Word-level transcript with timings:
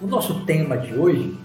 O 0.00 0.06
nosso 0.08 0.44
tema 0.44 0.76
de 0.78 0.94
hoje, 0.94 1.38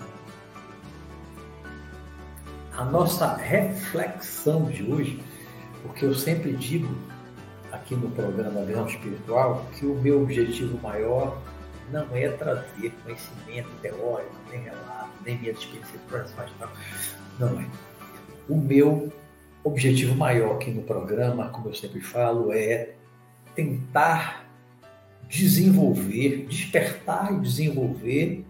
a 2.73 2.84
nossa 2.84 3.36
reflexão 3.36 4.66
de 4.66 4.84
hoje, 4.84 5.23
porque 5.84 6.06
eu 6.06 6.16
sempre 6.16 6.54
digo 6.54 6.88
aqui 7.72 7.96
no 7.96 8.10
programa 8.10 8.66
Visão 8.66 8.88
Espiritual 8.88 9.64
que 9.78 9.86
o 9.86 9.94
meu 9.96 10.24
objetivo 10.24 10.80
maior 10.82 11.40
não 11.92 12.08
é 12.16 12.30
trazer 12.30 12.92
conhecimento 13.04 13.70
teórico, 13.82 14.36
nem 14.50 14.64
relato, 14.64 15.12
nem 15.24 15.38
minha 15.38 15.52
experiência 15.52 16.00
transformacional. 16.10 16.70
Não 17.40 17.60
é. 17.60 17.66
O 18.50 18.58
meu 18.58 19.14
objetivo 19.68 20.15
maior 20.15 20.55
aqui 20.55 20.71
no 20.71 20.84
programa, 20.84 21.49
como 21.49 21.70
eu 21.70 21.73
sempre 21.73 22.02
falo, 22.02 22.52
é 22.52 22.94
tentar 23.55 24.48
desenvolver, 25.27 26.45
despertar 26.48 27.34
e 27.34 27.39
desenvolver 27.39 28.45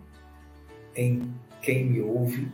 em 0.96 1.34
quem 1.62 1.86
me 1.86 2.02
ouve 2.02 2.52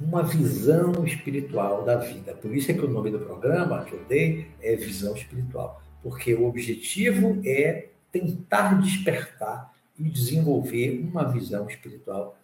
uma 0.00 0.22
visão 0.22 1.04
espiritual 1.04 1.84
da 1.84 1.96
vida. 1.96 2.34
Por 2.34 2.54
isso 2.54 2.70
é 2.70 2.74
que 2.74 2.84
o 2.84 2.88
nome 2.88 3.10
do 3.10 3.20
programa 3.20 3.84
que 3.84 3.92
eu 3.92 4.04
dei 4.04 4.48
é 4.60 4.74
Visão 4.76 5.14
Espiritual, 5.14 5.82
porque 6.02 6.34
o 6.34 6.46
objetivo 6.46 7.40
é 7.44 7.88
tentar 8.10 8.80
despertar 8.80 9.72
e 9.98 10.04
desenvolver 10.04 11.00
uma 11.00 11.24
visão 11.30 11.68
espiritual 11.68 12.36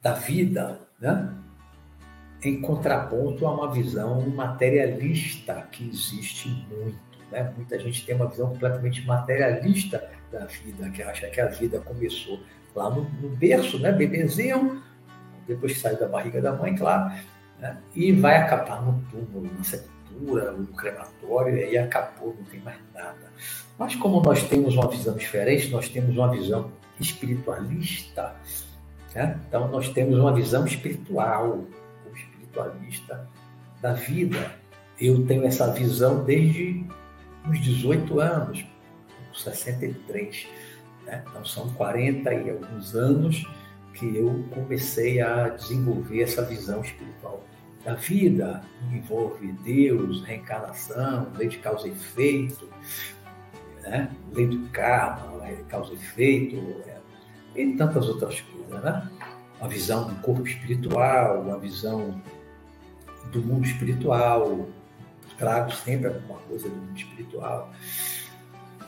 da 0.00 0.14
vida, 0.14 0.80
né? 1.00 1.34
Em 2.42 2.60
contraponto 2.60 3.46
a 3.46 3.52
uma 3.52 3.72
visão 3.72 4.20
materialista 4.28 5.66
que 5.72 5.88
existe 5.88 6.48
muito. 6.70 6.98
Né? 7.30 7.52
Muita 7.56 7.78
gente 7.78 8.04
tem 8.06 8.14
uma 8.14 8.26
visão 8.26 8.48
completamente 8.50 9.04
materialista 9.06 10.08
da 10.30 10.46
vida, 10.46 10.88
que 10.90 11.02
acha 11.02 11.28
que 11.28 11.40
a 11.40 11.46
vida 11.46 11.80
começou 11.80 12.40
lá 12.74 12.90
no, 12.90 13.02
no 13.20 13.28
berço, 13.30 13.78
né? 13.78 13.92
bebezinho, 13.92 14.82
depois 15.46 15.74
que 15.74 15.80
sai 15.80 15.96
da 15.96 16.06
barriga 16.06 16.40
da 16.40 16.52
mãe, 16.52 16.74
claro, 16.74 17.12
né? 17.58 17.76
e 17.94 18.12
vai 18.12 18.36
acabar 18.36 18.82
no 18.82 19.02
túmulo, 19.10 19.50
na 19.56 19.64
sepultura, 19.64 20.52
no 20.52 20.66
crematório, 20.68 21.56
e 21.56 21.64
aí 21.64 21.78
acabou, 21.78 22.36
não 22.38 22.44
tem 22.44 22.60
mais 22.60 22.78
nada. 22.94 23.32
Mas 23.78 23.94
como 23.96 24.20
nós 24.20 24.42
temos 24.44 24.74
uma 24.74 24.88
visão 24.88 25.16
diferente, 25.16 25.70
nós 25.70 25.88
temos 25.88 26.16
uma 26.16 26.30
visão 26.30 26.70
espiritualista, 27.00 28.34
né? 29.14 29.38
então 29.48 29.68
nós 29.68 29.88
temos 29.88 30.18
uma 30.18 30.32
visão 30.32 30.66
espiritual, 30.66 31.64
espiritualista 32.58 33.28
da 33.80 33.92
vida. 33.92 34.52
Eu 35.00 35.24
tenho 35.26 35.44
essa 35.44 35.72
visão 35.72 36.24
desde 36.24 36.84
uns 37.46 37.60
18 37.60 38.20
anos, 38.20 38.64
63. 39.32 40.46
Né? 41.06 41.24
Então 41.28 41.44
são 41.44 41.72
40 41.74 42.32
e 42.34 42.50
alguns 42.50 42.94
anos 42.94 43.44
que 43.94 44.16
eu 44.16 44.44
comecei 44.52 45.20
a 45.20 45.48
desenvolver 45.48 46.22
essa 46.22 46.44
visão 46.44 46.80
espiritual 46.80 47.44
da 47.84 47.94
vida. 47.94 48.62
Envolve 48.92 49.52
Deus, 49.64 50.22
reencarnação, 50.24 51.28
lei 51.36 51.48
de 51.48 51.58
causa 51.58 51.86
e 51.86 51.92
efeito, 51.92 52.68
né? 53.82 54.10
lei 54.32 54.46
do 54.46 54.68
karma, 54.70 55.46
causa 55.68 55.92
e 55.92 55.96
efeito, 55.96 56.56
é, 56.86 56.98
e 57.54 57.76
tantas 57.76 58.08
outras 58.08 58.40
coisas. 58.40 58.82
Né? 58.82 59.10
Uma 59.60 59.68
visão 59.68 60.08
do 60.08 60.14
corpo 60.16 60.46
espiritual, 60.46 61.40
uma 61.40 61.58
visão 61.58 62.20
do 63.32 63.40
mundo 63.42 63.66
espiritual, 63.66 64.68
trago 65.38 65.72
sempre 65.72 66.08
alguma 66.08 66.38
coisa 66.40 66.68
do 66.68 66.76
mundo 66.76 66.96
espiritual. 66.96 67.72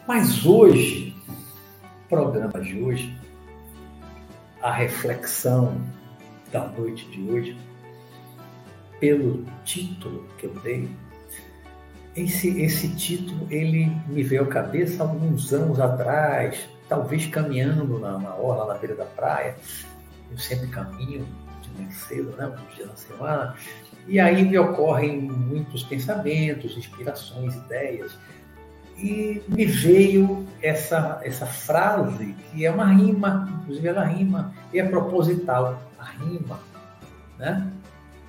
Mas 0.06 0.44
hoje, 0.44 1.14
o 1.28 2.08
programa 2.08 2.61
de 2.61 2.83
hoje, 2.83 3.17
a 4.62 4.73
reflexão 4.73 5.80
da 6.52 6.67
noite 6.67 7.08
de 7.11 7.30
hoje, 7.30 7.56
pelo 8.98 9.45
título 9.64 10.27
que 10.36 10.46
eu 10.46 10.55
dei, 10.61 10.90
esse, 12.17 12.61
esse 12.61 12.89
título 12.96 13.46
ele 13.50 13.86
me 14.08 14.23
veio 14.23 14.42
à 14.42 14.46
cabeça 14.46 15.02
alguns 15.02 15.52
anos 15.52 15.79
atrás, 15.79 16.68
talvez 16.89 17.27
caminhando 17.27 17.98
na, 17.98 18.18
na 18.18 18.34
orla, 18.34 18.74
na 18.74 18.79
beira 18.79 18.96
da 18.96 19.05
praia. 19.05 19.56
Eu 20.30 20.39
sempre 20.39 20.67
caminho 20.68 21.27
de 21.62 21.70
manhã 21.70 21.90
cedo, 21.92 22.36
né, 22.36 22.46
um 22.46 22.74
dia 22.74 22.86
na 22.86 22.96
semana, 22.96 23.56
e 24.06 24.18
aí 24.18 24.44
me 24.44 24.58
ocorrem 24.58 25.20
muitos 25.20 25.83
pensamentos, 25.83 26.77
inspirações, 26.77 27.55
ideias. 27.55 28.16
E 28.96 29.42
me 29.48 29.64
veio 29.64 30.46
essa, 30.61 31.20
essa 31.22 31.46
frase, 31.46 32.34
que 32.50 32.66
é 32.66 32.70
uma 32.70 32.86
rima, 32.86 33.48
inclusive 33.62 33.88
ela 33.88 34.05
rima, 34.05 34.52
e 34.72 34.78
é 34.78 34.84
proposital, 34.84 35.80
a 35.98 36.05
rima, 36.05 36.61
né? 37.38 37.66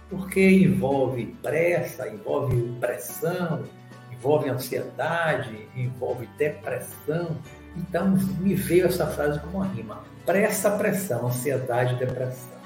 Porque 0.10 0.50
envolve 0.50 1.26
pressa, 1.42 2.08
envolve 2.08 2.78
pressão, 2.80 3.64
envolve 4.12 4.50
ansiedade, 4.50 5.68
envolve 5.76 6.28
depressão. 6.38 7.38
Então 7.76 8.12
me 8.40 8.56
veio 8.56 8.86
essa 8.86 9.08
frase 9.08 9.40
como 9.40 9.58
uma 9.58 9.68
rima: 9.68 10.04
pressa, 10.26 10.72
pressão, 10.72 11.28
ansiedade, 11.28 11.96
depressão. 11.96 12.61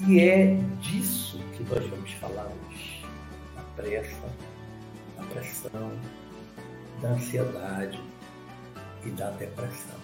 E 0.00 0.20
é 0.20 0.56
disso 0.80 1.38
que 1.56 1.62
nós 1.62 1.88
vamos 1.88 2.12
falar 2.14 2.46
hoje. 2.46 3.04
Da 3.54 3.62
pressa, 3.76 4.28
da 5.16 5.24
pressão, 5.24 5.90
da 7.00 7.10
ansiedade 7.10 8.00
e 9.04 9.10
da 9.10 9.30
depressão. 9.30 9.98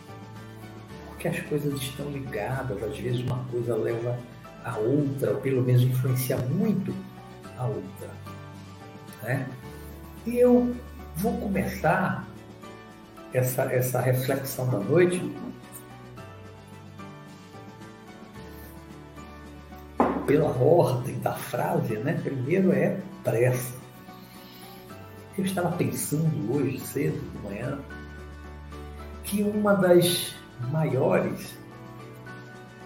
Porque 1.08 1.28
as 1.28 1.40
coisas 1.40 1.74
estão 1.80 2.08
ligadas, 2.10 2.82
às 2.82 2.98
vezes 2.98 3.20
uma 3.22 3.44
coisa 3.50 3.76
leva 3.76 4.18
a 4.64 4.78
outra, 4.78 5.32
ou 5.32 5.40
pelo 5.40 5.62
menos 5.62 5.82
influencia 5.82 6.36
muito 6.36 6.94
a 7.58 7.66
outra. 7.66 8.10
Né? 9.22 9.46
E 10.26 10.38
eu 10.38 10.74
vou 11.16 11.36
começar 11.38 12.26
essa, 13.32 13.64
essa 13.64 14.00
reflexão 14.00 14.68
da 14.68 14.78
noite 14.78 15.20
pela 20.30 20.50
ordem 20.50 21.18
da 21.18 21.32
frase, 21.32 21.96
né? 21.96 22.12
Primeiro 22.22 22.70
é 22.70 23.00
pressa. 23.24 23.74
Eu 25.36 25.44
estava 25.44 25.72
pensando 25.72 26.54
hoje 26.54 26.78
cedo 26.78 27.18
de 27.18 27.38
manhã 27.42 27.80
que 29.24 29.42
uma 29.42 29.74
das 29.74 30.36
maiores 30.70 31.52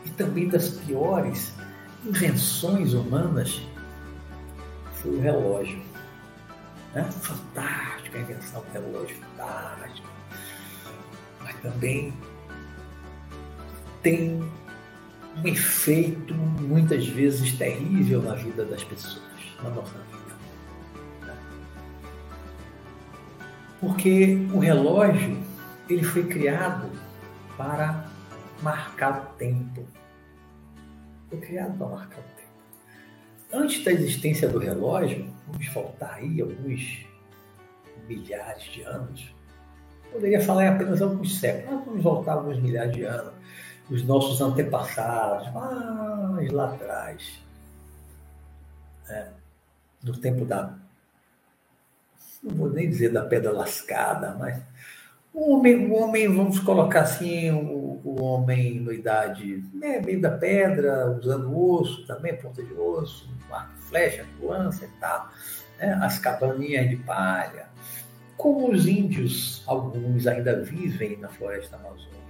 e 0.06 0.10
também 0.10 0.49
das 0.49 0.71
piores 0.71 1.53
invenções 2.03 2.94
humanas 2.94 3.61
foi 4.94 5.15
o 5.15 5.21
relógio. 5.21 5.82
Né? 6.94 7.05
Fantástica 7.11 8.16
a 8.16 8.21
invenção 8.22 8.62
do 8.62 8.72
relógio, 8.72 9.16
fantástica. 9.19 10.09
Mas 11.43 11.56
também 11.61 12.15
tem 14.03 14.43
um 15.36 15.48
efeito 15.48 16.34
muitas 16.34 17.06
vezes 17.06 17.56
terrível 17.56 18.22
na 18.22 18.34
vida 18.34 18.64
das 18.64 18.84
pessoas, 18.84 19.22
na 19.62 19.70
nossa 19.70 19.98
vida. 19.98 20.14
Porque 23.80 24.38
o 24.52 24.58
relógio 24.58 25.38
ele 25.88 26.02
foi 26.02 26.24
criado 26.24 26.90
para 27.56 28.08
marcar 28.62 29.22
o 29.22 29.38
tempo. 29.38 29.84
Foi 31.28 31.38
criado 31.40 31.76
para 31.76 31.88
marcar 31.88 32.18
o 32.20 32.22
tempo. 32.22 32.34
Antes 33.52 33.84
da 33.84 33.92
existência 33.92 34.48
do 34.48 34.58
relógio, 34.58 35.26
vamos 35.46 35.66
faltar 35.66 36.14
aí 36.14 36.40
alguns 36.40 37.06
milhares 38.08 38.64
de 38.64 38.82
anos. 38.82 39.34
Poderia 40.10 40.40
falar 40.40 40.64
em 40.64 40.69
apenas 40.69 41.02
alguns 41.02 41.38
séculos, 41.38 41.75
mas 41.75 41.84
vamos 41.84 42.02
voltar 42.02 42.34
alguns 42.34 42.60
milhares 42.60 42.92
de 42.92 43.04
anos 43.04 43.44
os 43.90 44.02
nossos 44.04 44.40
antepassados, 44.40 45.52
mais 45.52 46.50
lá 46.50 46.72
atrás, 46.72 47.40
né? 49.06 49.28
no 50.02 50.16
tempo 50.16 50.44
da. 50.44 50.75
Não 52.42 52.54
vou 52.56 52.70
nem 52.70 52.88
dizer 52.88 53.10
da 53.10 53.25
pedra 53.25 53.52
lascada, 53.52 54.36
mas 54.38 54.60
o 55.32 55.54
homem, 55.54 55.90
o 55.90 55.94
homem 55.94 56.28
vamos 56.28 56.58
colocar 56.60 57.00
assim, 57.00 57.50
o, 57.50 58.00
o 58.04 58.22
homem 58.22 58.81
na 58.81 58.92
idade 58.92 59.64
né, 59.72 60.00
meio 60.00 60.20
da 60.20 60.30
pedra, 60.30 61.10
usando 61.10 61.58
osso 61.58 62.06
também, 62.06 62.37
ponta 62.37 62.62
de 62.62 62.72
osso, 62.75 63.28
flecha, 63.88 64.26
lança 64.40 64.84
e 64.84 65.00
tal, 65.00 65.30
né, 65.78 65.98
as 66.02 66.19
cabaninhas 66.19 66.88
de 66.90 66.96
palha. 66.96 67.66
Como 68.37 68.70
os 68.70 68.87
índios, 68.87 69.62
alguns 69.66 70.26
ainda 70.26 70.62
vivem 70.62 71.16
na 71.16 71.28
floresta 71.28 71.76
amazônica 71.76 72.24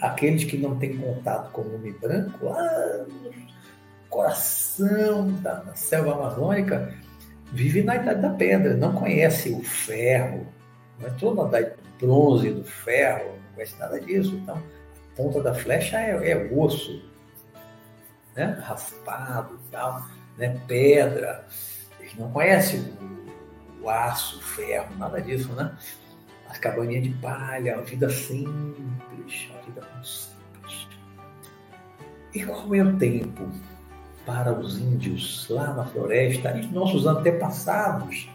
aqueles 0.00 0.44
que 0.44 0.56
não 0.56 0.76
têm 0.76 0.96
contato 0.96 1.50
com 1.52 1.62
o 1.62 1.74
homem 1.74 1.92
branco, 1.92 2.48
ah, 2.48 3.06
coração 4.08 5.32
da, 5.42 5.54
da 5.54 5.74
selva 5.74 6.14
amazônica, 6.14 6.94
vive 7.52 7.82
na 7.82 7.96
Idade 7.96 8.22
da 8.22 8.30
Pedra, 8.30 8.76
não 8.76 8.94
conhece 8.94 9.50
o 9.50 9.62
ferro, 9.62 10.46
não 11.00 11.08
entrou 11.08 11.34
na 11.34 11.48
Idade 11.48 11.76
do 11.76 12.06
Bronze, 12.06 12.50
do 12.50 12.64
ferro, 12.64 13.24
não 13.24 13.54
conhece 13.54 13.78
nada 13.78 14.00
disso. 14.00 14.34
Então, 14.36 14.56
a 14.56 15.16
ponta 15.16 15.42
da 15.42 15.54
flecha 15.54 15.98
é, 15.98 16.30
é 16.30 16.50
osso, 16.52 17.02
né? 18.36 18.58
raspado 18.62 19.58
e 19.66 19.70
tal, 19.70 20.06
né? 20.38 20.60
pedra. 20.66 21.44
Eles 22.00 22.14
não 22.16 22.30
conhecem 22.30 22.80
o, 23.80 23.84
o 23.84 23.90
aço, 23.90 24.38
o 24.38 24.42
ferro, 24.42 24.96
nada 24.96 25.20
disso, 25.20 25.52
né? 25.54 25.76
As 26.54 26.60
cabaninhas 26.60 27.02
de 27.02 27.10
palha, 27.14 27.78
a 27.78 27.80
vida 27.80 28.08
simples, 28.08 29.50
a 29.52 29.66
vida 29.66 29.82
simples. 30.04 30.88
E 32.32 32.44
qual 32.44 32.72
é 32.72 32.80
o 32.80 32.96
tempo 32.96 33.50
para 34.24 34.52
os 34.52 34.78
índios 34.78 35.48
lá 35.50 35.74
na 35.74 35.84
floresta, 35.84 36.56
e 36.56 36.66
nossos 36.68 37.08
antepassados, 37.08 38.30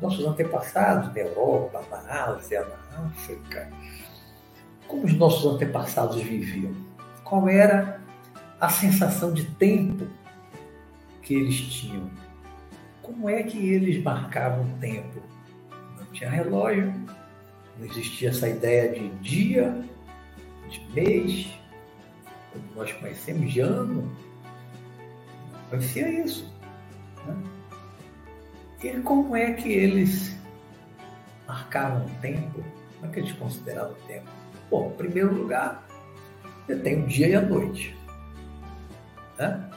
nossos 0.00 0.26
antepassados 0.26 1.14
na 1.14 1.20
Europa, 1.20 1.84
na 1.88 2.24
Ásia, 2.24 2.66
na 2.66 3.06
África, 3.06 3.70
como 4.88 5.04
os 5.04 5.14
nossos 5.14 5.54
antepassados 5.54 6.20
viviam? 6.20 6.74
Qual 7.22 7.48
era 7.48 8.00
a 8.60 8.68
sensação 8.68 9.32
de 9.32 9.44
tempo 9.44 10.08
que 11.22 11.34
eles 11.34 11.60
tinham? 11.60 12.10
Como 13.00 13.28
é 13.28 13.44
que 13.44 13.56
eles 13.72 14.02
marcavam 14.02 14.64
o 14.64 14.78
tempo? 14.80 15.22
Não 15.96 16.06
tinha 16.06 16.28
relógio, 16.28 16.92
não 17.82 17.90
existia 17.90 18.28
essa 18.28 18.48
ideia 18.48 18.92
de 18.92 19.08
dia, 19.18 19.84
de 20.68 20.80
mês, 20.94 21.48
como 22.52 22.64
nós 22.76 22.92
conhecemos, 22.92 23.52
de 23.52 23.60
ano 23.60 24.10
Parecia 25.72 26.06
isso. 26.22 26.52
Né? 27.26 27.34
E 28.84 28.90
como 29.00 29.34
é 29.34 29.54
que 29.54 29.72
eles 29.72 30.36
marcavam 31.48 32.04
o 32.04 32.10
tempo? 32.20 32.62
Como 33.00 33.10
é 33.10 33.14
que 33.14 33.20
eles 33.20 33.32
consideravam 33.32 33.92
o 33.92 34.06
tempo? 34.06 34.26
Bom, 34.70 34.90
em 34.92 34.96
primeiro 34.98 35.34
lugar, 35.34 35.82
você 36.66 36.76
tem 36.76 37.02
o 37.02 37.06
dia 37.06 37.26
e 37.26 37.34
a 37.34 37.40
noite. 37.40 37.96
Né? 39.38 39.70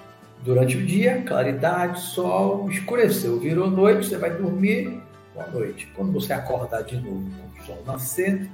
Durante 0.44 0.76
o 0.76 0.86
dia, 0.86 1.24
claridade, 1.24 2.02
sol, 2.02 2.70
escureceu, 2.70 3.40
virou 3.40 3.72
noite, 3.72 4.08
você 4.08 4.18
vai 4.18 4.32
dormir, 4.32 5.02
boa 5.34 5.48
noite. 5.48 5.90
Quando 5.96 6.12
você 6.12 6.34
acordar 6.34 6.84
de 6.84 6.98
novo 6.98 7.45
sol 7.66 7.82
nascer, 7.86 8.50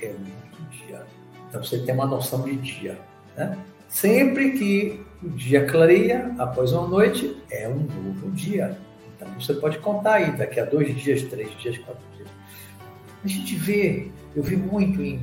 é 0.00 0.08
muito 0.12 0.70
dia. 0.70 1.06
Então 1.48 1.62
você 1.62 1.78
tem 1.78 1.94
uma 1.94 2.06
noção 2.06 2.42
de 2.42 2.56
dia. 2.56 2.98
Né? 3.36 3.56
Sempre 3.88 4.52
que 4.52 5.00
o 5.22 5.28
dia 5.30 5.66
clareia, 5.66 6.34
após 6.38 6.72
uma 6.72 6.86
noite, 6.86 7.36
é 7.50 7.68
um 7.68 7.80
novo 7.80 8.30
dia. 8.32 8.78
Então 9.14 9.28
você 9.40 9.54
pode 9.54 9.78
contar 9.78 10.14
aí, 10.14 10.36
daqui 10.36 10.60
a 10.60 10.64
dois 10.64 10.94
dias, 10.96 11.22
três 11.22 11.50
dias, 11.58 11.78
quatro 11.78 12.02
dias. 12.16 12.28
A 13.24 13.28
gente 13.28 13.54
vê, 13.56 14.10
eu 14.34 14.42
vi 14.42 14.56
muito 14.56 15.00
em, 15.00 15.14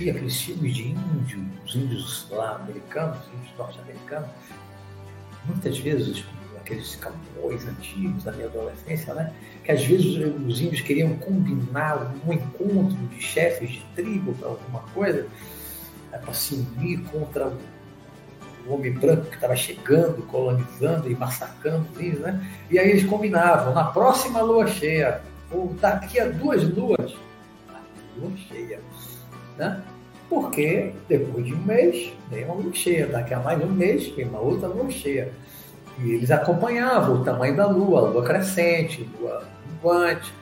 em 0.00 0.10
aqueles 0.10 0.40
filmes 0.40 0.74
de 0.74 0.88
índios, 0.88 1.42
os 1.64 1.74
índios 1.74 2.26
lá 2.30 2.56
americanos, 2.56 3.18
índios 3.34 3.58
norte-americanos, 3.58 4.30
muitas 5.46 5.78
vezes 5.78 6.24
aqueles 6.68 6.96
cowboys 6.96 7.66
antigos 7.66 8.24
da 8.24 8.32
minha 8.32 8.46
adolescência, 8.46 9.14
né? 9.14 9.32
Que 9.64 9.72
às 9.72 9.84
vezes 9.84 10.18
os 10.46 10.60
índios 10.60 10.82
queriam 10.82 11.14
combinar 11.16 12.14
um 12.26 12.32
encontro 12.32 12.96
de 13.08 13.20
chefes 13.20 13.70
de 13.70 13.84
tribo 13.94 14.34
para 14.34 14.48
alguma 14.48 14.80
coisa, 14.94 15.26
né, 16.12 16.18
para 16.18 16.34
se 16.34 16.54
unir 16.54 17.02
contra 17.04 17.50
o 18.66 18.74
homem 18.74 18.92
branco 18.92 19.26
que 19.26 19.36
estava 19.36 19.56
chegando, 19.56 20.22
colonizando 20.26 21.10
e 21.10 21.14
massacrando 21.14 21.86
eles, 21.98 22.20
né? 22.20 22.46
E 22.70 22.78
aí 22.78 22.90
eles 22.90 23.04
combinavam, 23.04 23.72
na 23.72 23.84
próxima 23.84 24.42
lua 24.42 24.66
cheia, 24.66 25.22
ou 25.50 25.72
daqui 25.80 26.20
a 26.20 26.26
duas 26.26 26.62
luas, 26.64 27.16
lua 28.18 28.36
cheia, 28.36 28.80
né? 29.56 29.82
Porque 30.28 30.92
depois 31.08 31.46
de 31.46 31.54
um 31.54 31.62
mês 31.62 32.12
vem 32.30 32.44
uma 32.44 32.54
lua 32.54 32.74
cheia, 32.74 33.06
daqui 33.06 33.32
a 33.32 33.40
mais 33.40 33.62
um 33.62 33.70
mês 33.70 34.06
vem 34.08 34.28
uma 34.28 34.40
outra 34.40 34.68
lua 34.68 34.90
cheia. 34.90 35.32
E 35.98 36.10
eles 36.12 36.30
acompanhavam 36.30 37.16
o 37.16 37.24
tamanho 37.24 37.56
da 37.56 37.66
lua, 37.66 38.00
a 38.00 38.10
lua 38.10 38.22
crescente, 38.22 39.08
lua 39.18 39.42
minguante. 39.66 40.32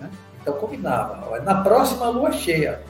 Né? 0.00 0.10
Então 0.40 0.54
combinava, 0.54 1.40
na 1.40 1.62
próxima 1.62 2.08
lua 2.08 2.32
cheia, 2.32 2.82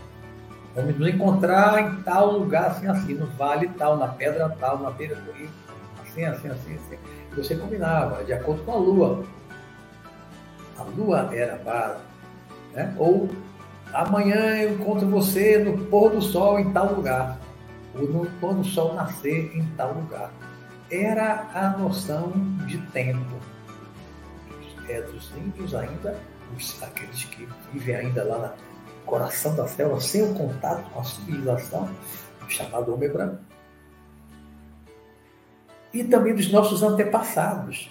Vamos 0.76 0.98
nos 0.98 1.08
encontrar 1.08 1.80
em 1.80 2.02
tal 2.02 2.32
lugar, 2.32 2.66
assim, 2.66 2.86
assim, 2.86 3.14
no 3.14 3.26
vale 3.28 3.66
tal, 3.78 3.96
na 3.96 4.08
pedra 4.08 4.54
tal, 4.60 4.78
na 4.78 4.90
beira 4.90 5.16
do 5.16 5.32
rio, 5.32 5.48
assim, 6.02 6.22
assim, 6.22 6.48
assim, 6.48 6.74
assim. 6.74 6.98
E 7.32 7.34
você 7.34 7.56
combinava, 7.56 8.22
de 8.22 8.34
acordo 8.34 8.62
com 8.62 8.72
a 8.72 8.76
lua. 8.76 9.24
A 10.78 10.82
lua 10.82 11.30
era 11.32 11.54
a 11.54 11.58
base. 11.58 12.00
Né? 12.74 12.94
Ou 12.98 13.30
amanhã 13.94 14.54
eu 14.58 14.74
encontro 14.74 15.08
você 15.08 15.56
no 15.56 15.78
pôr 15.86 16.10
do 16.10 16.20
sol 16.20 16.60
em 16.60 16.70
tal 16.74 16.92
lugar. 16.92 17.38
Ou 17.94 18.02
no 18.02 18.26
pôr 18.32 18.52
do 18.52 18.64
sol 18.64 18.92
nascer 18.92 19.56
em 19.56 19.64
tal 19.78 19.94
lugar. 19.94 20.30
Era 20.91 21.49
a 21.53 21.71
noção 21.77 22.33
de 22.67 22.79
tempo. 22.88 23.37
É 24.88 25.03
dos 25.03 25.33
índios 25.37 25.75
ainda, 25.75 26.19
os, 26.56 26.81
aqueles 26.83 27.25
que 27.25 27.49
vivem 27.73 27.97
ainda 27.97 28.23
lá 28.23 28.38
na 28.38 28.53
coração 29.05 29.55
da 29.56 29.67
selva, 29.67 30.00
sem 30.00 30.23
o 30.23 30.35
contato 30.35 30.88
com 30.91 31.00
a 31.00 31.05
civilização, 31.05 31.91
chamado 32.49 32.94
homem 32.94 33.09
branco. 33.09 33.43
E 35.93 36.05
também 36.05 36.35
dos 36.35 36.53
nossos 36.53 36.83
antepassados, 36.83 37.91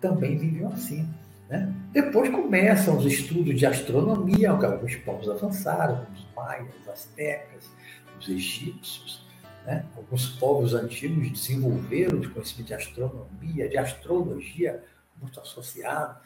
também 0.00 0.36
viviam 0.36 0.72
assim. 0.72 1.08
Né? 1.48 1.72
Depois 1.92 2.30
começam 2.30 2.96
os 2.96 3.04
estudos 3.04 3.56
de 3.56 3.66
astronomia, 3.66 4.50
alguns 4.50 4.96
povos 4.96 5.28
avançaram, 5.28 6.06
os 6.12 6.26
maias, 6.34 6.68
os 6.82 6.88
astecas, 6.88 7.70
os 8.18 8.28
egípcios. 8.28 9.24
Né? 9.64 9.84
Alguns 9.96 10.26
povos 10.28 10.74
antigos 10.74 11.30
desenvolveram 11.30 12.18
o 12.18 12.30
conhecimento 12.30 12.68
de 12.68 12.74
astronomia, 12.74 13.68
de 13.68 13.78
astrologia, 13.78 14.82
muito 15.20 15.40
associado. 15.40 16.18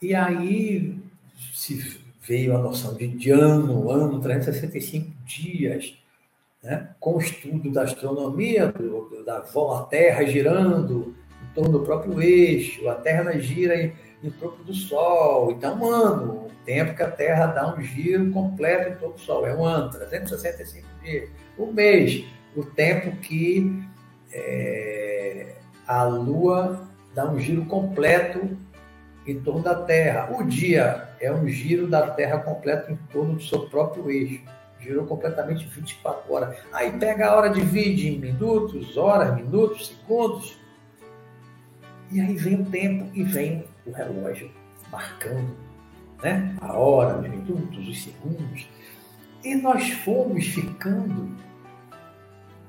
E 0.00 0.14
aí 0.14 0.98
se 1.52 2.00
veio 2.22 2.56
a 2.56 2.60
noção 2.60 2.94
de, 2.94 3.08
de 3.08 3.30
ano, 3.30 3.90
ano, 3.90 4.20
365 4.20 5.10
dias, 5.24 5.94
né? 6.62 6.90
com 7.00 7.16
o 7.16 7.20
estudo 7.20 7.70
da 7.70 7.82
astronomia, 7.82 8.72
do, 8.72 9.24
da 9.24 9.38
a 9.38 9.82
Terra 9.82 10.24
girando 10.24 11.14
em 11.42 11.54
torno 11.54 11.78
do 11.78 11.84
próprio 11.84 12.22
eixo, 12.22 12.88
a 12.88 12.94
Terra 12.94 13.38
gira 13.38 13.80
em, 13.80 13.92
em 14.22 14.30
torno 14.30 14.64
do 14.64 14.72
Sol. 14.72 15.52
Então, 15.52 15.84
ano, 15.84 16.46
o 16.46 16.50
tempo 16.64 16.94
que 16.94 17.02
a 17.02 17.10
Terra 17.10 17.46
dá 17.46 17.74
um 17.74 17.80
giro 17.80 18.30
completo 18.30 18.90
em 18.90 18.96
torno 18.96 19.14
do 19.14 19.20
Sol, 19.20 19.46
é 19.46 19.54
um 19.54 19.64
ano, 19.64 19.90
365 19.90 20.86
dias. 21.02 21.28
Um 21.58 21.72
mês, 21.72 22.24
o 22.56 22.64
tempo 22.64 23.16
que 23.18 23.82
é, 24.32 25.54
a 25.86 26.04
Lua 26.04 26.88
dá 27.14 27.30
um 27.30 27.38
giro 27.38 27.64
completo 27.66 28.56
em 29.26 29.40
torno 29.40 29.62
da 29.62 29.74
Terra. 29.74 30.30
O 30.36 30.44
dia 30.44 31.08
é 31.20 31.32
um 31.32 31.48
giro 31.48 31.86
da 31.86 32.10
Terra 32.10 32.38
completo 32.38 32.92
em 32.92 32.96
torno 33.12 33.34
do 33.34 33.42
seu 33.42 33.68
próprio 33.68 34.10
eixo. 34.10 34.42
Girou 34.80 35.06
completamente 35.06 35.66
24 35.66 36.32
horas. 36.32 36.56
Aí 36.72 36.92
pega 36.98 37.28
a 37.28 37.36
hora, 37.36 37.48
divide 37.48 38.08
em 38.08 38.18
minutos, 38.18 38.96
horas, 38.96 39.34
minutos, 39.34 39.88
segundos. 39.88 40.58
E 42.10 42.20
aí 42.20 42.36
vem 42.36 42.60
o 42.60 42.66
tempo 42.66 43.10
e 43.14 43.22
vem 43.22 43.64
o 43.86 43.92
relógio 43.92 44.50
marcando 44.92 45.56
né? 46.22 46.56
a 46.60 46.72
hora, 46.72 47.18
os 47.18 47.28
minutos, 47.28 47.88
os 47.88 48.02
segundos. 48.02 48.68
E 49.44 49.54
nós 49.56 49.90
fomos 49.90 50.46
ficando 50.46 51.36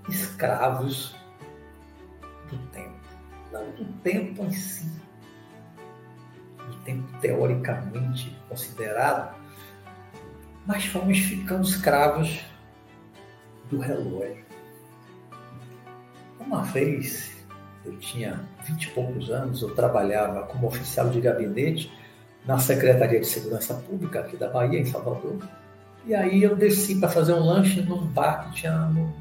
escravos 0.09 1.15
do 2.49 2.57
tempo. 2.67 2.95
Não 3.51 3.71
do 3.71 3.85
tempo 4.03 4.43
em 4.43 4.51
si, 4.51 4.91
tempo 6.85 7.03
teoricamente 7.19 8.37
considerado, 8.47 9.35
mas 10.65 10.85
fomos 10.85 11.17
ficando 11.17 11.63
escravos 11.63 12.39
do 13.69 13.79
relógio. 13.79 14.45
Uma 16.39 16.61
vez, 16.61 17.35
eu 17.83 17.97
tinha 17.97 18.39
vinte 18.63 18.85
e 18.85 18.91
poucos 18.91 19.31
anos, 19.31 19.61
eu 19.63 19.73
trabalhava 19.73 20.43
como 20.43 20.67
oficial 20.67 21.09
de 21.09 21.19
gabinete 21.19 21.91
na 22.45 22.59
Secretaria 22.59 23.19
de 23.19 23.25
Segurança 23.25 23.73
Pública 23.73 24.19
aqui 24.19 24.37
da 24.37 24.49
Bahia, 24.49 24.79
em 24.79 24.85
Salvador. 24.85 25.39
E 26.05 26.13
aí 26.13 26.43
eu 26.43 26.55
desci 26.55 26.99
para 26.99 27.09
fazer 27.09 27.33
um 27.33 27.43
lanche 27.43 27.81
num 27.81 28.05
bar 28.05 28.45
que 28.45 28.57
tinha 28.57 28.77
no, 28.85 29.11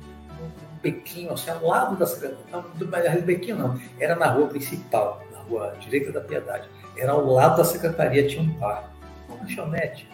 bequinho, 0.84 1.32
assim, 1.32 1.50
ao 1.50 1.66
lado 1.66 1.96
da 1.96 2.06
Secretaria. 2.06 2.44
Não, 2.52 2.62
do 2.62 3.22
bequinho 3.22 3.56
não, 3.56 3.80
era 3.98 4.14
na 4.14 4.26
rua 4.26 4.46
principal, 4.46 5.24
na 5.32 5.38
rua 5.40 5.74
Direita 5.80 6.12
da 6.12 6.20
Piedade 6.20 6.68
era 6.96 7.12
ao 7.12 7.24
lado 7.26 7.56
da 7.56 7.64
secretaria, 7.64 8.26
tinha 8.26 8.42
um 8.42 8.52
bar, 8.54 8.90
uma 9.28 9.38
lanchonete. 9.38 10.08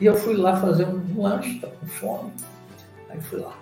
E 0.00 0.06
eu 0.06 0.14
fui 0.14 0.36
lá 0.36 0.60
fazer 0.60 0.86
um 0.86 1.20
lanche, 1.20 1.56
estava 1.56 1.74
com 1.74 1.86
fome. 1.86 2.32
Aí 3.10 3.20
fui 3.20 3.40
lá. 3.40 3.56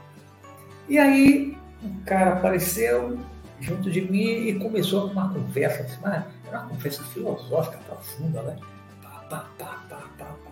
E 0.89 0.99
aí 0.99 1.57
um 1.83 2.01
cara 2.05 2.35
apareceu, 2.35 3.19
junto 3.61 3.91
de 3.91 4.01
mim 4.03 4.49
e 4.49 4.59
começou 4.59 5.07
uma 5.11 5.33
conversa, 5.33 5.83
assim, 5.83 6.01
era 6.47 6.61
uma 6.61 6.69
conversa 6.69 7.03
filosófica 7.05 7.79
profunda, 7.87 8.43
né? 8.43 8.57
Pá, 9.03 9.25
pá, 9.31 9.47
pá, 9.59 9.77
pá, 9.89 10.03
pá. 10.19 10.46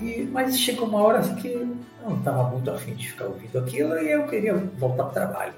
E, 0.00 0.28
mas 0.30 0.58
chegou 0.58 0.88
uma 0.88 1.00
hora 1.00 1.18
assim 1.18 1.34
que 1.36 1.48
eu 1.48 1.76
não 2.04 2.18
estava 2.18 2.50
muito 2.50 2.70
afim 2.70 2.94
de 2.94 3.08
ficar 3.08 3.26
ouvindo 3.26 3.58
aquilo 3.58 3.98
e 3.98 4.10
eu 4.10 4.26
queria 4.26 4.54
voltar 4.54 5.04
para 5.04 5.10
o 5.10 5.14
trabalho. 5.14 5.52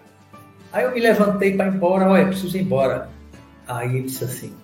Aí 0.73 0.85
eu 0.85 0.93
me 0.93 1.01
levantei 1.01 1.57
para 1.57 1.67
ir 1.67 1.75
embora, 1.75 2.09
olha, 2.09 2.27
preciso 2.27 2.57
ir 2.57 2.63
embora. 2.63 3.11
Aí 3.67 3.89
ele 3.89 4.03
disse 4.03 4.25
assim, 4.25 4.55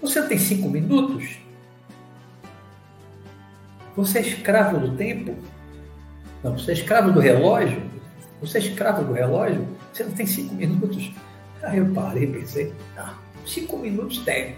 você 0.00 0.22
tem 0.26 0.38
cinco 0.38 0.68
minutos? 0.68 1.38
Você 3.96 4.18
é 4.18 4.22
escravo 4.22 4.78
do 4.78 4.96
tempo? 4.96 5.36
Não, 6.42 6.58
você 6.58 6.72
é 6.72 6.74
escravo 6.74 7.12
do 7.12 7.20
relógio? 7.20 7.82
Você 8.40 8.58
é 8.58 8.60
escravo 8.60 9.04
do 9.04 9.12
relógio? 9.12 9.66
Você 9.92 10.04
não 10.04 10.12
tem 10.12 10.26
cinco 10.26 10.54
minutos? 10.54 11.12
Aí 11.62 11.78
eu 11.78 11.86
parei 11.94 12.24
e 12.24 12.26
pensei, 12.26 12.74
tá, 12.94 13.16
cinco 13.46 13.78
minutos 13.78 14.18
tem. 14.24 14.56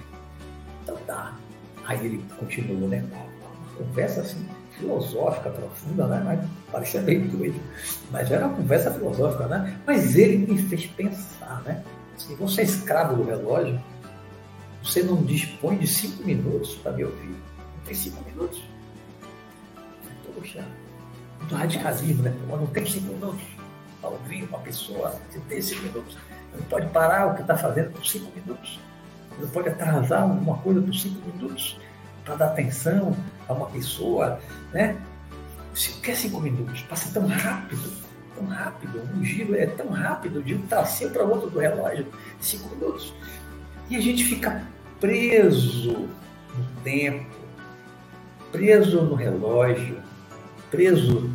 Então 0.82 0.96
tá. 1.06 1.36
Aí 1.84 2.04
ele 2.04 2.24
continuou, 2.38 2.88
né? 2.88 3.04
Conversa 3.76 4.20
assim, 4.22 4.46
filosófica, 4.72 5.50
profunda, 5.50 6.06
né? 6.06 6.22
Mas 6.24 6.50
parecia 6.72 7.00
meio 7.02 7.28
doido. 7.28 7.60
Mas 8.10 8.30
era 8.30 8.46
uma 8.46 8.56
conversa 8.56 8.90
filosófica, 8.90 9.46
né? 9.46 9.78
Mas 9.86 10.16
ele 10.16 10.38
me 10.46 10.58
fez 10.58 10.86
pensar, 10.86 11.62
né? 11.62 11.82
Se 12.16 12.34
você 12.34 12.62
é 12.62 12.64
escravo 12.64 13.16
do 13.16 13.24
relógio, 13.24 13.80
você 14.82 15.02
não 15.02 15.22
dispõe 15.22 15.76
de 15.76 15.86
cinco 15.86 16.24
minutos 16.24 16.76
para 16.76 16.92
me 16.92 17.04
ouvir. 17.04 17.28
Não 17.28 17.84
tem 17.84 17.94
cinco 17.94 18.24
minutos. 18.24 18.62
Poxa, 20.34 20.64
muito 21.38 21.54
radicalismo, 21.54 22.22
né? 22.22 22.34
Não 22.48 22.66
tem 22.66 22.86
cinco 22.86 23.12
minutos 23.12 23.42
para 24.00 24.10
ouvir 24.10 24.44
uma 24.44 24.58
pessoa. 24.58 25.14
Você 25.30 25.40
tem 25.40 25.60
cinco 25.60 25.82
minutos. 25.82 26.16
Não 26.54 26.62
pode 26.64 26.86
parar 26.88 27.26
o 27.26 27.34
que 27.34 27.42
está 27.42 27.56
fazendo 27.56 27.90
por 27.92 28.06
cinco 28.06 28.30
minutos. 28.34 28.80
Não 29.38 29.48
pode 29.48 29.68
atrasar 29.68 30.22
alguma 30.22 30.56
coisa 30.58 30.80
por 30.80 30.94
cinco 30.94 31.28
minutos 31.28 31.78
para 32.24 32.36
dar 32.36 32.46
atenção 32.46 33.14
a 33.48 33.52
uma 33.52 33.66
pessoa, 33.66 34.40
né? 34.72 34.96
O 35.72 36.00
que 36.00 36.10
é 36.10 36.14
cinco 36.14 36.40
minutos? 36.40 36.82
Passa 36.82 37.12
tão 37.12 37.26
rápido, 37.26 37.92
tão 38.34 38.46
rápido. 38.46 39.02
Um 39.14 39.24
giro 39.24 39.54
é 39.54 39.66
tão 39.66 39.88
rápido 39.90 40.42
de 40.42 40.54
um 40.54 40.62
tracinho 40.66 41.10
para 41.10 41.24
outro 41.24 41.50
do 41.50 41.58
relógio. 41.58 42.06
Cinco 42.40 42.74
minutos. 42.74 43.12
E 43.90 43.96
a 43.96 44.00
gente 44.00 44.24
fica 44.24 44.64
preso 45.00 46.08
no 46.56 46.82
tempo, 46.82 47.36
preso 48.50 49.02
no 49.02 49.14
relógio, 49.14 50.02
preso 50.70 51.30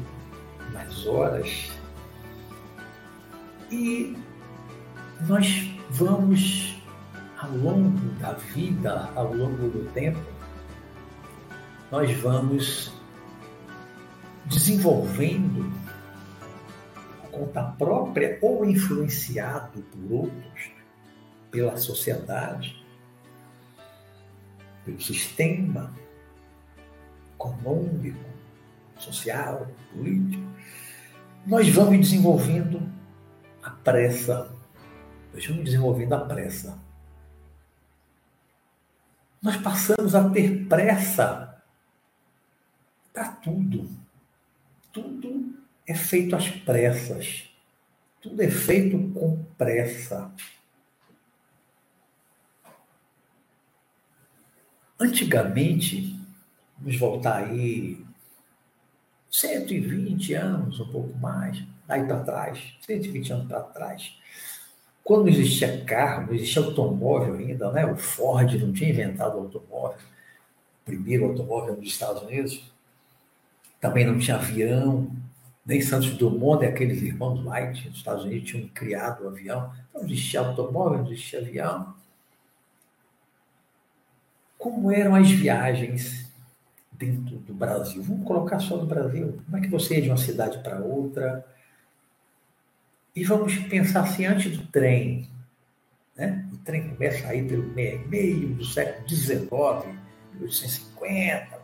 nas 0.74 1.06
horas. 1.06 1.72
E 3.70 4.18
nós 5.28 5.70
vamos, 5.92 6.82
ao 7.38 7.52
longo 7.52 8.10
da 8.20 8.34
vida, 8.34 9.10
ao 9.16 9.34
longo 9.34 9.70
do 9.70 9.90
tempo, 9.94 10.20
nós 11.92 12.10
vamos 12.22 12.92
desenvolvendo 14.46 15.70
conta 17.32 17.64
própria 17.64 18.38
ou 18.42 18.66
influenciado 18.66 19.82
por 19.84 20.12
outros, 20.12 20.72
pela 21.50 21.76
sociedade, 21.78 22.86
pelo 24.86 25.02
sistema 25.02 25.94
econômico, 27.34 28.24
social, 28.98 29.68
político, 29.94 30.44
nós 31.46 31.68
vamos 31.70 32.00
desenvolvendo 32.00 32.82
a 33.64 33.70
pressa. 33.70 34.54
Nós 35.34 35.46
vamos 35.46 35.66
desenvolvendo 35.66 36.14
a 36.14 36.20
pressa. 36.20 36.78
Nós 39.42 39.58
passamos 39.58 40.14
a 40.14 40.30
ter 40.30 40.68
pressa 40.68 41.51
para 43.14 43.30
tudo. 43.30 43.90
Tudo 44.92 45.56
é 45.88 45.94
feito 45.94 46.36
às 46.36 46.50
pressas. 46.50 47.50
Tudo 48.22 48.42
é 48.42 48.50
feito 48.50 48.98
com 49.14 49.44
pressa. 49.58 50.32
Antigamente, 55.00 56.16
vamos 56.78 57.00
voltar 57.00 57.46
aí 57.46 58.06
120 59.32 60.34
anos, 60.36 60.80
um 60.80 60.92
pouco 60.92 61.18
mais, 61.18 61.64
aí 61.88 62.06
para 62.06 62.24
trás, 62.24 62.76
120 62.82 63.34
anos 63.34 63.48
para 63.48 63.62
trás, 63.62 64.16
quando 65.04 65.30
existia 65.30 65.84
carro, 65.84 66.28
não 66.28 66.34
existia 66.36 66.62
automóvel 66.62 67.34
ainda, 67.34 67.72
né? 67.72 67.86
o 67.86 67.96
Ford 67.96 68.54
não 68.62 68.72
tinha 68.72 68.92
inventado 68.92 69.38
o 69.38 69.42
automóvel, 69.42 69.98
o 69.98 70.86
primeiro 70.86 71.26
automóvel 71.26 71.76
nos 71.76 71.88
Estados 71.88 72.22
Unidos, 72.22 72.71
também 73.82 74.06
não 74.06 74.20
tinha 74.20 74.38
avião, 74.38 75.12
nem 75.66 75.82
Santos 75.82 76.14
Dumont, 76.14 76.64
aqueles 76.64 77.02
irmãos 77.02 77.44
Light 77.44 77.88
nos 77.88 77.98
Estados 77.98 78.24
Unidos 78.24 78.50
tinham 78.50 78.68
criado 78.70 79.24
o 79.24 79.28
avião, 79.28 79.74
não 79.94 80.04
existia 80.04 80.40
automóvel, 80.40 81.00
não 81.00 81.12
existia 81.12 81.40
avião. 81.40 81.94
Como 84.58 84.92
eram 84.92 85.16
as 85.16 85.30
viagens 85.32 86.32
dentro 86.92 87.38
do 87.38 87.54
Brasil? 87.54 88.04
Vamos 88.04 88.26
colocar 88.26 88.60
só 88.60 88.78
no 88.78 88.86
Brasil. 88.86 89.42
Como 89.46 89.58
é 89.58 89.62
que 89.62 89.68
você 89.68 89.96
ia 89.96 90.02
de 90.04 90.10
uma 90.10 90.18
cidade 90.18 90.60
para 90.60 90.80
outra? 90.80 91.44
E 93.16 93.24
vamos 93.24 93.56
pensar 93.56 94.02
assim, 94.02 94.26
antes 94.26 94.56
do 94.56 94.68
trem. 94.68 95.28
Né? 96.16 96.48
O 96.54 96.58
trem 96.58 96.90
começa 96.90 97.28
aí 97.28 97.48
pelo 97.48 97.64
meio, 97.74 98.56
do 98.56 98.64
século 98.64 99.10
XIX, 99.10 99.50
1850, 100.34 101.56
em 101.56 101.61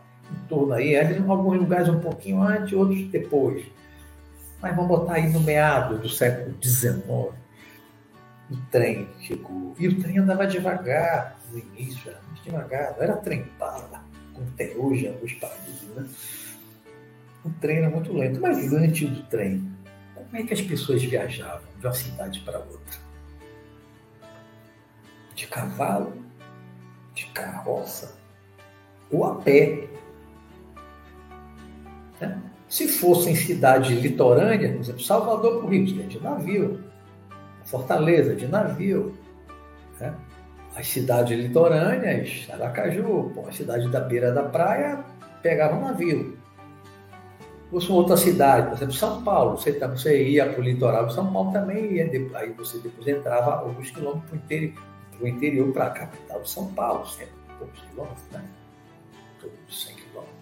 torno 0.48 0.72
aí, 0.72 0.94
em 0.94 1.28
alguns 1.28 1.58
lugares 1.58 1.88
um 1.88 2.00
pouquinho 2.00 2.42
antes, 2.42 2.72
outros 2.72 3.06
depois. 3.08 3.64
Mas 4.60 4.74
vamos 4.74 4.88
botar 4.88 5.14
aí 5.14 5.28
no 5.28 5.40
meado 5.40 5.98
do 5.98 6.08
século 6.08 6.56
XIX. 6.62 6.98
O 8.50 8.56
trem 8.70 9.08
chegou. 9.20 9.74
E 9.78 9.88
o 9.88 10.00
trem 10.00 10.18
andava 10.18 10.46
devagar 10.46 11.38
no 11.50 11.58
início, 11.58 12.10
era 12.10 12.20
muito 12.26 12.42
devagar, 12.42 12.94
não 12.96 13.02
era 13.02 13.16
trem 13.16 13.46
bala, 13.58 14.04
como 14.34 14.50
tem 14.52 14.76
hoje 14.76 15.06
em 15.06 15.08
alguns 15.08 15.32
países. 15.34 15.82
Né? 15.94 16.08
O 17.44 17.50
trem 17.60 17.78
era 17.78 17.90
muito 17.90 18.12
lento. 18.12 18.40
Mas 18.40 18.72
antes 18.72 19.08
do 19.08 19.22
trem, 19.24 19.70
como 20.14 20.36
é 20.36 20.42
que 20.42 20.54
as 20.54 20.60
pessoas 20.60 21.02
viajavam 21.02 21.68
de 21.78 21.86
uma 21.86 21.94
cidade 21.94 22.40
para 22.40 22.58
outra? 22.58 22.98
De 25.34 25.46
cavalo, 25.46 26.12
de 27.14 27.26
carroça 27.26 28.18
ou 29.10 29.24
a 29.24 29.36
pé. 29.36 29.88
Né? 32.20 32.38
Se 32.68 32.86
fossem 32.86 33.34
cidades 33.34 33.90
litorâneas, 33.98 34.72
por 34.72 34.80
exemplo, 34.80 35.02
Salvador 35.02 35.64
o 35.64 35.68
Rio, 35.68 35.86
de 35.86 36.20
navio. 36.20 36.84
Fortaleza, 37.64 38.34
de 38.34 38.46
navio. 38.46 39.16
Né? 40.00 40.14
As 40.76 40.86
cidades 40.86 41.36
litorâneas, 41.38 42.46
Aracaju, 42.50 43.32
pô, 43.34 43.46
a 43.48 43.52
cidade 43.52 43.88
da 43.88 44.00
beira 44.00 44.32
da 44.32 44.44
praia, 44.44 45.04
pegava 45.42 45.76
um 45.76 45.80
navio. 45.80 46.36
Fosse 47.70 47.92
outra 47.92 48.16
cidade, 48.16 48.68
por 48.68 48.76
exemplo, 48.76 48.94
São 48.94 49.22
Paulo, 49.22 49.58
você, 49.58 49.72
tá, 49.72 49.86
você 49.88 50.26
ia 50.26 50.50
para 50.50 50.60
o 50.60 50.64
litoral 50.64 51.06
de 51.06 51.14
São 51.14 51.30
Paulo 51.30 51.52
também, 51.52 51.92
ia, 51.92 52.04
aí 52.34 52.52
você 52.52 52.78
depois 52.78 53.06
entrava 53.06 53.56
alguns 53.56 53.90
quilômetros 53.90 54.30
para 54.30 55.24
o 55.24 55.28
interior, 55.28 55.72
para 55.72 55.86
a 55.86 55.90
capital 55.90 56.40
de 56.40 56.48
São 56.48 56.72
Paulo, 56.72 57.06
sempre 57.06 57.34
poucos 57.58 57.80
quilômetros, 57.80 58.24
né? 58.32 58.44
Todos 59.40 59.84
100 59.84 59.96
quilômetros. 59.96 60.37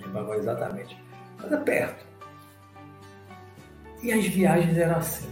Lembro 0.00 0.34
exatamente. 0.34 0.96
Mas 1.38 1.52
é 1.52 1.56
perto. 1.56 2.06
E 4.02 4.12
as 4.12 4.26
viagens 4.26 4.76
eram 4.76 4.96
assim. 4.96 5.30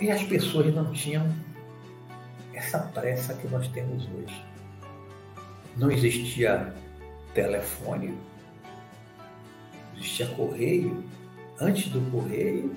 E 0.00 0.10
as 0.10 0.22
pessoas 0.24 0.72
não 0.74 0.92
tinham 0.92 1.26
essa 2.52 2.78
pressa 2.78 3.34
que 3.34 3.48
nós 3.48 3.66
temos 3.68 4.08
hoje. 4.14 4.44
Não 5.76 5.90
existia 5.90 6.72
telefone, 7.34 8.16
existia 9.96 10.26
correio. 10.28 11.04
Antes 11.60 11.88
do 11.88 12.00
correio, 12.10 12.74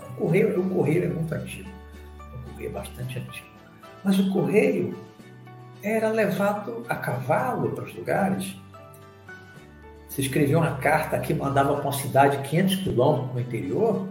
o 0.00 0.14
correio, 0.14 0.60
o 0.60 0.70
correio 0.70 1.04
é 1.04 1.08
muito 1.08 1.34
antigo, 1.34 1.70
o 2.18 2.50
correio 2.50 2.70
é 2.70 2.72
bastante 2.72 3.18
antigo. 3.18 3.48
Mas 4.02 4.18
o 4.18 4.32
correio 4.32 4.98
era 5.82 6.08
levado 6.10 6.84
a 6.88 6.96
cavalo 6.96 7.70
para 7.72 7.84
os 7.84 7.94
lugares. 7.94 8.56
Você 10.10 10.22
escrevia 10.22 10.58
uma 10.58 10.76
carta 10.78 11.20
que 11.20 11.32
mandava 11.32 11.74
para 11.74 11.82
uma 11.82 11.92
cidade 11.92 12.36
500 12.48 12.76
quilômetros 12.82 13.32
no 13.32 13.40
interior, 13.40 14.08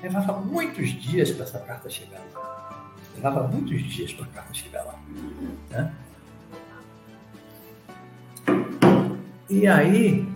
levava 0.00 0.32
muitos 0.34 0.90
dias 0.90 1.32
para 1.32 1.44
essa 1.44 1.58
carta 1.58 1.90
chegar 1.90 2.20
lá. 2.32 2.94
Levava 3.16 3.48
muitos 3.48 3.82
dias 3.82 4.12
para 4.12 4.26
a 4.26 4.28
carta 4.28 4.54
chegar 4.54 4.84
lá. 4.84 4.94
Né? 5.70 5.92
E 9.50 9.66
aí, 9.66 10.32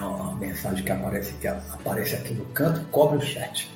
ó, 0.00 0.30
a 0.30 0.34
mensagem 0.36 0.84
que 0.84 0.92
aparece, 0.92 1.32
que 1.34 1.48
aparece 1.48 2.14
aqui 2.14 2.34
no 2.34 2.44
canto 2.46 2.84
cobre 2.92 3.18
o 3.18 3.20
chat. 3.20 3.68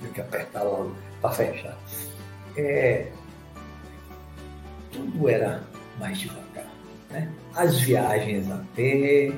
Tem 0.00 0.12
que 0.12 0.20
apertar 0.20 0.62
logo 0.62 0.94
para 1.20 1.30
fechar. 1.32 1.76
É, 2.56 3.10
tudo 4.92 5.28
era 5.28 5.60
mais 5.98 6.16
devagar. 6.16 6.49
Né? 7.10 7.28
As 7.54 7.80
viagens 7.80 8.50
a 8.50 8.60
pé 8.74 9.32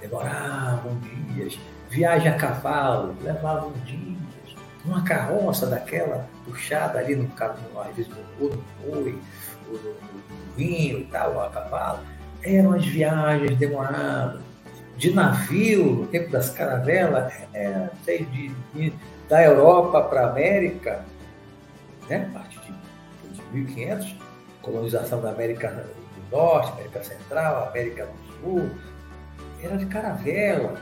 demoravam 0.00 0.98
dias. 1.00 1.58
Viagem 1.90 2.28
a 2.28 2.36
cavalo 2.36 3.14
levavam 3.22 3.72
dias. 3.84 4.20
Uma 4.84 5.02
carroça 5.02 5.66
daquela 5.66 6.26
puxada 6.44 6.98
ali 6.98 7.14
no 7.14 7.28
cavalo, 7.28 7.80
às 7.80 7.94
vezes 7.94 8.10
no, 8.10 8.16
boi, 8.38 9.18
ou 9.68 9.74
no, 9.74 9.90
vinho 10.56 11.00
e 11.00 11.04
tal, 11.04 11.40
a 11.40 11.50
cavalo, 11.50 12.00
eram 12.42 12.72
as 12.72 12.86
viagens 12.86 13.56
demoradas. 13.58 14.40
De 14.96 15.12
navio, 15.14 15.84
no 15.84 16.06
tempo 16.08 16.30
das 16.30 16.50
caravelas, 16.50 17.32
é, 17.54 17.88
de, 18.06 18.48
de, 18.74 18.92
da 19.28 19.42
Europa 19.42 20.02
para 20.02 20.26
a 20.26 20.30
América, 20.30 21.04
né? 22.08 22.28
a 22.30 22.38
partir 22.38 22.60
de 22.60 23.42
1500, 23.52 24.14
colonização 24.60 25.22
da 25.22 25.30
América 25.30 25.86
Norte, 26.30 26.72
América 26.72 27.02
Central, 27.02 27.68
América 27.68 28.06
do 28.06 28.40
Sul, 28.40 28.70
era 29.62 29.76
de 29.76 29.86
caravela, 29.86 30.80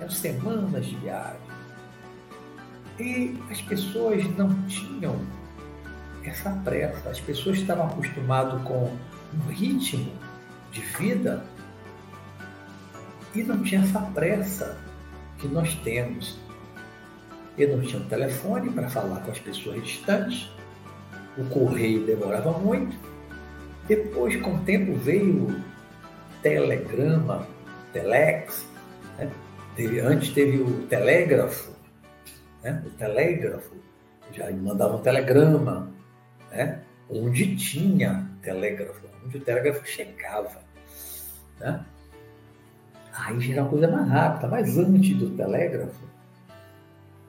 eram 0.00 0.10
semanas 0.10 0.86
de 0.86 0.96
viagem. 0.96 1.40
E 2.98 3.38
as 3.50 3.60
pessoas 3.60 4.24
não 4.36 4.50
tinham 4.66 5.20
essa 6.24 6.50
pressa, 6.64 7.10
as 7.10 7.20
pessoas 7.20 7.58
estavam 7.58 7.86
acostumadas 7.86 8.62
com 8.62 8.96
um 9.34 9.48
ritmo 9.48 10.12
de 10.72 10.80
vida 10.80 11.44
e 13.34 13.42
não 13.42 13.62
tinha 13.62 13.82
essa 13.82 14.00
pressa 14.00 14.78
que 15.38 15.46
nós 15.46 15.74
temos. 15.76 16.38
Eu 17.56 17.76
não 17.76 17.84
tinha 17.84 18.00
um 18.00 18.06
telefone 18.06 18.70
para 18.70 18.88
falar 18.88 19.20
com 19.20 19.30
as 19.30 19.38
pessoas 19.38 19.82
distantes, 19.82 20.50
o 21.36 21.44
correio 21.44 22.04
demorava 22.06 22.52
muito. 22.52 22.96
Depois, 23.88 24.40
com 24.42 24.54
o 24.54 24.58
tempo, 24.64 24.94
veio 24.94 25.48
o 25.48 25.62
telegrama, 26.42 27.46
telex. 27.92 28.66
Né? 29.18 29.30
Teve, 29.76 30.00
antes 30.00 30.30
teve 30.32 30.58
o 30.58 30.86
telégrafo, 30.86 31.72
né? 32.62 32.82
o 32.84 32.90
telégrafo, 32.90 33.74
já 34.32 34.50
mandava 34.50 34.96
um 34.96 35.02
telegrama, 35.02 35.92
né? 36.50 36.80
onde 37.08 37.56
tinha 37.56 38.28
telégrafo, 38.42 39.00
onde 39.24 39.36
o 39.36 39.40
telégrafo 39.40 39.86
chegava. 39.86 40.60
Né? 41.60 41.84
Aí 43.12 43.40
já 43.40 43.52
era 43.52 43.62
uma 43.62 43.70
coisa 43.70 43.88
mais 43.88 44.08
rápida, 44.08 44.48
mas 44.48 44.76
antes 44.78 45.16
do 45.16 45.30
telégrafo, 45.30 46.06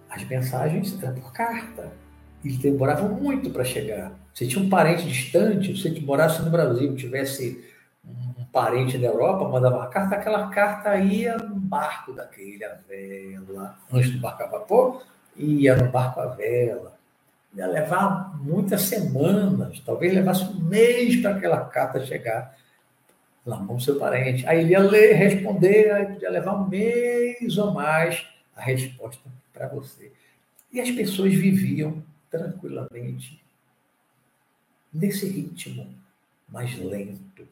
as 0.10 0.24
mensagens 0.24 1.02
eram 1.02 1.16
por 1.16 1.32
carta. 1.32 1.92
E 2.44 2.52
demoravam 2.52 3.10
muito 3.10 3.50
para 3.50 3.64
chegar. 3.64 4.12
Você 4.34 4.48
tinha 4.48 4.64
um 4.64 4.70
parente 4.70 5.08
distante, 5.08 5.76
se 5.76 5.82
você 5.82 6.02
morasse 6.02 6.42
no 6.44 6.52
Brasil, 6.52 6.96
tivesse 6.96 7.64
um 8.06 8.46
parente 8.52 8.98
da 8.98 9.08
Europa, 9.08 9.50
mandava 9.50 9.78
uma 9.78 9.88
carta, 9.88 10.16
aquela 10.16 10.48
carta 10.50 10.96
ia 10.98 11.38
no 11.38 11.56
barco 11.56 12.14
daquele, 12.14 12.64
a 12.64 12.78
vela, 12.88 13.78
antes 13.92 14.12
do 14.12 14.20
barco 14.20 14.44
a 14.44 14.48
vapor, 14.48 15.04
ia 15.36 15.76
no 15.76 15.90
barco 15.90 16.20
a 16.20 16.28
vela. 16.28 16.96
Ia 17.56 17.68
levar 17.68 18.38
muitas 18.38 18.84
semanas, 18.84 19.80
talvez 19.80 20.14
levasse 20.14 20.44
um 20.44 20.60
mês 20.60 21.16
para 21.22 21.32
aquela 21.32 21.66
carta 21.66 22.06
chegar 22.06 22.56
na 23.46 23.58
mão 23.58 23.78
do 23.78 23.82
seu 23.82 23.98
parente. 23.98 24.46
Aí 24.46 24.60
ele 24.60 24.72
ia 24.72 24.80
ler, 24.80 25.16
responder, 25.16 25.92
aí 25.92 26.06
podia 26.06 26.30
levar 26.30 26.54
um 26.54 26.68
mês 26.68 27.58
ou 27.58 27.72
mais 27.72 28.26
a 28.56 28.62
resposta 28.62 29.24
para 29.54 29.68
você. 29.68 30.12
E 30.72 30.80
as 30.80 30.92
pessoas 30.92 31.34
viviam 31.34 32.04
tranquilamente 32.38 33.44
nesse 34.94 35.28
ritmo 35.28 35.94
mais 36.48 36.78
lento, 36.78 37.48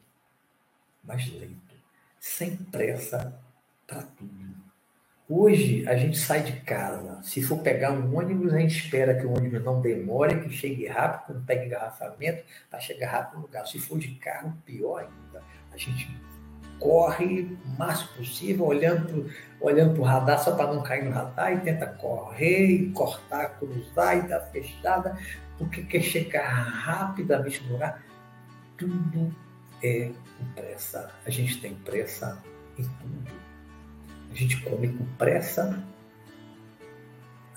mais 1.04 1.30
lento, 1.32 1.74
sem 2.18 2.56
pressa 2.56 3.38
para 3.86 4.02
tudo. 4.02 4.56
Hoje 5.28 5.86
a 5.88 5.96
gente 5.96 6.16
sai 6.16 6.42
de 6.44 6.60
casa, 6.60 7.20
se 7.22 7.42
for 7.42 7.58
pegar 7.58 7.90
um 7.90 8.16
ônibus, 8.16 8.54
a 8.54 8.58
gente 8.58 8.78
espera 8.78 9.18
que 9.18 9.26
o 9.26 9.36
ônibus 9.36 9.62
não 9.64 9.80
demore, 9.80 10.40
que 10.40 10.50
chegue 10.50 10.86
rápido, 10.86 11.38
não 11.38 11.44
pegue 11.44 11.66
engarrafamento, 11.66 12.44
para 12.70 12.78
chegar 12.78 13.10
rápido 13.10 13.38
no 13.38 13.42
lugar. 13.42 13.66
Se 13.66 13.78
for 13.78 13.98
de 13.98 14.14
carro, 14.14 14.56
pior 14.64 14.98
ainda. 14.98 15.42
A 15.72 15.76
gente 15.76 16.08
corre 16.78 17.58
o 17.64 17.78
máximo 17.78 18.08
possível, 18.16 18.66
olhando 18.66 19.92
para 19.92 20.00
o 20.00 20.04
radar 20.04 20.38
só 20.38 20.54
para 20.54 20.72
não 20.72 20.82
cair 20.82 21.04
no 21.04 21.10
radar 21.10 21.52
e 21.52 21.60
tenta 21.60 21.86
correr 21.86 22.66
e 22.66 22.90
cortar, 22.92 23.58
cruzar 23.58 24.18
e 24.18 24.28
dar 24.28 24.40
fechada, 24.52 25.16
porque 25.58 25.82
quer 25.82 26.02
chegar 26.02 26.48
rapidamente 26.48 27.62
no 27.64 27.72
lugar. 27.72 28.02
Tudo 28.76 29.34
é 29.82 30.10
pressa. 30.54 31.10
A 31.24 31.30
gente 31.30 31.60
tem 31.60 31.74
pressa 31.74 32.42
em 32.78 32.82
tudo. 32.82 33.36
A 34.30 34.34
gente 34.34 34.60
come 34.62 34.88
com 34.88 35.04
pressa, 35.16 35.82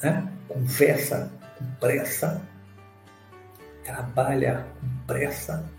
né? 0.02 0.32
conversa 0.48 1.32
com 1.58 1.66
pressa, 1.80 2.42
trabalha 3.84 4.66
com 4.80 5.06
pressa 5.06 5.70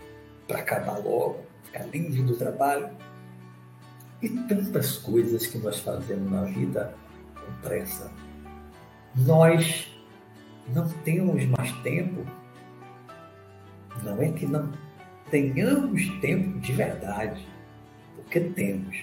para 0.47 0.59
acabar 0.59 0.97
logo, 0.99 1.43
ficar 1.63 1.85
livre 1.85 2.21
do 2.21 2.37
trabalho 2.37 2.89
e 4.21 4.29
tantas 4.29 4.97
coisas 4.97 5.47
que 5.47 5.57
nós 5.57 5.79
fazemos 5.79 6.31
na 6.31 6.43
vida 6.43 6.93
com 7.35 7.67
pressa. 7.67 8.11
Nós 9.15 9.87
não 10.73 10.87
temos 11.03 11.45
mais 11.45 11.71
tempo. 11.81 12.25
Não 14.03 14.21
é 14.21 14.31
que 14.31 14.45
não 14.45 14.71
tenhamos 15.29 16.07
tempo 16.19 16.59
de 16.59 16.73
verdade, 16.73 17.45
porque 18.15 18.39
temos, 18.39 18.97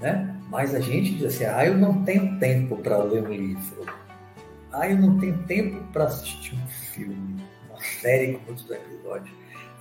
né? 0.00 0.36
Mas 0.48 0.74
a 0.74 0.80
gente 0.80 1.14
diz 1.14 1.24
assim: 1.24 1.44
ah, 1.44 1.66
eu 1.66 1.76
não 1.76 2.04
tenho 2.04 2.38
tempo 2.38 2.76
para 2.76 2.98
ler 2.98 3.22
um 3.22 3.32
livro. 3.32 3.86
Ah, 4.72 4.88
eu 4.88 4.98
não 4.98 5.18
tenho 5.18 5.38
tempo 5.44 5.82
para 5.92 6.04
assistir 6.04 6.54
um 6.54 6.66
filme, 6.68 7.42
uma 7.68 7.80
série 7.80 8.34
com 8.34 8.44
muitos 8.46 8.70
episódios. 8.70 9.34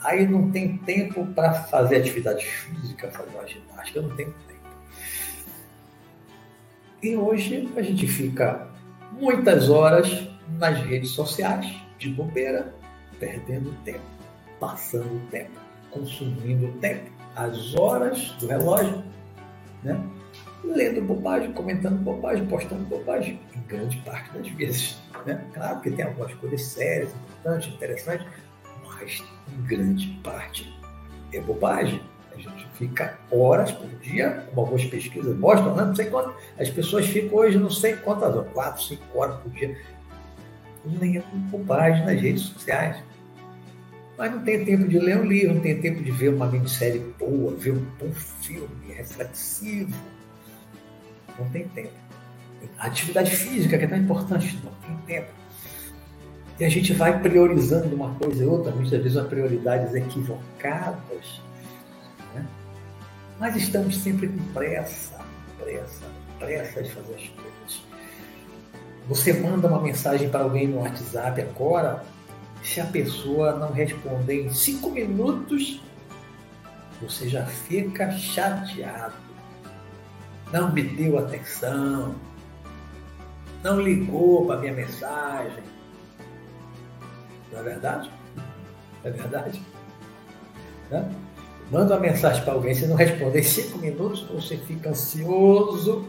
Ah, 0.03 0.15
eu 0.15 0.29
não 0.29 0.49
tenho 0.51 0.77
tempo 0.79 1.25
para 1.33 1.53
fazer 1.53 1.97
atividade 1.97 2.45
física, 2.45 3.11
fazer 3.11 3.29
uma 3.31 3.47
ginástica. 3.47 3.99
Eu 3.99 4.03
não 4.03 4.15
tenho. 4.15 4.33
E 7.01 7.15
hoje 7.15 7.71
a 7.75 7.81
gente 7.81 8.07
fica 8.07 8.67
muitas 9.11 9.69
horas 9.69 10.27
nas 10.57 10.79
redes 10.79 11.11
sociais, 11.11 11.71
de 11.99 12.09
bobeira, 12.09 12.73
perdendo 13.19 13.71
tempo, 13.83 14.01
passando 14.59 15.21
tempo, 15.29 15.59
consumindo 15.91 16.71
tempo, 16.79 17.11
as 17.35 17.75
horas 17.75 18.31
do 18.39 18.47
relógio, 18.47 19.03
né? 19.83 19.99
lendo 20.63 21.01
bobagem, 21.01 21.53
comentando 21.53 21.97
bobagem, 22.03 22.47
postando 22.47 22.83
bobagem, 22.85 23.39
em 23.55 23.61
grande 23.67 23.97
parte 23.97 24.31
das 24.31 24.47
vezes. 24.49 24.97
Né? 25.25 25.43
Claro 25.53 25.79
que 25.81 25.91
tem 25.91 26.05
algumas 26.05 26.33
coisas 26.35 26.61
sérias, 26.63 27.11
importantes, 27.13 27.73
interessantes, 27.73 28.27
mas 28.85 29.23
em 29.53 29.61
grande 29.67 30.07
parte 30.23 30.73
é 31.31 31.39
bobagem. 31.41 32.01
A 32.45 32.49
gente 32.49 32.67
fica 32.73 33.17
horas 33.31 33.71
por 33.71 33.89
dia, 34.01 34.43
como 34.49 34.61
algumas 34.61 34.85
pesquisas 34.85 35.37
mostram, 35.37 35.75
né? 35.75 35.85
não 35.85 35.95
sei 35.95 36.05
quanto. 36.05 36.35
As 36.59 36.69
pessoas 36.69 37.05
ficam 37.07 37.39
hoje 37.39 37.57
não 37.57 37.69
sei 37.69 37.95
quantas 37.95 38.35
horas, 38.35 38.51
quatro, 38.53 38.83
cinco 38.83 39.03
horas 39.17 39.39
por 39.41 39.51
dia, 39.51 39.77
lendo 40.85 41.25
bobagem 41.49 42.05
nas 42.05 42.21
redes 42.21 42.43
sociais. 42.43 42.97
Mas 44.17 44.31
não 44.31 44.43
tem 44.43 44.65
tempo 44.65 44.87
de 44.87 44.97
ler 44.97 45.17
um 45.17 45.25
livro, 45.25 45.55
não 45.55 45.61
tem 45.61 45.79
tempo 45.79 46.03
de 46.03 46.11
ver 46.11 46.33
uma 46.33 46.47
minissérie 46.47 46.99
boa, 47.19 47.55
ver 47.55 47.71
um 47.71 47.85
bom 47.99 48.11
filme 48.11 48.93
reflexivo. 48.93 49.95
Não 51.37 51.47
tem 51.49 51.67
tempo. 51.67 51.91
A 52.79 52.87
atividade 52.87 53.29
física, 53.29 53.77
que 53.77 53.85
é 53.85 53.87
tão 53.87 53.97
importante, 53.97 54.59
não 54.63 54.71
tem 54.87 55.17
tempo. 55.17 55.31
E 56.59 56.65
a 56.65 56.69
gente 56.69 56.91
vai 56.93 57.19
priorizando 57.19 57.95
uma 57.95 58.15
coisa 58.15 58.43
e 58.43 58.47
outra, 58.47 58.71
muitas 58.71 58.99
vezes 58.99 59.15
as 59.15 59.27
prioridades 59.27 59.93
equivocadas 59.93 61.41
mas 63.39 63.55
estamos 63.55 63.97
sempre 63.97 64.27
com 64.27 64.43
pressa, 64.53 65.19
pressa, 65.59 66.05
pressa 66.39 66.83
de 66.83 66.89
fazer 66.91 67.15
as 67.15 67.29
coisas. 67.29 67.87
Você 69.07 69.33
manda 69.33 69.67
uma 69.67 69.81
mensagem 69.81 70.29
para 70.29 70.43
alguém 70.43 70.67
no 70.67 70.79
WhatsApp 70.79 71.41
agora, 71.41 72.03
se 72.63 72.81
a 72.81 72.85
pessoa 72.85 73.55
não 73.55 73.71
responder 73.71 74.45
em 74.45 74.53
cinco 74.53 74.89
minutos, 74.89 75.81
você 77.01 77.29
já 77.29 77.45
fica 77.45 78.11
chateado. 78.11 79.13
Não 80.51 80.73
me 80.73 80.81
deu 80.81 81.19
atenção, 81.19 82.15
não 83.63 83.79
ligou 83.81 84.45
para 84.45 84.59
minha 84.59 84.73
mensagem. 84.73 85.63
Não 87.51 87.59
é 87.59 87.63
verdade? 87.63 88.11
Não 88.35 88.43
é 89.03 89.09
verdade? 89.11 89.61
Não? 90.91 91.26
Manda 91.71 91.95
uma 91.95 91.99
mensagem 91.99 92.43
para 92.43 92.53
alguém, 92.53 92.73
se 92.73 92.87
não 92.87 92.95
responder 92.95 93.39
em 93.39 93.43
cinco 93.43 93.77
minutos, 93.77 94.23
você 94.23 94.57
fica 94.57 94.89
ansioso, 94.89 96.07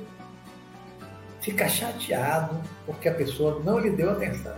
fica 1.41 1.69
chateado, 1.69 2.61
porque 2.87 3.09
a 3.09 3.15
pessoa 3.15 3.61
não 3.65 3.79
lhe 3.79 3.91
deu 3.91 4.11
atenção. 4.11 4.57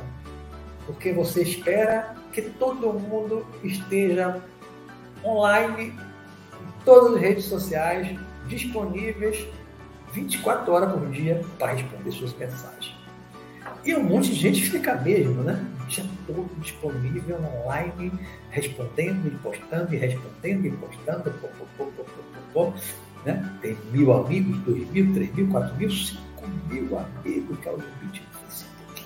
Porque 0.86 1.12
você 1.12 1.42
espera 1.42 2.14
que 2.32 2.42
todo 2.42 2.92
mundo 2.92 3.46
esteja 3.62 4.42
online, 5.24 5.88
em 5.88 6.84
todas 6.84 7.14
as 7.14 7.20
redes 7.20 7.44
sociais, 7.44 8.18
disponíveis 8.46 9.46
24 10.12 10.72
horas 10.72 10.92
por 10.92 11.08
dia 11.10 11.40
para 11.58 11.72
responder 11.72 12.10
suas 12.10 12.34
mensagens. 12.34 12.99
E 13.84 13.94
um 13.94 14.04
monte 14.04 14.30
de 14.30 14.34
gente 14.34 14.70
fica 14.70 14.94
mesmo, 14.96 15.42
né? 15.42 15.64
Dia 15.88 16.04
todo 16.26 16.48
disponível 16.60 17.38
online, 17.42 18.12
respondendo 18.50 19.26
e 19.26 19.30
postando, 19.38 19.94
e 19.94 19.96
respondendo 19.96 20.66
e 20.66 20.70
postando, 20.70 21.30
pô, 21.40 21.48
pô, 21.76 21.86
pô, 21.86 22.04
pô, 22.52 22.72
né? 23.24 23.58
Tem 23.62 23.76
mil 23.92 24.12
amigos, 24.12 24.56
dois 24.58 24.88
mil, 24.90 25.12
três 25.14 25.34
mil, 25.34 25.48
quatro 25.48 25.74
mil, 25.76 25.90
cinco 25.90 26.48
mil 26.68 26.98
amigos, 26.98 27.58
que 27.58 27.68
é 27.68 27.72
o 27.72 27.76
limite 27.76 28.20
do 28.20 28.38
Facebook. 28.38 29.04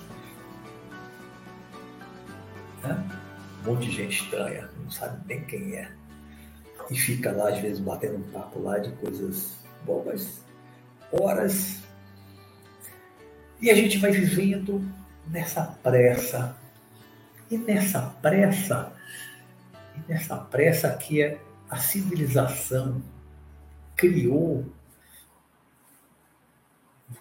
Né? 2.83 3.05
Um 3.63 3.71
monte 3.71 3.87
de 3.87 3.93
gente 3.93 4.25
estranha, 4.25 4.69
não 4.83 4.91
sabe 4.91 5.21
nem 5.29 5.45
quem 5.45 5.75
é. 5.75 5.91
E 6.91 6.99
fica 6.99 7.33
lá, 7.33 7.49
às 7.49 7.59
vezes, 7.59 7.79
batendo 7.79 8.17
um 8.17 8.31
papo 8.31 8.61
lá 8.61 8.79
de 8.79 8.91
coisas 8.97 9.57
bobas, 9.87 10.43
horas. 11.13 11.84
E 13.65 13.71
a 13.71 13.75
gente 13.75 13.97
vai 13.97 14.11
vivendo 14.11 14.87
nessa 15.27 15.63
pressa. 15.83 16.55
E 17.51 17.57
nessa 17.57 18.03
pressa, 18.21 18.93
e 19.97 20.13
nessa 20.13 20.37
pressa 20.37 20.95
que 20.95 21.23
é 21.23 21.41
a 21.71 21.79
civilização 21.79 23.03
criou, 23.97 24.71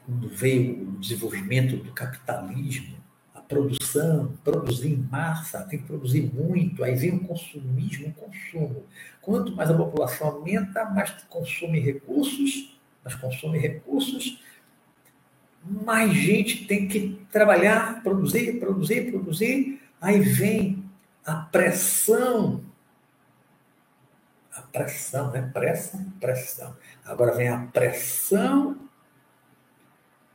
quando 0.06 0.27
veio 0.27 0.89
o 0.89 0.99
desenvolvimento 0.99 1.77
do 1.77 1.93
capitalismo, 1.93 2.97
a 3.34 3.39
produção, 3.39 4.38
produzir 4.43 4.95
em 4.95 4.97
massa, 4.97 5.63
tem 5.63 5.79
que 5.79 5.86
produzir 5.86 6.23
muito, 6.23 6.84
aí 6.84 6.93
vem 6.93 7.15
o 7.15 7.25
consumismo, 7.25 8.10
o 8.10 8.13
consumo. 8.15 8.86
Quanto 9.21 9.56
mais 9.56 9.69
a 9.69 9.77
população 9.77 10.27
aumenta, 10.27 10.84
mais 10.84 11.10
consome 11.29 11.79
recursos, 11.79 12.77
mais 13.01 13.15
consome 13.15 13.58
recursos, 13.60 14.43
mais 15.65 16.13
gente 16.13 16.65
tem 16.65 16.88
que 16.88 17.26
trabalhar, 17.32 18.04
produzir, 18.04 18.60
produzir, 18.60 19.12
produzir, 19.12 19.82
aí 20.02 20.19
vem 20.19 20.84
a 21.26 21.36
pressão 21.36 22.63
a 24.54 24.62
pressão, 24.62 25.32
né? 25.32 25.49
Pressa, 25.54 26.06
pressão. 26.19 26.76
Agora 27.04 27.34
vem 27.34 27.49
a 27.49 27.58
pressão 27.58 28.78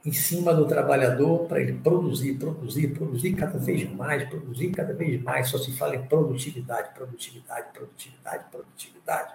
em 0.04 0.12
cima 0.12 0.54
do 0.54 0.66
trabalhador 0.66 1.46
para 1.46 1.60
ele 1.60 1.74
produzir, 1.74 2.34
produzir, 2.34 2.88
produzir 2.88 3.34
cada 3.34 3.58
vez 3.58 3.88
mais, 3.92 4.28
produzir 4.28 4.70
cada 4.70 4.92
vez 4.92 5.22
mais. 5.22 5.48
Só 5.48 5.58
se 5.58 5.76
fala 5.76 5.96
em 5.96 6.06
produtividade, 6.06 6.94
produtividade, 6.94 7.68
produtividade, 7.72 8.44
produtividade 8.50 9.34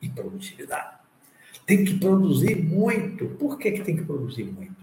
e 0.00 0.08
produtividade. 0.08 0.98
Tem 1.64 1.84
que 1.84 1.98
produzir 1.98 2.62
muito. 2.62 3.28
Por 3.36 3.58
que, 3.58 3.70
que 3.70 3.82
tem 3.82 3.96
que 3.96 4.04
produzir 4.04 4.44
muito? 4.44 4.81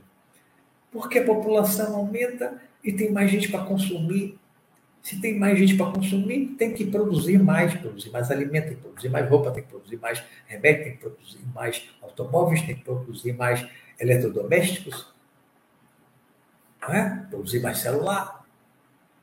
Porque 0.91 1.19
a 1.19 1.25
população 1.25 1.95
aumenta 1.95 2.61
e 2.83 2.91
tem 2.91 3.11
mais 3.11 3.29
gente 3.29 3.49
para 3.49 3.63
consumir 3.63 4.39
se 5.01 5.19
tem 5.19 5.39
mais 5.39 5.57
gente 5.57 5.75
para 5.75 5.91
consumir, 5.91 6.55
tem 6.57 6.73
que 6.73 6.85
produzir 6.85 7.39
mais, 7.39 7.73
produzir 7.73 8.09
mais 8.11 8.29
alimento, 8.29 8.67
tem 8.67 8.75
que 8.75 8.81
produzir 8.81 9.09
mais 9.09 9.29
roupa, 9.29 9.51
tem 9.51 9.63
que 9.63 9.69
produzir 9.69 9.97
mais 9.97 10.23
remédio, 10.45 10.83
tem 10.83 10.93
que 10.93 10.99
produzir 10.99 11.39
mais 11.53 11.89
automóveis, 12.01 12.61
tem 12.61 12.75
que 12.75 12.83
produzir 12.83 13.33
mais 13.33 13.65
eletrodomésticos, 13.99 15.13
não 16.81 16.93
é? 16.93 17.25
produzir 17.29 17.61
mais 17.61 17.79
celular, 17.79 18.45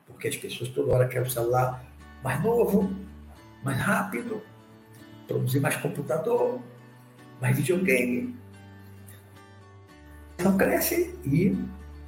porque 0.07 0.27
as 0.27 0.35
pessoas 0.35 0.69
toda 0.69 0.93
hora 0.93 1.07
querem 1.07 1.27
o 1.27 1.31
celular 1.31 1.85
mais 2.23 2.43
novo, 2.43 2.93
mais 3.63 3.79
rápido, 3.79 4.41
produzir 5.27 5.59
mais 5.59 5.75
computador, 5.75 6.59
mais 7.39 7.55
videogame. 7.55 8.35
Então 10.39 10.55
cresce 10.55 11.15
e 11.25 11.57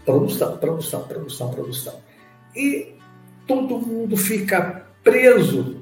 produção, 0.05 0.57
produção, 0.57 1.07
produção, 1.07 1.51
produção. 1.51 1.99
E 2.55 2.95
todo 3.47 3.79
mundo 3.79 4.15
fica 4.15 4.85
preso 5.03 5.81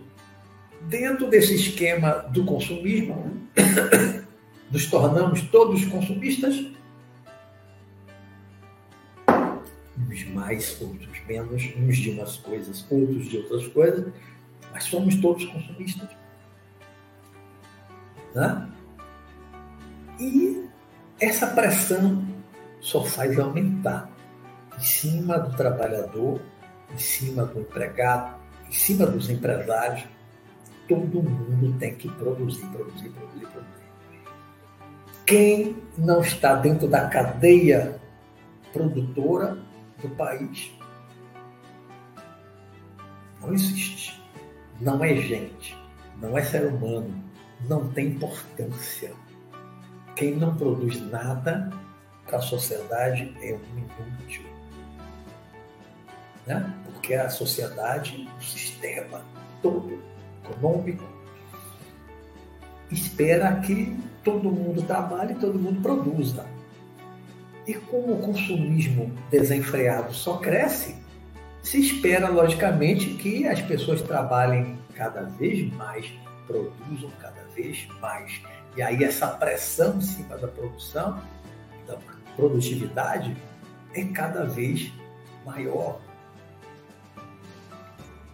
dentro 0.82 1.30
desse 1.30 1.56
esquema 1.56 2.12
do 2.30 2.46
consumismo, 2.46 3.34
nos 4.72 4.86
tornamos 4.88 5.42
todos 5.44 5.84
consumistas, 5.86 6.66
uns 10.10 10.24
mais, 10.30 10.82
outros 10.82 11.20
menos, 11.28 11.64
uns 11.78 11.98
de 11.98 12.12
umas 12.12 12.38
coisas, 12.38 12.86
outros 12.90 13.28
de 13.28 13.38
outras 13.38 13.68
coisas, 13.68 14.14
mas 14.72 14.84
somos 14.86 15.16
todos 15.16 15.46
consumistas. 15.46 16.10
Né? 18.34 18.70
E 20.20 20.68
essa 21.20 21.48
pressão 21.48 22.27
só 22.80 23.04
faz 23.04 23.38
aumentar 23.40 24.10
em 24.78 24.82
cima 24.82 25.40
do 25.40 25.56
trabalhador 25.56 26.40
em 26.94 26.98
cima 26.98 27.46
do 27.46 27.62
empregado, 27.62 28.36
em 28.68 28.72
cima 28.72 29.06
dos 29.06 29.30
empresários, 29.30 30.06
todo 30.88 31.22
mundo 31.22 31.78
tem 31.80 31.96
que 31.96 32.10
produzir, 32.10 32.66
produzir, 32.68 33.10
produzir, 33.10 33.48
produzir. 33.48 33.78
Quem 35.26 35.76
não 35.98 36.22
está 36.22 36.56
dentro 36.56 36.88
da 36.88 37.08
cadeia 37.10 38.00
produtora 38.72 39.58
do 40.02 40.10
país 40.10 40.72
não 43.42 43.54
existe. 43.54 44.18
Não 44.80 45.04
é 45.04 45.16
gente, 45.16 45.76
não 46.22 46.38
é 46.38 46.44
ser 46.44 46.68
humano, 46.68 47.24
não 47.68 47.90
tem 47.90 48.10
importância. 48.10 49.12
Quem 50.16 50.36
não 50.36 50.56
produz 50.56 51.02
nada 51.10 51.70
para 52.28 52.38
a 52.38 52.42
sociedade 52.42 53.36
é 53.42 53.54
um 53.54 53.80
inútil 53.80 54.58
né? 56.48 56.74
porque 56.86 57.14
a 57.14 57.30
sociedade, 57.30 58.28
o 58.40 58.44
sistema 58.44 59.22
todo 59.62 60.02
econômico, 60.44 61.04
espera 62.90 63.60
que 63.60 63.96
todo 64.24 64.50
mundo 64.50 64.82
trabalhe 64.82 65.34
e 65.34 65.36
todo 65.36 65.60
mundo 65.60 65.82
produza. 65.82 66.46
E 67.68 67.74
como 67.74 68.14
o 68.14 68.22
consumismo 68.22 69.14
desenfreado 69.30 70.14
só 70.14 70.38
cresce, 70.38 70.96
se 71.62 71.82
espera, 71.82 72.30
logicamente, 72.30 73.10
que 73.16 73.46
as 73.46 73.62
pessoas 73.62 74.02
trabalhem 74.02 74.78
cada 74.96 75.24
vez 75.24 75.70
mais, 75.74 76.10
produzam 76.48 77.12
cada 77.20 77.44
vez 77.54 77.86
mais. 78.00 78.42
E 78.78 78.82
aí 78.82 79.04
essa 79.04 79.28
pressão 79.28 79.98
em 79.98 80.02
cima 80.02 80.38
da 80.38 80.48
produção, 80.48 81.22
da 81.86 81.98
produtividade, 82.38 83.36
é 83.94 84.06
cada 84.06 84.46
vez 84.46 84.94
maior. 85.46 86.00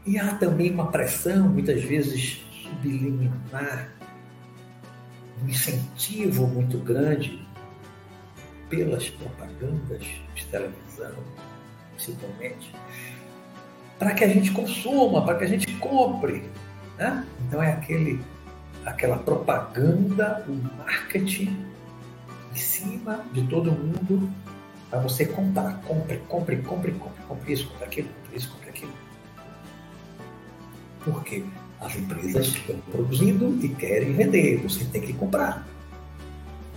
E 0.05 0.19
há 0.19 0.35
também 0.35 0.71
uma 0.71 0.91
pressão, 0.91 1.47
muitas 1.47 1.81
vezes 1.81 2.45
subliminar, 2.61 3.89
um 5.41 5.47
incentivo 5.47 6.45
muito 6.45 6.77
grande 6.77 7.47
pelas 8.69 9.09
propagandas 9.09 10.05
de 10.35 10.45
televisão, 10.47 11.15
principalmente, 11.95 12.75
para 13.97 14.13
que 14.13 14.23
a 14.23 14.27
gente 14.27 14.51
consuma, 14.51 15.23
para 15.23 15.37
que 15.37 15.43
a 15.45 15.47
gente 15.47 15.71
compre. 15.75 16.43
Né? 16.97 17.25
Então 17.47 17.63
é 17.63 17.71
aquele, 17.71 18.21
aquela 18.85 19.17
propaganda, 19.17 20.43
o 20.47 20.53
marketing 20.77 21.72
em 22.53 22.57
cima 22.57 23.25
de 23.33 23.41
todo 23.47 23.71
mundo 23.71 24.29
para 24.89 24.99
você 24.99 25.25
comprar. 25.25 25.81
Compre, 25.81 26.17
compre, 26.29 26.57
compre, 26.57 26.91
compre, 26.91 27.23
compre 27.27 27.53
isso, 27.53 27.67
compre 27.67 27.85
aquilo, 27.85 28.09
compre 28.09 28.37
isso, 28.37 28.51
compre 28.51 28.69
aquilo. 28.69 28.93
Porque 31.03 31.43
as 31.81 31.95
empresas 31.95 32.47
estão 32.47 32.77
produzindo 32.91 33.59
e 33.65 33.69
querem 33.69 34.13
vender, 34.13 34.57
você 34.57 34.85
tem 34.85 35.01
que 35.01 35.13
comprar. 35.13 35.67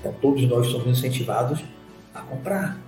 Então, 0.01 0.13
todos 0.21 0.43
nós 0.49 0.67
somos 0.69 0.99
incentivados 0.99 1.63
a 2.15 2.21
comprar. 2.21 2.79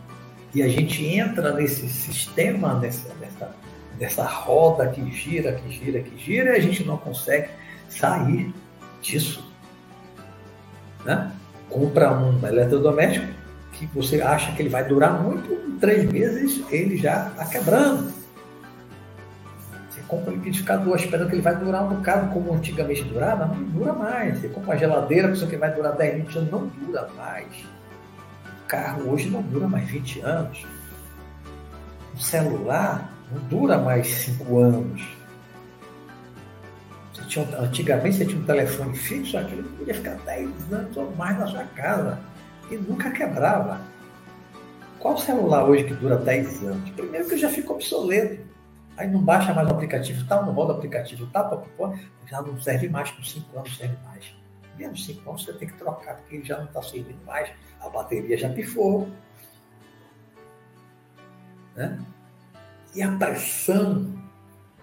E 0.55 0.63
a 0.63 0.69
gente 0.69 1.05
entra 1.05 1.53
nesse 1.53 1.89
sistema, 1.89 2.75
nessa, 2.79 3.15
nessa, 3.17 3.55
nessa 3.99 4.25
roda 4.25 4.89
que 4.89 5.11
gira, 5.11 5.53
que 5.53 5.71
gira, 5.71 6.01
que 6.01 6.19
gira, 6.19 6.53
e 6.53 6.57
a 6.57 6.61
gente 6.61 6.85
não 6.85 6.97
consegue 6.97 7.51
sair 7.89 8.53
disso. 9.03 9.47
Né? 11.05 11.31
Compra 11.69 12.13
um 12.13 12.47
eletrodoméstico 12.47 13.27
que 13.73 13.87
você 13.87 14.21
acha 14.21 14.53
que 14.53 14.63
ele 14.63 14.69
vai 14.69 14.85
durar 14.85 15.23
muito, 15.23 15.53
em 15.53 15.79
três 15.79 16.11
meses 16.11 16.65
ele 16.71 16.97
já 16.97 17.29
está 17.29 17.45
quebrando 17.45 18.19
compra 20.09 20.33
um 20.33 20.37
liquidificador 20.37 20.97
esperando 20.97 21.29
que 21.29 21.35
ele 21.35 21.43
vai 21.43 21.55
durar 21.55 21.85
um 21.85 21.97
bocado 21.97 22.33
como 22.33 22.55
antigamente 22.55 23.05
durava, 23.05 23.47
não 23.47 23.63
dura 23.65 23.93
mais. 23.93 24.41
Você 24.41 24.49
compra 24.49 24.71
uma 24.71 24.79
geladeira 24.79 25.29
pensando 25.29 25.51
que 25.51 25.57
vai 25.57 25.73
durar 25.73 25.95
10, 25.95 26.25
20 26.25 26.39
anos, 26.39 26.51
não 26.51 26.67
dura 26.67 27.09
mais. 27.17 27.47
O 28.65 28.67
carro 28.67 29.13
hoje 29.13 29.29
não 29.29 29.43
dura 29.43 29.69
mais 29.69 29.89
20 29.89 30.21
anos. 30.21 30.67
O 32.15 32.19
celular 32.19 33.13
não 33.31 33.41
dura 33.45 33.79
mais 33.79 34.09
cinco 34.09 34.59
anos. 34.59 35.18
Tinha, 37.29 37.47
antigamente 37.59 38.17
você 38.17 38.27
tinha 38.27 38.41
um 38.41 38.45
telefone 38.45 38.97
fixo, 38.97 39.37
aquilo 39.37 39.63
podia 39.77 39.95
ficar 39.95 40.15
10 40.25 40.73
anos 40.73 40.97
ou 40.97 41.15
mais 41.15 41.39
na 41.39 41.47
sua 41.47 41.65
casa 41.65 42.19
e 42.71 42.77
nunca 42.77 43.11
quebrava. 43.11 43.81
Qual 44.99 45.17
celular 45.19 45.65
hoje 45.65 45.85
que 45.85 45.95
dura 45.95 46.17
10 46.17 46.65
anos? 46.65 46.91
Primeiro 46.91 47.29
que 47.29 47.37
já 47.37 47.49
ficou 47.49 47.77
obsoleto. 47.77 48.49
Aí 48.97 49.09
não 49.09 49.23
baixa 49.23 49.55
mais 49.55 49.69
o 49.69 49.73
aplicativo 49.73 50.27
tal, 50.27 50.45
não 50.45 50.53
roda 50.53 50.73
o 50.73 50.77
aplicativo 50.77 51.27
tal, 51.27 51.65
já 52.27 52.43
não 52.43 52.61
serve 52.61 52.89
mais, 52.89 53.11
com 53.13 53.23
5 53.23 53.59
anos 53.59 53.77
serve 53.77 53.97
mais. 54.05 54.25
Menos 54.77 55.05
5 55.05 55.31
anos 55.31 55.45
você 55.45 55.53
tem 55.53 55.69
que 55.69 55.75
trocar, 55.75 56.17
porque 56.17 56.37
ele 56.37 56.45
já 56.45 56.59
não 56.59 56.65
está 56.65 56.83
servindo 56.83 57.25
mais, 57.25 57.49
a 57.81 57.89
bateria 57.89 58.37
já 58.37 58.49
pifou. 58.49 59.09
Né? 61.77 62.01
E 62.95 63.03
a 63.03 63.13
pressão 63.13 64.19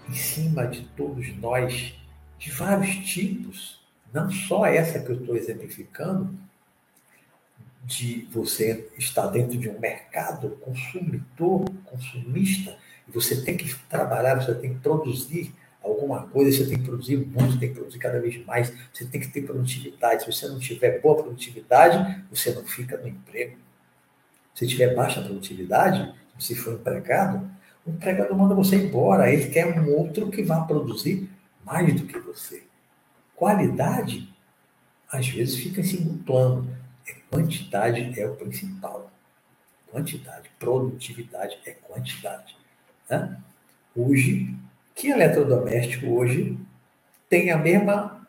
em 0.07 0.13
cima 0.13 0.65
de 0.67 0.83
todos 0.95 1.35
nós, 1.39 1.93
de 2.37 2.51
vários 2.51 2.95
tipos, 3.11 3.79
não 4.13 4.29
só 4.31 4.65
essa 4.65 4.99
que 4.99 5.09
eu 5.11 5.19
estou 5.19 5.35
exemplificando, 5.35 6.37
de 7.83 8.27
você 8.31 8.89
estar 8.97 9.27
dentro 9.27 9.57
de 9.57 9.69
um 9.69 9.79
mercado 9.79 10.49
consumidor, 10.61 11.65
consumista, 11.85 12.75
e 13.07 13.11
você 13.11 13.43
tem 13.43 13.55
que 13.55 13.73
trabalhar, 13.87 14.35
você 14.35 14.55
tem 14.55 14.73
que 14.73 14.79
produzir 14.79 15.53
alguma 15.83 16.23
coisa, 16.27 16.57
você 16.57 16.67
tem 16.67 16.79
que 16.79 16.83
produzir 16.83 17.17
muito, 17.17 17.59
tem 17.59 17.69
que 17.69 17.75
produzir 17.75 17.99
cada 17.99 18.19
vez 18.19 18.43
mais, 18.43 18.73
você 18.91 19.05
tem 19.05 19.21
que 19.21 19.27
ter 19.27 19.43
produtividade. 19.43 20.23
Se 20.23 20.31
você 20.31 20.47
não 20.47 20.57
tiver 20.57 20.99
boa 20.99 21.21
produtividade, 21.21 22.25
você 22.31 22.51
não 22.53 22.63
fica 22.63 22.97
no 22.97 23.07
emprego. 23.07 23.57
Se 24.55 24.65
tiver 24.65 24.95
baixa 24.95 25.21
produtividade, 25.21 26.11
se 26.39 26.55
for 26.55 26.73
empregado, 26.73 27.47
o 27.85 27.91
empregador 27.91 28.35
manda 28.35 28.55
você 28.55 28.77
embora, 28.77 29.31
ele 29.31 29.49
quer 29.49 29.67
um 29.67 29.93
outro 29.93 30.31
que 30.31 30.41
vá 30.41 30.61
produzir 30.61 31.29
mais 31.65 31.93
do 31.99 32.05
que 32.05 32.19
você. 32.19 32.63
Qualidade, 33.35 34.29
às 35.11 35.27
vezes, 35.27 35.57
fica 35.57 35.81
em 35.81 35.83
segundo 35.83 36.23
plano. 36.23 36.77
É 37.07 37.13
quantidade 37.29 38.19
é 38.19 38.27
o 38.27 38.35
principal. 38.35 39.11
Quantidade, 39.91 40.49
produtividade 40.59 41.57
é 41.65 41.71
quantidade. 41.71 42.55
Né? 43.09 43.37
Hoje, 43.95 44.55
que 44.93 45.09
eletrodoméstico 45.09 46.07
hoje 46.07 46.57
tem 47.27 47.51
a 47.51 47.57
mesma 47.57 48.27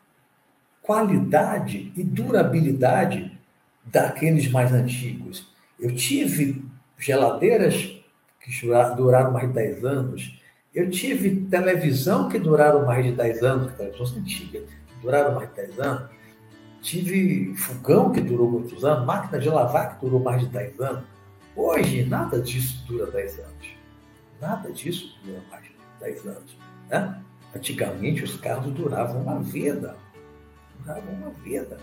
qualidade 0.82 1.92
e 1.96 2.02
durabilidade 2.02 3.36
daqueles 3.84 4.50
mais 4.50 4.72
antigos. 4.72 5.46
Eu 5.78 5.94
tive 5.94 6.64
geladeiras 6.98 7.96
que 8.40 8.66
duraram 8.96 9.32
mais 9.32 9.48
de 9.48 9.54
10 9.54 9.84
anos. 9.84 10.40
Eu 10.76 10.90
tive 10.90 11.46
televisão 11.46 12.28
que 12.28 12.38
duraram 12.38 12.84
mais 12.84 13.02
de 13.02 13.12
10 13.12 13.42
anos, 13.42 13.72
que 13.72 13.78
televisões 13.78 14.14
antigas, 14.18 14.62
que 14.64 15.00
duraram 15.00 15.34
mais 15.34 15.48
de 15.48 15.56
10 15.56 15.80
anos. 15.80 16.10
Tive 16.82 17.54
fogão 17.54 18.12
que 18.12 18.20
durou 18.20 18.50
muitos 18.50 18.84
anos, 18.84 19.06
máquina 19.06 19.38
de 19.38 19.48
lavar 19.48 19.94
que 19.94 20.04
durou 20.04 20.20
mais 20.20 20.42
de 20.42 20.48
10 20.48 20.78
anos. 20.80 21.04
Hoje, 21.56 22.04
nada 22.04 22.38
disso 22.42 22.84
dura 22.86 23.10
10 23.10 23.38
anos. 23.38 23.68
Nada 24.38 24.70
disso 24.70 25.18
dura 25.24 25.40
mais 25.50 25.64
de 25.64 25.70
10 25.98 26.26
anos. 26.26 26.58
Né? 26.90 27.22
Antigamente, 27.56 28.22
os 28.22 28.36
carros 28.36 28.70
duravam 28.74 29.22
uma 29.22 29.40
vida. 29.40 29.96
Duravam 30.80 31.14
uma 31.14 31.30
vida. 31.42 31.78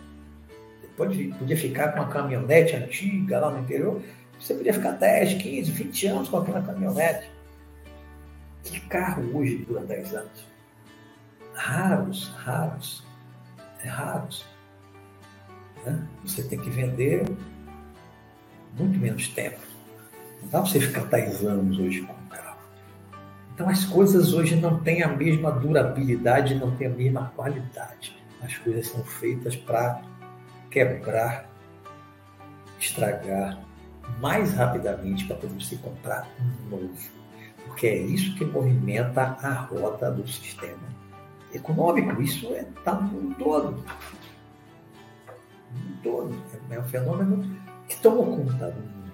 Depois 0.83 1.17
podia 1.39 1.57
ficar 1.57 1.93
com 1.93 2.01
uma 2.01 2.09
caminhonete 2.09 2.75
antiga 2.75 3.39
lá 3.39 3.49
no 3.49 3.57
interior, 3.57 3.99
você 4.39 4.53
podia 4.53 4.73
ficar 4.73 4.91
10, 4.91 5.41
15, 5.41 5.71
20 5.71 6.07
anos 6.07 6.29
com 6.29 6.37
aquela 6.37 6.61
caminhonete. 6.61 7.32
Que 8.63 8.79
carro 8.81 9.37
hoje 9.37 9.57
dura 9.67 9.81
10 9.81 10.15
anos? 10.15 10.47
Raros, 11.53 12.27
raros. 12.37 13.03
É 13.83 13.87
raros. 13.87 14.45
Né? 15.85 16.07
Você 16.23 16.43
tem 16.43 16.59
que 16.59 16.69
vender 16.69 17.25
muito 18.77 18.97
menos 18.97 19.27
tempo. 19.29 19.59
Não 20.41 20.49
dá 20.49 20.61
para 20.61 20.69
você 20.69 20.79
ficar 20.79 21.05
10 21.05 21.43
anos 21.45 21.77
hoje 21.77 22.01
com 22.01 22.13
um 22.13 22.27
carro. 22.27 22.57
Então 23.53 23.69
as 23.69 23.85
coisas 23.85 24.33
hoje 24.33 24.55
não 24.55 24.79
têm 24.79 25.03
a 25.03 25.09
mesma 25.09 25.51
durabilidade, 25.51 26.55
não 26.55 26.75
têm 26.75 26.87
a 26.87 26.91
mesma 26.91 27.31
qualidade. 27.35 28.17
As 28.41 28.57
coisas 28.57 28.87
são 28.87 29.03
feitas 29.03 29.55
para 29.55 30.01
quebrar, 30.69 31.49
estragar 32.79 33.59
mais 34.19 34.53
rapidamente 34.53 35.25
para 35.25 35.37
poder 35.37 35.61
se 35.61 35.77
comprar 35.77 36.27
um 36.39 36.69
novo. 36.69 37.22
Porque 37.65 37.87
é 37.87 37.97
isso 37.97 38.35
que 38.35 38.45
movimenta 38.45 39.37
a 39.41 39.53
roda 39.53 40.11
do 40.11 40.27
sistema 40.27 40.93
econômico. 41.53 42.21
Isso 42.21 42.47
está 42.47 42.57
é, 42.59 42.65
tá 42.83 42.93
no 42.93 43.33
todo. 43.35 43.83
No 45.73 45.97
todo. 46.03 46.43
É 46.69 46.79
um 46.79 46.83
fenômeno 46.83 47.57
que 47.87 47.97
tomou 47.97 48.37
conta 48.37 48.71
do 48.71 48.81
mundo. 48.81 49.11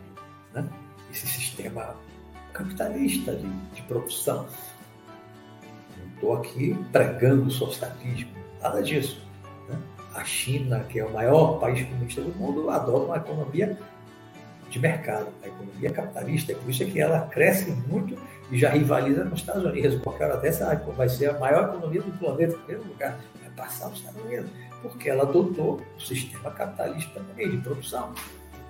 Né? 0.54 0.68
Esse 1.12 1.28
sistema 1.28 1.96
capitalista 2.54 3.36
de, 3.36 3.50
de 3.74 3.82
produção. 3.84 4.48
Não 5.98 6.14
estou 6.14 6.34
aqui 6.36 6.78
pregando 6.92 7.50
socialismo, 7.50 8.32
nada 8.62 8.82
disso. 8.82 9.22
Né? 9.68 9.80
A 10.14 10.24
China, 10.24 10.82
que 10.90 11.00
é 11.00 11.06
o 11.06 11.14
maior 11.14 11.60
país 11.60 11.88
comunista 11.88 12.22
do 12.22 12.36
mundo, 12.38 12.70
adota 12.70 13.06
uma 13.06 13.18
economia 13.18 13.78
de 14.70 14.80
mercado. 14.80 15.28
A 15.44 15.48
economia 15.48 15.92
capitalista, 15.92 16.52
é 16.52 16.56
por 16.56 16.70
isso 16.70 16.84
é 16.84 16.86
que 16.86 17.00
ela 17.00 17.22
cresce 17.28 17.72
muito 17.88 18.16
e 18.52 18.58
já 18.58 18.70
rivaliza 18.70 19.24
com 19.26 19.34
os 19.34 19.40
Estados 19.40 19.66
Unidos. 19.66 20.02
Qualquer 20.02 20.26
hora 20.26 20.38
dessa 20.38 20.76
vai 20.96 21.10
ser 21.10 21.30
a 21.30 21.40
maior 21.40 21.70
economia 21.70 22.02
do 22.02 22.12
planeta, 22.18 22.56
em 22.56 22.60
primeiro 22.60 22.88
lugar, 22.88 23.20
vai 23.42 23.50
passar 23.56 23.90
os 23.90 24.00
Estados 24.00 24.22
Unidos, 24.24 24.50
porque 24.82 25.10
ela 25.10 25.24
adotou 25.24 25.82
o 25.98 26.02
sistema 26.02 26.52
capitalista 26.52 27.20
também 27.20 27.50
de 27.50 27.58
produção. 27.58 28.14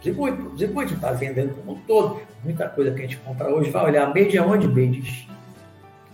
Produzir 0.02 0.14
muito, 0.14 0.38
produzir 0.38 0.68
muito, 0.68 0.94
está 0.94 1.12
vendendo 1.12 1.60
o 1.62 1.66
mundo 1.66 1.82
todo. 1.86 2.22
Muita 2.44 2.70
coisa 2.70 2.92
que 2.92 3.00
a 3.00 3.02
gente 3.02 3.18
compra 3.18 3.54
hoje, 3.54 3.70
vai 3.70 3.86
olhar, 3.86 4.08
made 4.08 4.38
aonde? 4.38 4.68
Made 4.68 5.02
China. 5.04 5.38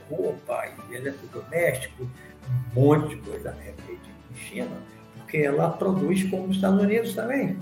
Roupa, 0.10 0.65
eletrodoméstico, 0.91 2.04
um 2.04 2.80
monte 2.80 3.15
de 3.15 3.21
coisa 3.21 3.50
é 3.50 3.74
made 3.88 4.00
em 4.32 4.36
China, 4.36 4.78
porque 5.17 5.38
ela 5.38 5.69
produz 5.69 6.24
como 6.30 6.45
os 6.45 6.56
Estados 6.56 6.82
Unidos 6.82 7.13
também, 7.13 7.58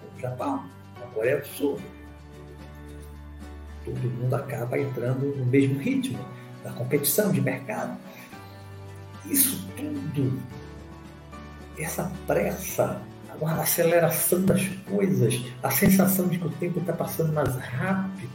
como 0.00 0.16
o 0.16 0.20
Japão. 0.20 0.64
Coreia 1.14 1.38
do 1.38 1.46
Sul. 1.46 1.80
Todo 3.84 3.98
mundo 3.98 4.34
acaba 4.34 4.78
entrando 4.78 5.34
no 5.36 5.46
mesmo 5.46 5.78
ritmo 5.78 6.18
da 6.62 6.70
competição 6.72 7.32
de 7.32 7.40
mercado. 7.40 7.96
Isso 9.26 9.66
tudo, 9.76 10.40
essa 11.78 12.10
pressa, 12.26 13.00
a 13.42 13.62
aceleração 13.62 14.44
das 14.44 14.66
coisas, 14.88 15.42
a 15.62 15.70
sensação 15.70 16.28
de 16.28 16.38
que 16.38 16.46
o 16.46 16.50
tempo 16.50 16.80
está 16.80 16.92
passando 16.92 17.32
mais 17.32 17.54
rápido. 17.56 18.30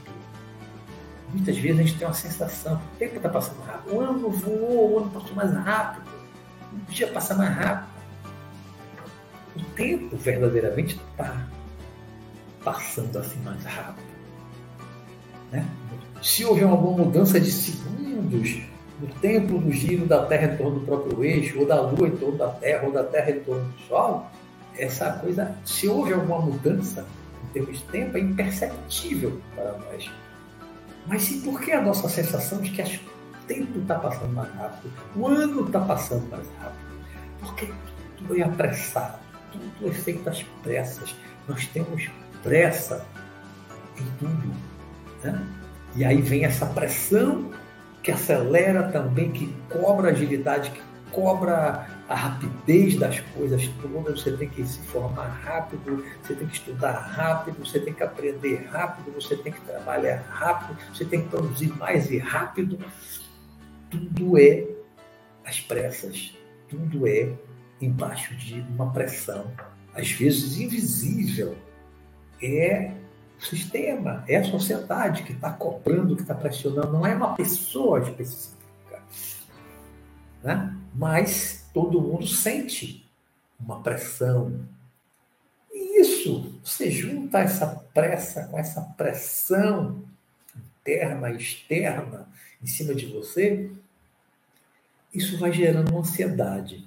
Muitas 1.30 1.58
vezes 1.58 1.80
a 1.80 1.84
gente 1.84 1.98
tem 1.98 2.08
uma 2.08 2.14
sensação 2.14 2.76
o 2.76 2.98
tempo 2.98 3.18
está 3.18 3.30
passando 3.30 3.62
rápido. 3.62 3.94
O 3.94 4.00
ano 4.00 4.30
voou, 4.30 4.94
o 4.94 5.00
ano 5.00 5.12
passou 5.12 5.36
mais 5.36 5.52
rápido. 5.52 6.10
O 6.72 6.92
dia 6.92 7.08
passa 7.08 7.36
mais 7.36 7.54
rápido. 7.56 7.96
O 9.56 9.64
tempo 9.76 10.18
verdadeiramente 10.18 11.00
está 11.12 11.48
passando 12.66 13.18
assim 13.18 13.40
mais 13.44 13.64
rápido. 13.64 14.04
Né? 15.52 15.66
Se 16.22 16.44
houver 16.44 16.66
alguma 16.66 17.06
mudança 17.06 17.40
de 17.40 17.52
segundos 17.52 18.62
no 19.00 19.08
tempo 19.22 19.60
do 19.60 19.72
giro 19.72 20.06
da 20.06 20.26
Terra 20.26 20.54
em 20.54 20.58
torno 20.58 20.80
do 20.80 20.86
próprio 20.86 21.24
eixo, 21.24 21.60
ou 21.60 21.68
da 21.68 21.80
Lua 21.80 22.08
em 22.08 22.18
torno 22.18 22.38
da 22.38 22.50
Terra, 22.50 22.88
ou 22.88 22.92
da 22.92 23.04
Terra 23.04 23.32
em 23.32 23.40
torno 23.42 23.64
do 23.64 23.80
Sol, 23.88 24.26
essa 24.78 25.12
coisa, 25.14 25.56
se 25.64 25.88
houve 25.88 26.14
alguma 26.14 26.40
mudança 26.40 27.06
em 27.44 27.54
termos 27.54 27.78
de 27.78 27.84
tempo, 27.86 28.18
é 28.18 28.22
imperceptível 28.22 29.40
para 29.56 29.78
nós. 29.78 30.12
Mas 31.06 31.22
sim 31.22 31.42
porque 31.42 31.72
a 31.72 31.82
nossa 31.82 32.10
sensação 32.10 32.60
de 32.62 32.72
que 32.72 32.82
o 32.82 33.48
tempo 33.48 33.80
está 33.80 33.96
passando 34.00 34.34
mais 34.34 34.52
rápido, 34.56 34.92
o 35.16 35.28
ano 35.28 35.68
está 35.68 35.80
passando 35.82 36.28
mais 36.30 36.48
rápido, 36.60 36.80
porque 37.40 37.70
tudo 38.18 38.38
é 38.38 38.42
apressado, 38.42 39.20
tudo 39.52 39.90
é 39.90 39.94
feito 39.94 40.28
às 40.28 40.42
pressas. 40.64 41.16
Nós 41.48 41.68
temos 41.68 42.10
pressa 42.46 43.04
em 44.00 44.06
tudo. 44.20 44.56
Né? 45.24 45.48
E 45.96 46.06
aí 46.06 46.22
vem 46.22 46.46
essa 46.46 46.68
pressão 46.68 47.52
que 48.04 48.12
acelera 48.12 48.84
também, 48.92 49.32
que 49.32 49.52
cobra 49.70 50.12
agilidade, 50.12 50.70
que 50.70 50.82
cobra 51.12 51.88
a 52.08 52.16
rapidez 52.16 52.98
das 53.00 53.20
coisas 53.20 53.68
todas. 53.82 54.22
Você 54.22 54.32
tem 54.34 54.48
que 54.48 54.64
se 54.64 54.80
formar 54.84 55.28
rápido, 55.44 56.06
você 56.22 56.36
tem 56.36 56.48
que 56.48 56.56
estudar 56.56 56.92
rápido, 56.92 57.66
você 57.66 57.80
tem 57.80 57.94
que 57.94 58.04
aprender 58.04 58.68
rápido, 58.72 59.12
você 59.12 59.36
tem 59.36 59.52
que 59.52 59.62
trabalhar 59.62 60.24
rápido, 60.30 60.78
você 60.94 61.04
tem 61.04 61.24
que 61.24 61.30
produzir 61.30 61.76
mais 61.78 62.12
e 62.12 62.20
rápido. 62.20 62.78
Tudo 63.90 64.38
é 64.38 64.68
às 65.44 65.60
pressas, 65.62 66.38
tudo 66.70 67.08
é 67.08 67.34
embaixo 67.82 68.36
de 68.36 68.62
uma 68.70 68.92
pressão, 68.92 69.52
às 69.96 70.12
vezes 70.12 70.60
invisível, 70.60 71.56
é 72.42 72.92
o 73.40 73.46
sistema, 73.46 74.24
é 74.28 74.38
a 74.38 74.44
sociedade 74.44 75.24
que 75.24 75.34
está 75.34 75.52
cobrando, 75.52 76.16
que 76.16 76.22
está 76.22 76.34
pressionando, 76.34 76.94
não 76.94 77.06
é 77.06 77.16
uma 77.16 77.36
pessoa 77.36 78.00
específica. 78.00 78.56
Né? 80.44 80.76
Mas 80.94 81.70
todo 81.74 82.02
mundo 82.02 82.28
sente 82.28 83.06
uma 83.60 83.82
pressão. 83.82 84.66
E 85.74 86.02
isso, 86.02 86.60
você 86.64 86.90
junta 86.90 87.40
essa 87.40 87.68
pressa 87.94 88.48
com 88.48 88.58
essa 88.58 88.82
pressão 88.82 90.04
interna 90.56 91.32
e 91.32 91.38
externa 91.38 92.28
em 92.62 92.68
cima 92.68 92.94
de 92.94 93.08
você, 93.08 93.72
isso 95.14 95.38
vai 95.38 95.52
gerando 95.52 95.98
ansiedade. 95.98 96.86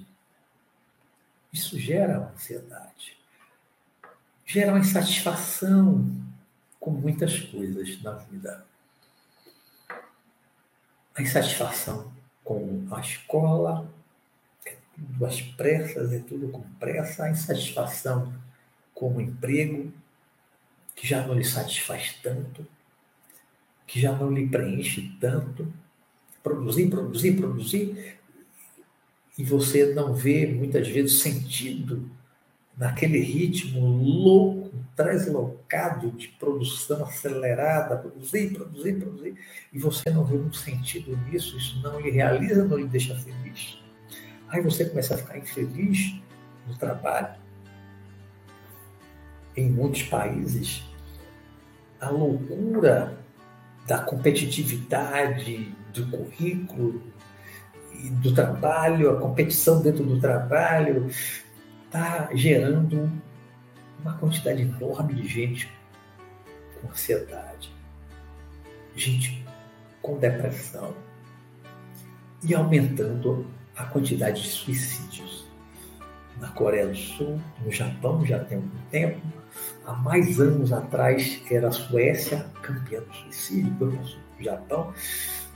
Isso 1.51 1.77
gera 1.77 2.31
ansiedade. 2.33 3.18
Gera 4.51 4.71
uma 4.71 4.79
insatisfação 4.79 6.09
com 6.79 6.89
muitas 6.89 7.37
coisas 7.39 8.01
na 8.01 8.13
vida. 8.13 8.65
A 11.13 11.21
insatisfação 11.21 12.11
com 12.43 12.87
a 12.89 12.99
escola, 12.99 13.87
é 14.65 14.75
tudo 14.95 15.25
às 15.27 15.39
pressas, 15.39 16.11
é 16.11 16.17
tudo 16.17 16.49
com 16.49 16.63
pressa. 16.79 17.25
A 17.25 17.29
insatisfação 17.29 18.33
com 18.95 19.17
o 19.17 19.21
emprego, 19.21 19.93
que 20.95 21.05
já 21.05 21.27
não 21.27 21.35
lhe 21.35 21.45
satisfaz 21.45 22.15
tanto, 22.23 22.65
que 23.85 24.01
já 24.01 24.13
não 24.13 24.31
lhe 24.31 24.47
preenche 24.47 25.15
tanto. 25.21 25.71
Produzir, 26.41 26.89
produzir, 26.89 27.33
produzir, 27.33 28.17
e 29.37 29.43
você 29.43 29.93
não 29.93 30.15
vê 30.15 30.47
muitas 30.47 30.87
vezes 30.87 31.21
sentido 31.21 32.17
naquele 32.79 33.19
ritmo 33.19 33.85
louco, 33.85 34.71
translocado 34.95 36.11
de 36.11 36.29
produção 36.29 37.03
acelerada, 37.03 37.97
produzir, 37.97 38.53
produzir, 38.53 38.93
produzir, 38.93 39.35
e 39.71 39.77
você 39.77 40.09
não 40.09 40.23
vê 40.23 40.37
um 40.37 40.51
sentido 40.53 41.17
nisso, 41.29 41.57
isso 41.57 41.81
não 41.83 41.99
lhe 41.99 42.09
realiza, 42.09 42.63
não 42.63 42.77
lhe 42.77 42.87
deixa 42.87 43.13
feliz. 43.15 43.77
Aí 44.47 44.61
você 44.61 44.85
começa 44.85 45.13
a 45.13 45.17
ficar 45.17 45.37
infeliz 45.37 46.15
no 46.65 46.75
trabalho. 46.77 47.35
Em 49.57 49.69
muitos 49.69 50.03
países, 50.03 50.83
a 51.99 52.09
loucura 52.09 53.17
da 53.85 53.99
competitividade 53.99 55.75
do 55.93 56.07
currículo, 56.07 57.03
do 58.21 58.33
trabalho, 58.33 59.11
a 59.11 59.19
competição 59.19 59.81
dentro 59.81 60.05
do 60.05 60.19
trabalho, 60.19 61.09
está 61.89 62.29
gerando 62.35 63.11
uma 63.99 64.13
quantidade 64.13 64.61
enorme 64.61 65.15
de 65.15 65.27
gente 65.27 65.71
com 66.79 66.87
ansiedade, 66.87 67.73
gente 68.95 69.43
com 69.99 70.19
depressão 70.19 70.93
e 72.43 72.53
aumentando 72.53 73.47
a 73.75 73.85
quantidade 73.85 74.43
de 74.43 74.49
suicídios. 74.49 75.49
Na 76.39 76.49
Coreia 76.49 76.87
do 76.87 76.95
Sul, 76.95 77.41
no 77.65 77.71
Japão, 77.71 78.23
já 78.23 78.39
tem 78.45 78.59
um 78.59 78.69
tempo, 78.91 79.19
há 79.85 79.93
mais 79.93 80.39
anos 80.39 80.71
atrás 80.71 81.41
era 81.51 81.67
a 81.69 81.71
Suécia 81.71 82.45
campeã 82.61 83.01
do 83.01 83.13
suicídio, 83.13 83.71
depois 83.71 84.17
o 84.39 84.43
Japão. 84.43 84.93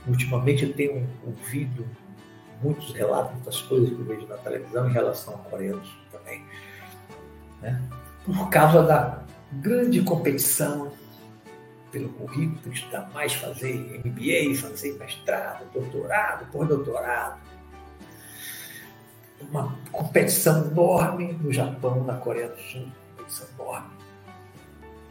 Ultimamente 0.06 0.64
eu 0.64 0.74
tenho 0.74 1.08
ouvido 1.24 1.86
muitos 2.60 2.92
relatos, 2.92 3.32
muitas 3.32 3.62
coisas 3.62 3.88
que 3.88 3.94
eu 3.94 4.04
vejo 4.04 4.26
na 4.26 4.36
televisão 4.36 4.90
em 4.90 4.92
relação 4.92 5.36
à 5.36 5.38
Coreia 5.38 5.76
do 5.76 5.86
Sul 5.86 6.03
também. 6.24 6.44
Né? 7.60 7.80
Por 8.24 8.48
causa 8.48 8.82
da 8.82 9.22
grande 9.52 10.02
competição 10.02 10.90
pelo 11.92 12.08
currículo, 12.08 12.72
estudar 12.72 13.08
mais, 13.12 13.34
fazer 13.34 14.02
MBA, 14.04 14.56
fazer 14.60 14.98
mestrado, 14.98 15.70
doutorado, 15.72 16.50
pós-doutorado. 16.50 17.38
Uma 19.48 19.76
competição 19.92 20.66
enorme 20.66 21.34
no 21.34 21.52
Japão, 21.52 22.02
na 22.02 22.14
Coreia 22.14 22.48
do 22.48 22.60
Sul, 22.60 22.88
competição 23.16 23.46
enorme. 23.58 23.90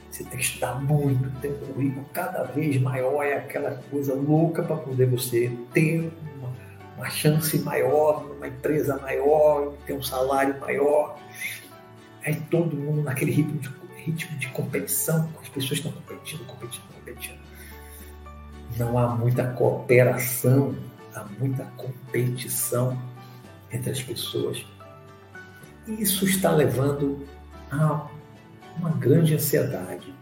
Você 0.09 0.23
tem 0.25 0.37
que 0.37 0.43
estudar 0.43 0.75
muito, 0.81 1.29
ter 1.39 1.49
um 1.49 1.73
currículo 1.73 2.05
cada 2.13 2.43
vez 2.43 2.79
maior, 2.81 3.23
é 3.23 3.37
aquela 3.37 3.81
coisa 3.89 4.13
louca 4.13 4.61
para 4.61 4.75
poder 4.75 5.05
você 5.07 5.51
ter 5.73 6.11
uma 6.97 7.09
chance 7.09 7.57
maior, 7.59 8.23
numa 8.25 8.47
empresa 8.47 8.97
maior, 8.97 9.73
ter 9.85 9.93
um 9.93 10.03
salário 10.03 10.59
maior. 10.59 11.19
Aí 12.25 12.35
todo 12.49 12.75
mundo 12.75 13.03
naquele 13.03 13.31
ritmo 13.31 13.59
de, 13.59 13.69
ritmo 13.97 14.37
de 14.37 14.47
competição, 14.49 15.29
as 15.41 15.49
pessoas 15.49 15.79
estão 15.79 15.91
competindo, 15.91 16.45
competindo, 16.45 16.83
competindo. 16.93 17.39
Não 18.77 18.97
há 18.97 19.15
muita 19.15 19.47
cooperação, 19.53 20.75
há 21.13 21.23
muita 21.39 21.63
competição 21.77 22.99
entre 23.71 23.91
as 23.91 24.01
pessoas. 24.01 24.65
E 25.87 26.01
isso 26.01 26.25
está 26.25 26.51
levando 26.51 27.27
a 27.71 28.07
uma 28.77 28.91
grande 28.91 29.35
ansiedade. 29.35 30.13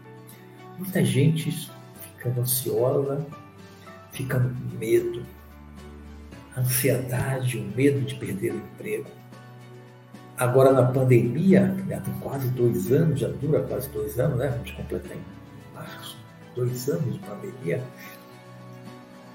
Muita 0.78 1.04
gente 1.04 1.70
ficando 2.16 2.40
ansiosa, 2.40 3.24
ficando 4.10 4.54
com 4.54 4.78
medo, 4.78 5.24
a 6.56 6.60
ansiedade, 6.60 7.58
o 7.58 7.76
medo 7.76 8.00
de 8.00 8.14
perder 8.14 8.52
o 8.52 8.56
emprego. 8.56 9.10
Agora, 10.36 10.72
na 10.72 10.84
pandemia, 10.84 11.74
já 11.88 12.00
tem 12.00 12.14
quase 12.14 12.48
dois 12.48 12.90
anos, 12.90 13.20
já 13.20 13.28
dura 13.28 13.62
quase 13.62 13.88
dois 13.90 14.18
anos, 14.18 14.38
né? 14.38 14.48
Vamos 14.48 14.70
completar 14.72 15.16
em 15.16 15.74
março, 15.74 16.16
dois 16.54 16.88
anos 16.88 17.14
de 17.14 17.20
pandemia. 17.20 17.82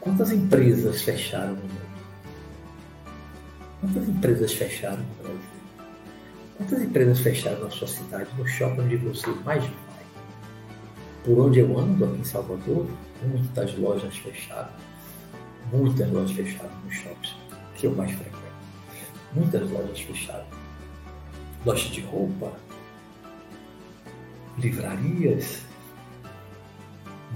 Quantas 0.01 0.31
empresas 0.31 1.01
fecharam 1.01 1.51
no 1.51 1.61
mundo? 1.61 1.87
Quantas 3.79 4.09
empresas 4.09 4.53
fecharam 4.53 4.97
no 4.97 5.23
Brasil? 5.23 5.39
Quantas 6.57 6.81
empresas 6.81 7.19
fecharam 7.19 7.63
na 7.63 7.69
sua 7.69 7.87
cidade, 7.87 8.29
no 8.37 8.47
shopping 8.47 8.81
onde 8.81 8.97
você 8.97 9.29
mais 9.45 9.63
vai? 9.63 9.71
Por 11.23 11.39
onde 11.39 11.59
eu 11.59 11.77
ando, 11.77 12.05
aqui 12.05 12.19
em 12.19 12.23
Salvador, 12.23 12.87
muitas 13.23 13.77
lojas 13.77 14.17
fecharam 14.17 14.69
muitas 15.71 16.11
lojas 16.11 16.31
fechadas 16.31 16.71
nos 16.83 16.93
shoppings, 16.93 17.35
que 17.75 17.87
eu 17.87 17.95
mais 17.95 18.11
frequento. 18.11 18.37
Muitas 19.33 19.69
lojas 19.69 19.99
fechadas. 19.99 20.47
Lojas 21.65 21.91
de 21.91 22.01
roupa, 22.01 22.53
livrarias, 24.57 25.61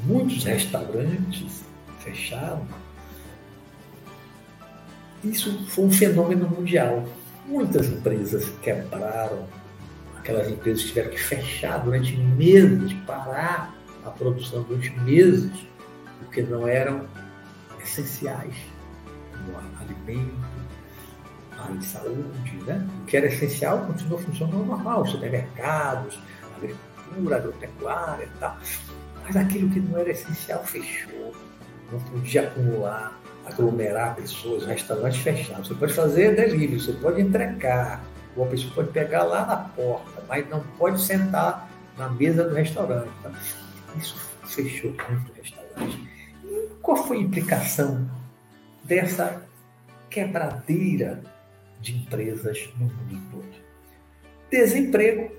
muitos 0.03 0.43
restaurantes 0.43 1.63
fecharam. 1.99 2.65
Isso 5.23 5.65
foi 5.67 5.85
um 5.85 5.91
fenômeno 5.91 6.49
mundial. 6.49 7.07
Muitas 7.45 7.87
empresas 7.89 8.49
quebraram, 8.61 9.45
aquelas 10.17 10.49
empresas 10.49 10.83
tiveram 10.83 11.11
que 11.11 11.19
fechar 11.19 11.79
durante 11.79 12.15
meses, 12.15 12.93
parar 13.05 13.75
a 14.05 14.09
produção 14.09 14.63
durante 14.63 14.91
meses, 15.01 15.51
porque 16.19 16.41
não 16.41 16.67
eram 16.67 17.05
essenciais, 17.83 18.55
como 19.31 19.57
alimento, 19.79 20.35
saúde, 21.81 22.55
né? 22.65 22.87
O 23.01 23.05
que 23.05 23.17
era 23.17 23.27
essencial 23.27 23.85
continua 23.85 24.19
funcionando 24.19 24.65
normal, 24.65 25.05
supermercados, 25.05 26.19
agricultura, 26.57 27.37
agropecuária 27.37 28.25
e 28.25 28.39
tal. 28.39 28.57
Mas 29.23 29.35
aquilo 29.35 29.69
que 29.69 29.79
não 29.79 29.99
era 29.99 30.11
essencial 30.11 30.63
fechou. 30.63 31.33
Não 31.91 31.99
podia 31.99 32.47
acumular, 32.47 33.19
aglomerar 33.45 34.15
pessoas, 34.15 34.65
restaurantes 34.65 35.19
fechados. 35.19 35.67
Você 35.67 35.75
pode 35.75 35.93
fazer 35.93 36.35
delivery, 36.35 36.79
você 36.79 36.93
pode 36.93 37.21
entregar, 37.21 38.01
uma 38.35 38.47
pessoa 38.47 38.73
pode 38.73 38.89
pegar 38.89 39.23
lá 39.23 39.45
na 39.45 39.57
porta, 39.57 40.23
mas 40.27 40.49
não 40.49 40.61
pode 40.77 41.01
sentar 41.01 41.69
na 41.97 42.09
mesa 42.09 42.47
do 42.47 42.55
restaurante. 42.55 43.11
Tá? 43.21 43.31
Isso 43.97 44.15
fechou 44.45 44.91
muito 45.09 45.31
o 45.31 45.35
restaurante. 45.35 46.10
Qual 46.81 46.97
foi 46.97 47.17
a 47.17 47.21
implicação 47.21 48.09
dessa 48.83 49.43
quebradeira 50.09 51.21
de 51.79 51.95
empresas 51.95 52.69
no 52.77 52.85
mundo 52.85 53.21
todo? 53.31 53.61
Desemprego. 54.49 55.31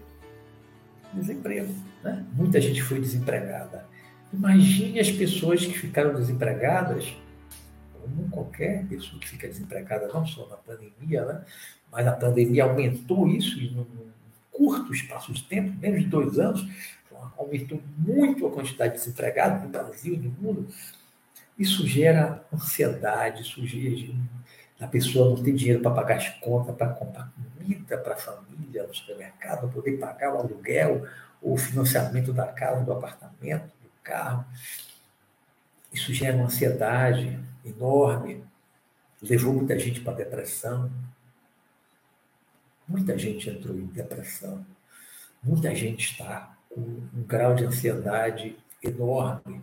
Desemprego. 1.12 1.74
Né? 2.02 2.24
Muita 2.32 2.60
gente 2.60 2.82
foi 2.82 3.00
desempregada. 3.00 3.84
Imagine 4.32 5.00
as 5.00 5.10
pessoas 5.10 5.66
que 5.66 5.78
ficaram 5.78 6.14
desempregadas, 6.14 7.12
como 7.92 8.28
qualquer 8.30 8.86
pessoa 8.86 9.20
que 9.20 9.28
fica 9.28 9.46
desempregada, 9.46 10.08
não 10.08 10.24
só 10.24 10.48
na 10.48 10.56
pandemia, 10.56 11.24
né? 11.24 11.44
mas 11.90 12.06
a 12.06 12.12
pandemia 12.12 12.64
aumentou 12.64 13.28
isso 13.28 13.60
e 13.60 13.70
num 13.70 13.86
curto 14.50 14.94
espaço 14.94 15.32
de 15.32 15.42
tempo, 15.42 15.76
menos 15.80 16.00
de 16.00 16.06
dois 16.06 16.38
anos, 16.38 16.66
aumentou 17.36 17.80
muito 17.98 18.46
a 18.46 18.50
quantidade 18.50 18.94
de 18.94 19.00
desempregados 19.00 19.62
no 19.62 19.68
Brasil, 19.68 20.16
no 20.16 20.30
mundo. 20.30 20.68
Isso 21.62 21.86
gera 21.86 22.44
ansiedade, 22.52 23.42
isso 23.42 23.64
gera 23.64 24.12
a 24.80 24.88
pessoa 24.88 25.30
não 25.30 25.44
tem 25.44 25.54
dinheiro 25.54 25.80
para 25.80 25.92
pagar 25.92 26.16
as 26.16 26.28
contas, 26.40 26.74
para 26.74 26.88
comprar 26.88 27.32
comida 27.56 27.96
para 27.98 28.14
a 28.14 28.16
família 28.16 28.84
no 28.84 28.92
supermercado, 28.92 29.60
para 29.60 29.68
poder 29.68 29.92
pagar 29.92 30.34
o 30.34 30.38
aluguel, 30.38 31.06
o 31.40 31.56
financiamento 31.56 32.32
da 32.32 32.48
casa, 32.48 32.84
do 32.84 32.92
apartamento, 32.92 33.66
do 33.80 33.88
carro. 34.02 34.44
Isso 35.92 36.12
gera 36.12 36.34
uma 36.34 36.46
ansiedade 36.46 37.38
enorme, 37.64 38.44
levou 39.22 39.54
muita 39.54 39.78
gente 39.78 40.00
para 40.00 40.14
depressão. 40.14 40.90
Muita 42.88 43.16
gente 43.16 43.48
entrou 43.48 43.76
em 43.76 43.86
depressão. 43.86 44.66
Muita 45.40 45.72
gente 45.76 46.10
está 46.10 46.56
com 46.68 46.80
um 46.80 47.22
grau 47.22 47.54
de 47.54 47.64
ansiedade 47.64 48.58
enorme 48.82 49.62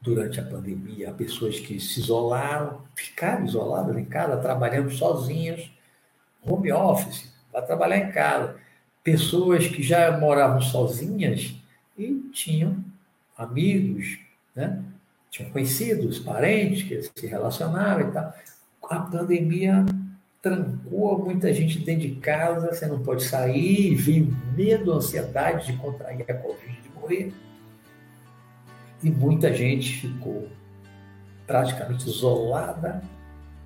durante 0.00 0.40
a 0.40 0.44
pandemia. 0.44 1.10
Há 1.10 1.12
pessoas 1.12 1.58
que 1.58 1.78
se 1.80 2.00
isolaram, 2.00 2.82
ficaram 2.94 3.44
isoladas 3.44 3.96
em 3.96 4.04
casa, 4.04 4.36
trabalhando 4.36 4.90
sozinhas, 4.90 5.70
home 6.42 6.72
office, 6.72 7.32
para 7.50 7.62
trabalhar 7.62 7.98
em 7.98 8.12
casa. 8.12 8.56
Pessoas 9.02 9.66
que 9.66 9.82
já 9.82 10.18
moravam 10.18 10.60
sozinhas 10.60 11.54
e 11.96 12.14
tinham 12.32 12.84
amigos, 13.36 14.18
né? 14.54 14.82
tinham 15.30 15.50
conhecidos, 15.50 16.18
parentes 16.18 16.82
que 16.82 17.02
se 17.02 17.26
relacionavam 17.26 18.08
e 18.08 18.12
tal. 18.12 18.34
A 18.90 19.00
pandemia 19.00 19.84
trancou 20.40 21.24
muita 21.24 21.52
gente 21.52 21.78
dentro 21.80 22.08
de 22.08 22.14
casa, 22.16 22.72
você 22.72 22.86
não 22.86 23.02
pode 23.02 23.24
sair, 23.24 23.94
veio 23.94 24.34
medo, 24.56 24.92
ansiedade 24.92 25.66
de 25.66 25.78
contrair 25.78 26.24
a 26.30 26.34
Covid, 26.34 26.80
de 26.80 26.88
morrer. 26.90 27.32
E 29.02 29.10
muita 29.10 29.52
gente 29.52 30.00
ficou 30.00 30.48
praticamente 31.46 32.08
isolada 32.08 33.02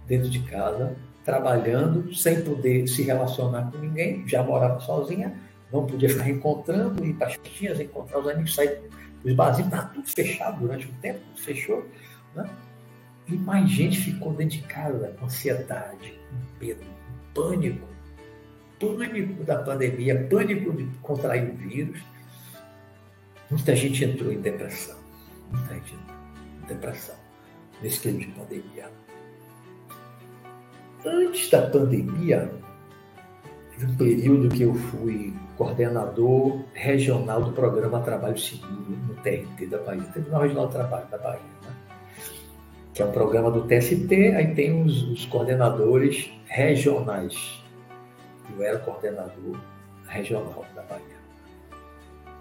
dentro 0.07 0.29
de 0.29 0.41
casa, 0.41 0.95
trabalhando, 1.25 2.15
sem 2.15 2.43
poder 2.43 2.87
se 2.87 3.03
relacionar 3.03 3.71
com 3.71 3.79
ninguém, 3.79 4.27
já 4.27 4.43
morava 4.43 4.81
sozinha, 4.81 5.35
não 5.73 5.87
podia 5.87 6.09
ficar 6.09 6.29
encontrando, 6.29 7.05
ir 7.05 7.15
para 7.15 7.29
as 7.29 7.35
festinhas, 7.35 7.81
encontrar 7.81 8.19
os 8.19 8.29
amigos, 8.29 8.55
sair 8.55 8.79
os 9.25 9.33
barzinhos, 9.33 9.73
estava 9.73 9.89
tudo 9.95 10.09
fechado 10.09 10.61
durante 10.61 10.87
um 10.87 10.93
tempo, 11.01 11.21
fechou, 11.37 11.87
né? 12.35 12.49
E 13.29 13.37
mais 13.37 13.71
gente 13.71 13.99
ficou 13.99 14.35
dentro 14.35 14.59
de 14.59 14.65
casa 14.65 15.15
com 15.19 15.27
ansiedade, 15.27 16.19
com 16.29 16.65
medo, 16.65 16.81
com 16.81 17.43
pânico, 17.43 17.87
pânico 18.79 19.45
da 19.45 19.59
pandemia, 19.63 20.27
pânico 20.29 20.73
de 20.73 20.85
contrair 21.01 21.51
o 21.51 21.57
vírus. 21.57 22.01
Muita 23.49 23.77
gente 23.77 24.05
entrou 24.05 24.33
em 24.33 24.41
depressão, 24.41 24.99
entrou 25.57 26.01
em 26.63 26.67
depressão 26.67 27.15
nesse 27.83 28.01
tempo 28.01 28.19
de 28.21 28.27
pandemia. 28.27 28.91
Antes 31.05 31.51
da 31.51 31.63
pandemia, 31.63 32.53
teve 33.73 33.93
um 33.93 33.97
período 33.97 34.49
que 34.49 34.63
eu 34.63 34.75
fui 34.75 35.35
coordenador 35.57 36.61
regional 36.75 37.43
do 37.43 37.53
programa 37.53 38.01
Trabalho 38.01 38.39
Seguro 38.39 38.97
no 39.09 39.15
TRT 39.17 39.67
da 39.67 39.79
Bahia, 39.79 40.03
Tribunal 40.05 40.43
Regional 40.43 40.67
do 40.69 40.73
Trabalho 40.73 41.07
da 41.09 41.19
Bahia, 41.19 41.41
né? 41.63 41.75
que 42.95 43.03
é 43.03 43.05
um 43.05 43.13
programa 43.13 43.51
do 43.51 43.63
TST, 43.63 44.13
aí 44.37 44.55
tem 44.55 44.83
os, 44.83 45.03
os 45.05 45.27
coordenadores 45.27 46.31
regionais. 46.47 47.63
Eu 48.55 48.63
era 48.63 48.79
coordenador 48.79 49.59
regional 50.07 50.65
da 50.75 50.83
Bahia. 50.83 51.23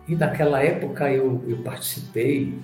E 0.08 0.16
naquela 0.16 0.62
época 0.62 1.12
eu, 1.12 1.42
eu 1.48 1.58
participei 1.64 2.60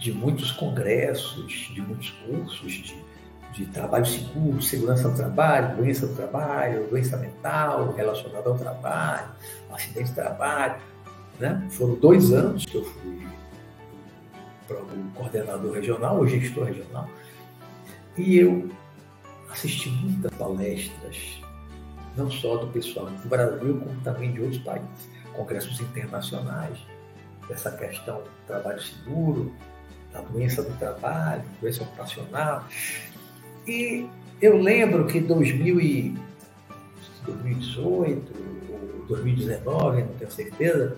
de 0.00 0.12
muitos 0.12 0.50
congressos, 0.50 1.70
de 1.72 1.80
muitos 1.80 2.10
cursos 2.10 2.72
de 2.72 3.10
de 3.52 3.66
trabalho 3.66 4.06
seguro, 4.06 4.62
segurança 4.62 5.08
do 5.08 5.16
trabalho, 5.16 5.76
doença 5.76 6.06
do 6.06 6.14
trabalho, 6.14 6.86
doença 6.88 7.16
mental 7.16 7.92
relacionada 7.92 8.48
ao 8.48 8.56
trabalho, 8.56 9.28
acidente 9.72 10.10
de 10.10 10.14
trabalho. 10.14 10.76
Né? 11.38 11.66
Foram 11.70 11.94
dois 11.96 12.32
anos 12.32 12.64
que 12.64 12.76
eu 12.76 12.84
fui 12.84 13.26
o 14.70 15.10
coordenador 15.14 15.72
regional, 15.72 16.20
o 16.20 16.28
gestor 16.28 16.64
regional, 16.64 17.08
e 18.16 18.38
eu 18.38 18.68
assisti 19.50 19.88
muitas 19.88 20.32
palestras, 20.34 21.40
não 22.16 22.30
só 22.30 22.56
do 22.56 22.68
pessoal 22.68 23.06
do 23.06 23.28
Brasil, 23.28 23.80
como 23.80 24.00
também 24.02 24.32
de 24.32 24.40
outros 24.40 24.62
países, 24.62 25.08
congressos 25.34 25.80
internacionais, 25.80 26.78
dessa 27.48 27.72
questão 27.72 28.18
do 28.18 28.30
trabalho 28.46 28.80
seguro, 28.80 29.52
da 30.12 30.20
doença 30.20 30.62
do 30.62 30.76
trabalho, 30.78 31.42
doença 31.60 31.82
ocupacional. 31.82 32.64
E 33.66 34.06
eu 34.40 34.56
lembro 34.56 35.06
que 35.06 35.20
2000 35.20 35.80
e 35.80 36.18
2018 37.24 38.32
ou 38.70 39.06
2019, 39.06 40.02
não 40.02 40.08
tenho 40.14 40.30
certeza, 40.30 40.96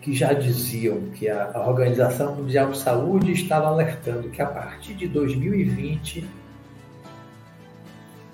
que 0.00 0.14
já 0.14 0.32
diziam 0.32 1.10
que 1.14 1.28
a, 1.28 1.50
a 1.54 1.68
Organização 1.68 2.34
Mundial 2.34 2.70
de 2.70 2.78
Saúde 2.78 3.32
estava 3.32 3.68
alertando 3.68 4.30
que 4.30 4.40
a 4.40 4.46
partir 4.46 4.94
de 4.94 5.06
2020 5.08 6.26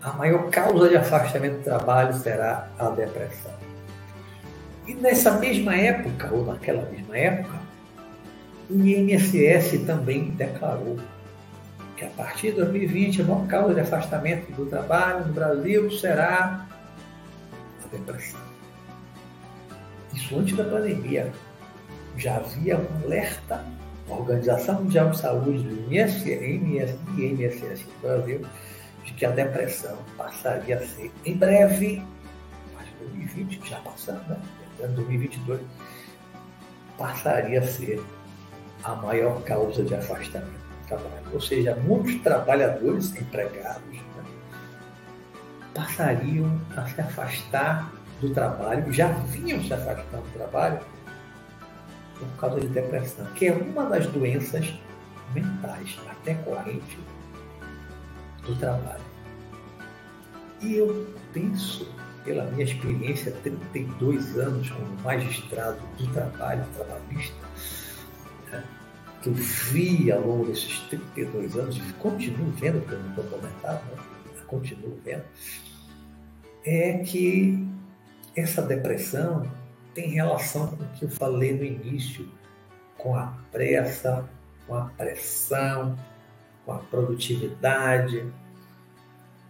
a 0.03 0.13
maior 0.13 0.49
causa 0.51 0.89
de 0.89 0.97
afastamento 0.97 1.57
do 1.57 1.65
trabalho 1.65 2.15
será 2.15 2.69
a 2.79 2.91
depressão. 2.91 3.53
E 4.87 4.95
nessa 4.95 5.33
mesma 5.33 5.75
época, 5.75 6.33
ou 6.33 6.47
naquela 6.47 6.89
mesma 6.89 7.19
época, 7.19 7.66
o 8.69 8.75
INSS 8.75 9.85
também 9.87 10.31
declarou 10.31 10.97
que 11.97 12.05
a 12.05 12.11
partir 12.11 12.51
de 12.51 12.57
2020 12.57 13.23
a 13.23 13.25
maior 13.25 13.47
causa 13.47 13.75
de 13.75 13.81
afastamento 13.81 14.53
do 14.53 14.67
trabalho 14.67 15.27
no 15.27 15.33
Brasil 15.33 15.91
será 15.91 16.67
a 17.85 17.89
depressão. 17.91 18.41
Isso 20.13 20.39
antes 20.39 20.57
da 20.57 20.65
pandemia. 20.65 21.33
Já 22.17 22.37
havia 22.37 22.79
um 22.79 23.05
alerta 23.05 23.63
da 24.09 24.15
Organização 24.15 24.83
Mundial 24.83 25.11
de 25.11 25.19
Saúde, 25.19 25.63
do 25.63 25.95
INSS, 25.95 26.97
INSS 27.19 27.83
do 27.83 28.01
Brasil, 28.01 28.41
de 29.05 29.13
que 29.13 29.27
a 29.27 29.31
depressão 29.31 29.99
passaria 30.17 30.79
a 30.79 30.81
ser, 30.81 31.13
em 31.25 31.37
breve, 31.37 32.03
mas 32.75 32.87
2020, 33.01 33.59
que 33.59 33.69
já 33.69 33.79
passamos, 33.81 34.27
né? 34.29 34.39
Em 34.83 34.95
2022, 34.95 35.61
passaria 36.97 37.61
a 37.61 37.67
ser 37.67 38.03
a 38.87 38.95
maior 38.95 39.43
causa 39.43 39.83
de 39.83 39.95
afastamento 39.95 40.67
trabalho. 40.87 41.27
Ou 41.33 41.41
seja, 41.41 41.75
muitos 41.77 42.15
trabalhadores 42.23 43.15
empregados 43.17 43.83
né, 43.93 44.25
passariam 45.75 46.61
a 46.77 46.87
se 46.87 47.01
afastar 47.01 47.93
do 48.21 48.31
trabalho, 48.31 48.93
já 48.93 49.09
vinham 49.09 49.63
se 49.63 49.75
afastando 49.75 50.23
do 50.23 50.33
trabalho 50.33 50.79
por 52.19 52.29
causa 52.39 52.61
de 52.61 52.69
depressão, 52.69 53.27
que 53.35 53.47
é 53.47 53.53
uma 53.53 53.85
das 53.87 54.07
doenças 54.07 54.73
mentais 55.35 55.99
até 56.09 56.35
corrente 56.35 56.99
do 58.43 58.55
trabalho. 58.57 59.05
E 60.63 60.77
eu 60.77 61.15
penso, 61.35 61.87
pela 62.25 62.45
minha 62.45 62.65
experiência, 62.65 63.33
32 63.43 64.39
anos 64.39 64.71
como 64.71 64.87
magistrado 65.03 65.79
do 65.99 66.07
trabalho 66.13 66.65
trabalhista, 66.75 67.35
que 69.27 69.31
eu 69.31 69.35
vi 69.35 70.13
ao 70.13 70.21
longo 70.21 70.47
desses 70.47 70.79
32 70.89 71.57
anos, 71.57 71.77
e 71.77 71.93
continuo 71.95 72.51
vendo, 72.53 72.81
porque 72.81 72.95
eu 72.95 73.01
não 73.01 73.11
estou 73.11 73.25
comentando, 73.25 73.83
né? 73.91 74.03
continuo 74.47 74.99
vendo, 75.05 75.25
é 76.65 76.99
que 76.99 77.67
essa 78.37 78.63
depressão 78.63 79.51
tem 79.95 80.11
relação 80.11 80.69
com 80.69 80.85
o 80.85 80.89
que 80.91 81.05
eu 81.05 81.09
falei 81.09 81.53
no 81.55 81.65
início, 81.65 82.29
com 82.97 83.17
a 83.17 83.37
pressa, 83.51 84.29
com 84.67 84.75
a 84.75 84.85
pressão, 84.85 85.99
com 86.65 86.73
a 86.73 86.79
produtividade, 86.79 88.25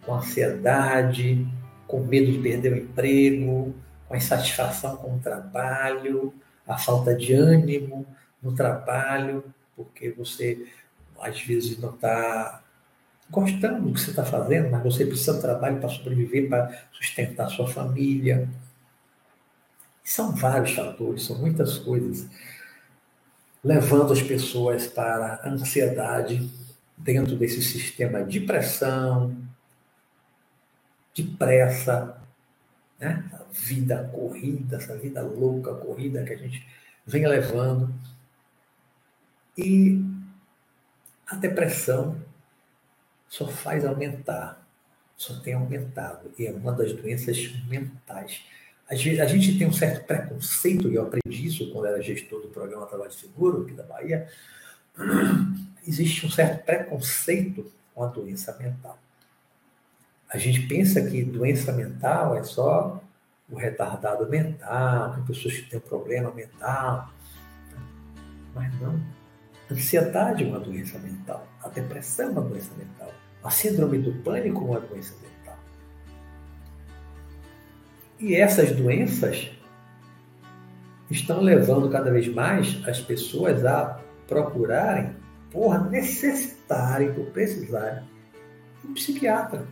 com 0.05 0.15
a 0.15 0.19
ansiedade, 0.19 1.47
com 1.87 2.01
medo 2.01 2.33
de 2.33 2.39
perder 2.39 2.73
o 2.73 2.77
emprego, 2.79 3.75
com 4.09 4.15
a 4.15 4.17
insatisfação 4.17 4.97
com 4.97 5.17
o 5.17 5.19
trabalho, 5.19 6.33
a 6.67 6.79
falta 6.79 7.15
de 7.15 7.35
ânimo 7.35 8.07
no 8.43 8.55
trabalho, 8.55 9.45
porque 9.77 10.11
você 10.11 10.67
às 11.21 11.41
vezes 11.41 11.79
não 11.79 11.95
está 11.95 12.63
gostando 13.31 13.83
do 13.83 13.93
que 13.93 14.01
você 14.01 14.11
está 14.11 14.25
fazendo, 14.25 14.71
mas 14.71 14.83
você 14.83 15.05
precisa 15.05 15.35
de 15.35 15.41
trabalho 15.41 15.79
para 15.79 15.89
sobreviver, 15.89 16.49
para 16.49 16.87
sustentar 16.93 17.49
sua 17.49 17.69
família. 17.69 18.49
São 20.03 20.35
vários 20.35 20.73
fatores, 20.73 21.25
são 21.25 21.39
muitas 21.39 21.79
coisas 21.79 22.27
levando 23.63 24.13
as 24.13 24.23
pessoas 24.23 24.87
para 24.87 25.41
a 25.43 25.49
ansiedade 25.49 26.49
dentro 26.97 27.37
desse 27.37 27.61
sistema 27.61 28.23
de 28.23 28.41
pressão, 28.41 29.37
de 31.13 31.25
pressa, 31.25 32.17
né? 32.99 33.25
a 33.33 33.43
vida 33.53 34.09
corrida, 34.15 34.77
essa 34.77 34.97
vida 34.97 35.21
louca, 35.23 35.75
corrida 35.75 36.23
que 36.23 36.33
a 36.33 36.37
gente 36.37 36.65
vem 37.05 37.27
levando. 37.27 37.93
E 39.57 40.05
a 41.27 41.35
depressão 41.35 42.21
só 43.29 43.47
faz 43.47 43.85
aumentar, 43.85 44.63
só 45.17 45.35
tem 45.41 45.55
aumentado, 45.55 46.31
e 46.39 46.47
é 46.47 46.53
uma 46.53 46.73
das 46.73 46.93
doenças 46.93 47.37
mentais 47.67 48.43
A 48.89 48.95
gente 48.95 49.59
tem 49.59 49.67
um 49.67 49.73
certo 49.73 50.07
preconceito, 50.07 50.89
e 50.89 50.95
eu 50.95 51.03
aprendi 51.03 51.47
isso 51.47 51.73
quando 51.73 51.87
era 51.87 52.01
gestor 52.03 52.41
do 52.43 52.49
programa 52.49 52.87
Trabalho 52.87 53.13
Seguro, 53.13 53.63
aqui 53.63 53.73
da 53.73 53.83
Bahia. 53.83 54.29
Existe 55.87 56.27
um 56.27 56.31
certo 56.31 56.65
preconceito 56.65 57.73
com 57.95 58.05
a 58.05 58.07
doença 58.07 58.57
mental. 58.59 58.99
A 60.29 60.39
gente 60.39 60.67
pensa 60.67 61.01
que 61.09 61.25
doença 61.25 61.73
mental 61.73 62.37
é 62.37 62.43
só 62.45 63.03
o 63.49 63.57
retardado 63.57 64.29
mental, 64.29 65.23
pessoas 65.27 65.55
que 65.55 65.71
têm 65.71 65.81
problema 65.81 66.33
mental. 66.33 67.11
Mas 68.55 68.81
não. 68.81 69.01
A 69.69 69.75
ansiedade 69.75 70.45
é 70.45 70.47
uma 70.47 70.61
doença 70.61 70.99
mental. 70.99 71.47
A 71.63 71.69
depressão 71.69 72.27
é 72.27 72.31
uma 72.31 72.43
doença 72.43 72.71
mental. 72.77 73.13
A 73.43 73.51
síndrome 73.51 73.99
do 73.99 74.13
pânico 74.23 74.65
é 74.65 74.65
uma 74.71 74.81
doença 74.81 75.15
mental. 75.15 75.59
E 78.19 78.35
essas 78.35 78.73
doenças 78.73 79.51
estão 81.11 81.41
levando 81.41 81.89
cada 81.91 82.11
vez 82.11 82.29
mais 82.29 82.81
as 82.87 83.01
pessoas 83.01 83.65
a 83.65 84.01
procurarem, 84.27 85.15
por 85.51 85.89
necessitarem, 85.91 87.13
por 87.13 87.27
precisarem, 87.27 88.05
um 88.85 88.95
psiquiatra. 88.95 89.67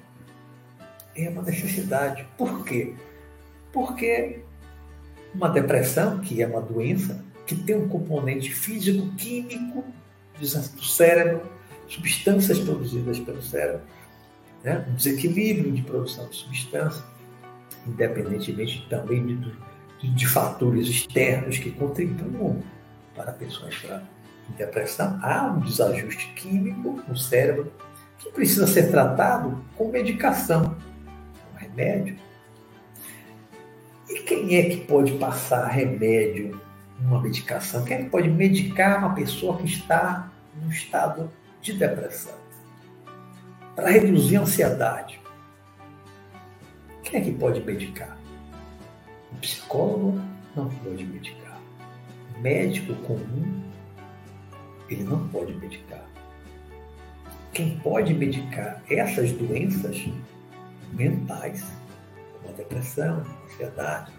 É 1.17 1.29
uma 1.29 1.43
necessidade. 1.43 2.27
Por 2.37 2.65
quê? 2.65 2.95
Porque 3.73 4.43
uma 5.35 5.49
depressão, 5.49 6.21
que 6.21 6.43
é 6.43 6.47
uma 6.47 6.61
doença, 6.61 7.25
que 7.47 7.55
tem 7.55 7.77
um 7.77 7.89
componente 7.89 8.53
físico-químico 8.53 9.85
do 10.39 10.85
cérebro, 10.85 11.43
substâncias 11.89 12.59
produzidas 12.59 13.19
pelo 13.21 13.43
cérebro, 13.43 13.83
né? 14.63 14.85
um 14.89 14.95
desequilíbrio 14.95 15.73
de 15.73 15.83
produção 15.83 16.29
de 16.29 16.37
substância, 16.37 17.05
independentemente 17.87 18.87
também 18.89 19.25
de, 19.27 19.53
de, 20.01 20.11
de 20.15 20.27
fatores 20.27 20.89
externos 20.89 21.59
que 21.59 21.71
contribuam 21.71 22.63
para 23.15 23.31
a 23.31 23.35
pessoa 23.35 23.69
entrar 23.69 24.03
em 24.49 24.53
depressão, 24.57 25.19
há 25.23 25.45
um 25.45 25.61
desajuste 25.61 26.33
químico 26.35 27.03
no 27.07 27.17
cérebro 27.17 27.73
que 28.19 28.31
precisa 28.31 28.67
ser 28.67 28.91
tratado 28.91 29.63
com 29.77 29.89
medicação, 29.89 30.77
com 31.53 31.59
remédio. 31.59 32.17
E 34.09 34.21
quem 34.21 34.57
é 34.57 34.71
que 34.71 34.77
pode 34.79 35.13
passar 35.13 35.67
remédio, 35.67 36.61
uma 37.01 37.21
medicação? 37.21 37.85
Quem 37.85 37.97
é 37.97 38.03
que 38.05 38.11
pode 38.11 38.29
medicar 38.29 38.99
uma 38.99 39.15
pessoa 39.15 39.57
que 39.59 39.67
está 39.67 40.31
num 40.57 40.69
estado 40.69 41.31
de 41.61 41.73
depressão? 41.73 42.35
Para 43.75 43.91
reduzir 43.91 44.37
a 44.37 44.43
ansiedade. 44.43 45.21
Quem 47.03 47.21
é 47.21 47.25
que 47.25 47.33
pode 47.33 47.61
medicar? 47.61 48.17
O 49.33 49.37
psicólogo 49.37 50.21
não 50.55 50.69
pode 50.69 51.05
medicar. 51.05 51.59
O 52.37 52.41
médico 52.41 52.95
comum, 53.03 53.63
ele 54.89 55.05
não 55.05 55.29
pode 55.29 55.53
medicar. 55.55 56.05
Quem 57.53 57.79
pode 57.79 58.15
medicar 58.15 58.83
essas 58.89 59.33
doenças 59.33 60.05
mentais 60.93 61.65
como 62.33 62.53
a 62.53 62.57
depressão, 62.57 63.23
a 63.23 63.45
ansiedade, 63.45 64.13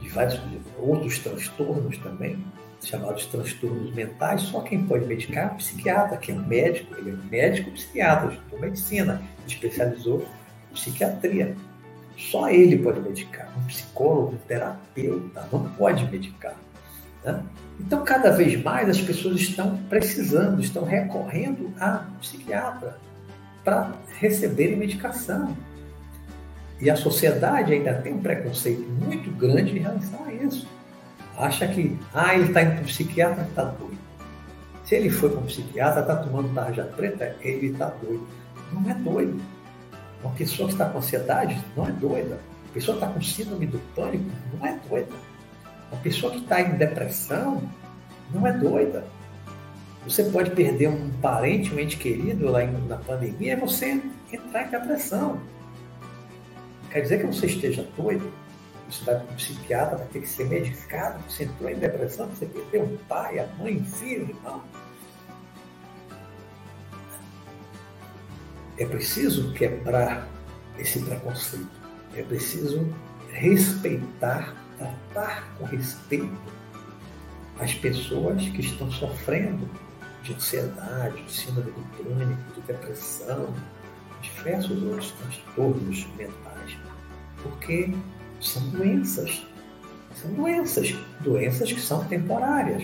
e 0.00 0.08
vários 0.08 0.40
outros 0.78 1.18
transtornos 1.18 1.98
também, 1.98 2.44
chamados 2.82 3.26
transtornos 3.26 3.94
mentais, 3.94 4.42
só 4.42 4.60
quem 4.60 4.84
pode 4.84 5.06
medicar 5.06 5.50
é 5.50 5.52
o 5.52 5.56
psiquiatra, 5.56 6.16
que 6.16 6.32
é 6.32 6.34
um 6.34 6.46
médico, 6.46 6.94
ele 6.96 7.10
é 7.10 7.14
um 7.14 7.24
médico 7.30 7.70
psiquiatra, 7.70 8.32
estudou 8.32 8.60
medicina, 8.60 9.22
especializou 9.46 10.26
em 10.70 10.74
psiquiatria. 10.74 11.56
Só 12.16 12.48
ele 12.48 12.78
pode 12.78 13.00
medicar. 13.00 13.52
Um 13.58 13.66
psicólogo, 13.66 14.34
um 14.34 14.38
terapeuta 14.46 15.48
não 15.50 15.68
pode 15.70 16.04
medicar. 16.10 16.54
Né? 17.24 17.42
Então, 17.80 18.04
cada 18.04 18.30
vez 18.30 18.62
mais 18.62 18.88
as 18.88 19.00
pessoas 19.00 19.40
estão 19.40 19.76
precisando, 19.88 20.60
estão 20.60 20.84
recorrendo 20.84 21.72
a 21.80 22.06
psiquiatra 22.20 22.98
para 23.64 23.92
receberem 24.18 24.76
medicação. 24.76 25.56
E 26.84 26.90
a 26.90 26.96
sociedade 26.96 27.72
ainda 27.72 27.94
tem 27.94 28.12
um 28.12 28.20
preconceito 28.20 28.82
muito 28.82 29.30
grande 29.30 29.78
em 29.78 29.80
relação 29.80 30.22
a 30.26 30.32
isso. 30.34 30.68
Acha 31.38 31.66
que, 31.66 31.98
ah, 32.12 32.34
ele 32.34 32.48
está 32.48 32.60
indo 32.60 32.72
para 32.72 32.82
o 32.82 32.84
psiquiatra, 32.84 33.42
está 33.42 33.64
doido. 33.64 33.98
Se 34.84 34.94
ele 34.94 35.08
foi 35.08 35.30
para 35.30 35.40
um 35.40 35.46
psiquiatra, 35.46 36.02
está 36.02 36.16
tomando 36.16 36.54
tarja 36.54 36.84
preta, 36.84 37.36
ele 37.40 37.68
está 37.68 37.86
doido. 37.86 38.28
Não 38.70 38.90
é 38.90 38.92
doido. 38.96 39.40
Uma 40.22 40.34
pessoa 40.34 40.68
que 40.68 40.74
está 40.74 40.84
com 40.84 40.98
ansiedade 40.98 41.58
não 41.74 41.86
é 41.88 41.90
doida. 41.90 42.38
Uma 42.64 42.74
pessoa 42.74 42.98
que 42.98 43.02
está 43.02 43.14
com 43.14 43.22
síndrome 43.22 43.66
do 43.66 43.78
pânico 43.94 44.30
não 44.52 44.66
é 44.66 44.78
doida. 44.86 45.12
Uma 45.90 46.00
pessoa 46.02 46.32
que 46.32 46.40
está 46.40 46.60
em 46.60 46.74
depressão 46.76 47.62
não 48.30 48.46
é 48.46 48.52
doida. 48.52 49.06
Você 50.06 50.24
pode 50.24 50.50
perder 50.50 50.88
um 50.88 51.08
parente, 51.22 51.74
um 51.74 51.78
ente 51.78 51.96
querido 51.96 52.50
lá 52.50 52.62
na 52.62 52.98
pandemia 52.98 53.54
e 53.54 53.56
você 53.56 54.02
entrar 54.30 54.66
em 54.66 54.70
depressão 54.70 55.40
quer 56.94 57.00
dizer 57.00 57.18
que 57.18 57.26
você 57.26 57.46
esteja 57.46 57.86
doido. 57.96 58.32
Você 58.88 59.04
vai 59.04 59.16
para 59.16 59.32
um 59.32 59.34
psiquiatra, 59.34 59.96
vai 59.98 60.06
ter 60.06 60.20
que 60.20 60.28
ser 60.28 60.46
medicado. 60.46 61.20
Você 61.28 61.44
entrou 61.44 61.68
em 61.68 61.74
depressão, 61.74 62.28
você 62.28 62.46
perdeu 62.46 62.84
um 62.84 62.96
pai, 63.08 63.40
a 63.40 63.46
mãe, 63.58 63.82
filho, 63.82 64.28
irmão. 64.28 64.62
É 68.78 68.86
preciso 68.86 69.52
quebrar 69.54 70.28
esse 70.78 71.00
preconceito. 71.00 71.68
É 72.14 72.22
preciso 72.22 72.86
respeitar, 73.32 74.54
tratar 74.78 75.52
com 75.58 75.64
respeito 75.64 76.38
as 77.58 77.74
pessoas 77.74 78.40
que 78.50 78.60
estão 78.60 78.90
sofrendo 78.92 79.68
de 80.22 80.32
ansiedade, 80.32 81.22
de 81.24 81.32
síndrome 81.32 81.72
do 81.72 82.04
pânico, 82.04 82.54
de 82.54 82.60
depressão, 82.60 83.52
diversos 84.24 84.82
outros 84.82 85.10
transtornos 85.12 86.06
mentais, 86.16 86.43
porque 87.44 87.94
são 88.40 88.62
doenças. 88.70 89.46
São 90.20 90.32
doenças, 90.32 90.94
doenças 91.20 91.72
que 91.72 91.80
são 91.80 92.04
temporárias. 92.06 92.82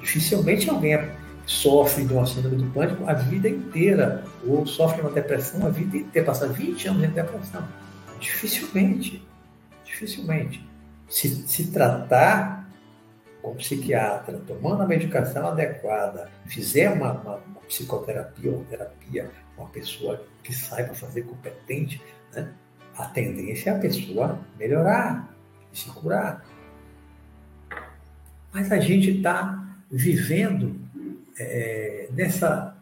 Dificilmente 0.00 0.68
alguém 0.68 0.98
sofre 1.46 2.04
de 2.04 2.12
uma 2.12 2.26
síndrome 2.26 2.56
do 2.56 2.70
pânico 2.72 3.04
a 3.06 3.14
vida 3.14 3.48
inteira, 3.48 4.24
ou 4.46 4.66
sofre 4.66 5.00
uma 5.00 5.10
depressão 5.10 5.66
a 5.66 5.70
vida 5.70 5.96
inteira, 5.96 6.26
passa 6.26 6.48
20 6.48 6.88
anos 6.88 7.04
em 7.04 7.08
depressão. 7.08 7.66
Dificilmente, 8.18 9.26
dificilmente. 9.84 10.66
Se, 11.08 11.28
se 11.46 11.70
tratar 11.70 12.68
com 13.42 13.54
psiquiatra, 13.54 14.40
tomando 14.46 14.82
a 14.82 14.86
medicação 14.86 15.46
adequada, 15.46 16.30
fizer 16.46 16.90
uma, 16.90 17.12
uma, 17.12 17.36
uma 17.36 17.60
psicoterapia 17.68 18.50
ou 18.50 18.64
terapia 18.64 19.30
uma 19.56 19.68
pessoa 19.68 20.24
que 20.42 20.52
saiba 20.52 20.94
fazer 20.94 21.22
competente, 21.22 22.02
né? 22.32 22.52
A 22.96 23.06
tendência 23.06 23.70
é 23.70 23.76
a 23.76 23.78
pessoa 23.78 24.40
melhorar, 24.58 25.34
se 25.72 25.90
curar. 25.90 26.44
Mas 28.52 28.70
a 28.70 28.78
gente 28.78 29.10
está 29.10 29.76
vivendo 29.90 30.80
é, 31.38 32.08
nessa. 32.12 32.76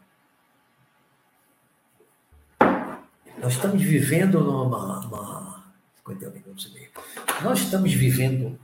Nós 3.39 3.55
estamos 3.55 3.83
vivendo 3.83 4.41
numa. 4.41 5.01
Uma, 5.07 5.53
50 6.05 6.31
minutos 6.31 6.67
e 6.67 6.75
meio. 6.75 6.91
Nós 7.43 7.61
estamos 7.61 7.93
vivendo 7.95 8.59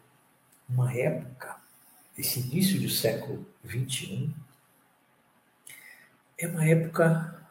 uma 0.69 0.93
época, 0.93 1.57
esse 2.17 2.41
início 2.41 2.81
do 2.81 2.91
século 2.91 3.47
XXI, 3.65 4.35
é 6.37 6.47
uma 6.49 6.65
época 6.67 7.43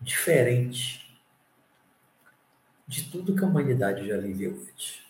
diferente 0.00 1.11
de 2.92 3.04
tudo 3.04 3.34
que 3.34 3.42
a 3.42 3.46
humanidade 3.46 4.06
já 4.06 4.18
viveu 4.18 4.52
antes. 4.52 5.00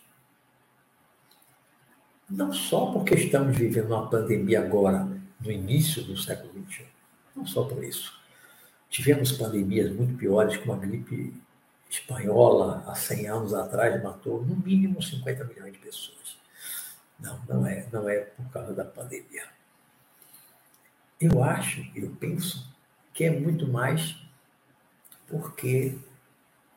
Não 2.29 2.53
só 2.53 2.93
porque 2.93 3.13
estamos 3.13 3.57
vivendo 3.57 3.87
uma 3.87 4.09
pandemia 4.09 4.61
agora, 4.61 5.05
no 5.41 5.51
início 5.51 6.01
do 6.03 6.15
século 6.15 6.53
XXI, 6.65 6.85
não 7.35 7.45
só 7.45 7.65
por 7.65 7.83
isso. 7.83 8.17
Tivemos 8.89 9.33
pandemias 9.33 9.91
muito 9.91 10.15
piores, 10.15 10.55
como 10.55 10.71
a 10.71 10.77
gripe 10.77 11.33
espanhola, 11.89 12.85
há 12.87 12.95
100 12.95 13.27
anos 13.27 13.53
atrás, 13.53 14.01
matou 14.01 14.43
no 14.45 14.55
mínimo 14.55 15.03
50 15.03 15.43
milhões 15.43 15.73
de 15.73 15.79
pessoas. 15.79 16.37
Não, 17.19 17.37
não 17.49 17.67
é, 17.67 17.85
não 17.91 18.07
é 18.07 18.19
por 18.19 18.49
causa 18.49 18.73
da 18.73 18.85
pandemia. 18.85 19.43
Eu 21.19 21.43
acho, 21.43 21.85
eu 21.93 22.09
penso, 22.11 22.65
que 23.13 23.25
é 23.25 23.29
muito 23.29 23.67
mais 23.67 24.15
porque 25.27 25.97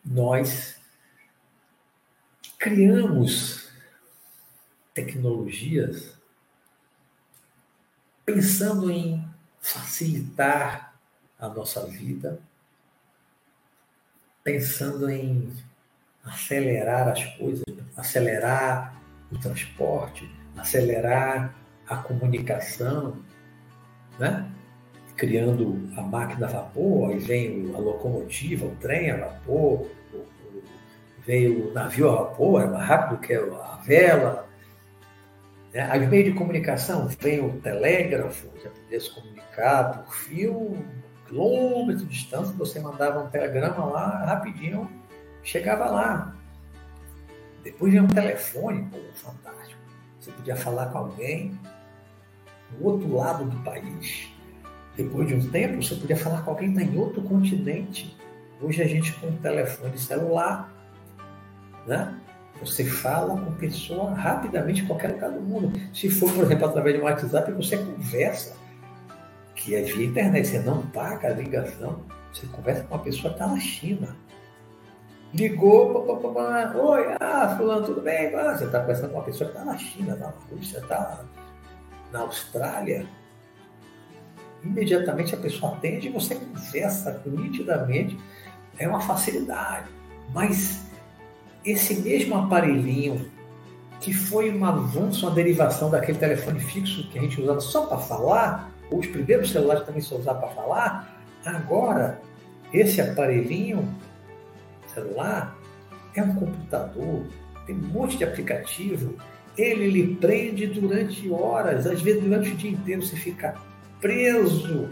nós 0.05 0.76
criamos 2.59 3.71
tecnologias 4.95 6.17
pensando 8.25 8.91
em 8.91 9.25
facilitar 9.61 10.95
a 11.39 11.49
nossa 11.49 11.87
vida, 11.87 12.41
pensando 14.43 15.09
em 15.11 15.53
acelerar 16.25 17.09
as 17.09 17.25
coisas, 17.37 17.65
acelerar 17.97 19.01
o 19.31 19.39
transporte, 19.39 20.29
acelerar 20.57 21.55
a 21.87 21.97
comunicação, 21.97 23.23
né? 24.19 24.51
criando 25.17 25.89
a 25.97 26.03
máquina 26.03 26.47
a 26.47 26.51
vapor, 26.51 27.11
aí 27.11 27.19
vem 27.19 27.75
a 27.75 27.79
locomotiva, 27.79 28.67
o 28.67 28.77
trem 28.77 29.11
a 29.11 29.17
vapor, 29.17 29.89
veio 31.27 31.71
o 31.71 31.75
navio 31.75 32.09
a 32.09 32.23
vapor, 32.23 32.63
é 32.63 32.67
mais 32.67 32.87
rápido 32.87 33.21
que 33.21 33.35
a 33.35 33.79
vela. 33.85 34.49
Né? 35.75 35.89
Aí 35.91 36.07
meio 36.07 36.25
de 36.25 36.33
comunicação, 36.33 37.09
vem 37.21 37.45
o 37.45 37.61
telégrafo, 37.61 38.49
já 38.63 38.71
podia 38.71 39.01
se 39.01 39.15
comunicar 39.15 40.05
por 40.05 40.15
fio, 40.15 40.85
quilômetro 41.27 42.05
de 42.07 42.13
distância, 42.13 42.55
você 42.57 42.79
mandava 42.79 43.25
um 43.25 43.29
telegrama 43.29 43.85
lá, 43.87 44.25
rapidinho, 44.25 44.89
chegava 45.43 45.87
lá. 45.87 46.35
Depois 47.65 47.93
vem 47.93 48.03
um 48.03 48.09
telefone, 48.09 48.89
pô, 48.91 48.99
fantástico. 49.15 49.81
Você 50.21 50.31
podia 50.31 50.55
falar 50.55 50.87
com 50.87 50.99
alguém 50.99 51.59
do 52.71 52.87
outro 52.87 53.15
lado 53.15 53.45
do 53.45 53.57
país. 53.65 54.29
Depois 54.97 55.27
de 55.29 55.35
um 55.35 55.51
tempo, 55.51 55.83
você 55.83 55.97
podia 55.97 56.17
falar 56.17 56.43
com 56.43 56.51
alguém 56.51 56.69
em 56.69 56.97
outro 56.97 57.21
continente. 57.23 58.17
Hoje 58.61 58.83
a 58.83 58.87
gente 58.87 59.13
com 59.15 59.37
telefone 59.37 59.99
celular, 59.99 60.76
né? 61.87 62.15
Você 62.61 62.85
fala 62.85 63.39
com 63.39 63.53
pessoa 63.53 64.15
rapidamente 64.15 64.83
em 64.83 64.87
qualquer 64.87 65.13
lugar 65.13 65.31
do 65.31 65.41
mundo. 65.41 65.79
Se 65.93 66.09
for, 66.09 66.33
por 66.33 66.45
exemplo, 66.45 66.67
através 66.67 66.99
um 66.99 67.05
WhatsApp, 67.05 67.53
você 67.53 67.77
conversa, 67.77 68.57
que 69.55 69.75
é 69.75 69.83
via 69.83 70.07
internet, 70.07 70.47
você 70.47 70.59
não 70.61 70.87
paga 70.87 71.29
a 71.29 71.33
ligação, 71.33 72.03
você 72.33 72.47
conversa 72.47 72.85
com 72.85 72.95
uma 72.95 73.03
pessoa 73.03 73.35
que 73.35 73.41
está 73.41 73.47
na 73.47 73.61
China. 73.61 74.17
Ligou, 75.35 76.03
pá, 76.07 76.15
pá, 76.15 76.29
pá, 76.29 76.79
oi, 76.79 77.17
ah, 77.21 77.55
fulano, 77.59 77.85
tudo 77.85 78.01
bem? 78.01 78.35
Ah, 78.35 78.57
você 78.57 78.65
está 78.65 78.81
conversando 78.81 79.11
com 79.11 79.19
uma 79.19 79.25
pessoa 79.25 79.51
que 79.51 79.57
está 79.57 79.71
na 79.71 79.77
China, 79.77 80.17
na 80.17 80.33
Rússia, 80.51 80.79
está 80.79 81.25
na 82.11 82.21
Austrália. 82.21 83.07
Imediatamente 84.63 85.35
a 85.35 85.39
pessoa 85.39 85.73
atende 85.73 86.09
e 86.09 86.11
você 86.11 86.37
conversa 86.37 87.23
nitidamente. 87.27 88.19
É 88.79 88.89
uma 88.89 89.01
facilidade. 89.01 89.89
Mas 90.33 90.86
esse 91.67 91.97
mesmo 91.97 92.37
aparelhinho, 92.37 93.29
que 94.01 94.15
foi 94.15 94.57
um 94.57 94.65
avanço, 94.65 95.27
uma 95.27 95.35
derivação 95.35 95.91
daquele 95.91 96.17
telefone 96.17 96.61
fixo 96.61 97.09
que 97.11 97.19
a 97.19 97.23
gente 97.23 97.41
usava 97.41 97.61
só 97.61 97.87
para 97.87 97.99
falar, 97.99 98.73
os 98.91 99.07
primeiros 99.07 99.51
celulares 99.51 99.85
também 99.85 100.01
só 100.01 100.17
usavam 100.17 100.43
para 100.43 100.51
falar, 100.51 101.23
agora 101.45 102.21
esse 102.73 103.01
aparelhinho 103.01 103.93
celular 104.95 105.59
é 106.15 106.23
um 106.23 106.35
computador, 106.37 107.27
tem 107.67 107.75
um 107.75 107.89
monte 107.89 108.17
de 108.17 108.25
aplicativo, 108.25 109.17
ele 109.59 109.89
lhe 109.91 110.15
prende 110.15 110.67
durante 110.69 111.29
horas, 111.31 111.87
às 111.87 112.01
vezes 112.01 112.23
durante 112.23 112.51
o 112.51 112.57
dia 112.57 112.71
inteiro 112.71 113.03
você 113.03 113.17
fica 113.17 113.57
preso 114.01 114.91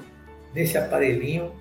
nesse 0.55 0.77
aparelhinho 0.77 1.53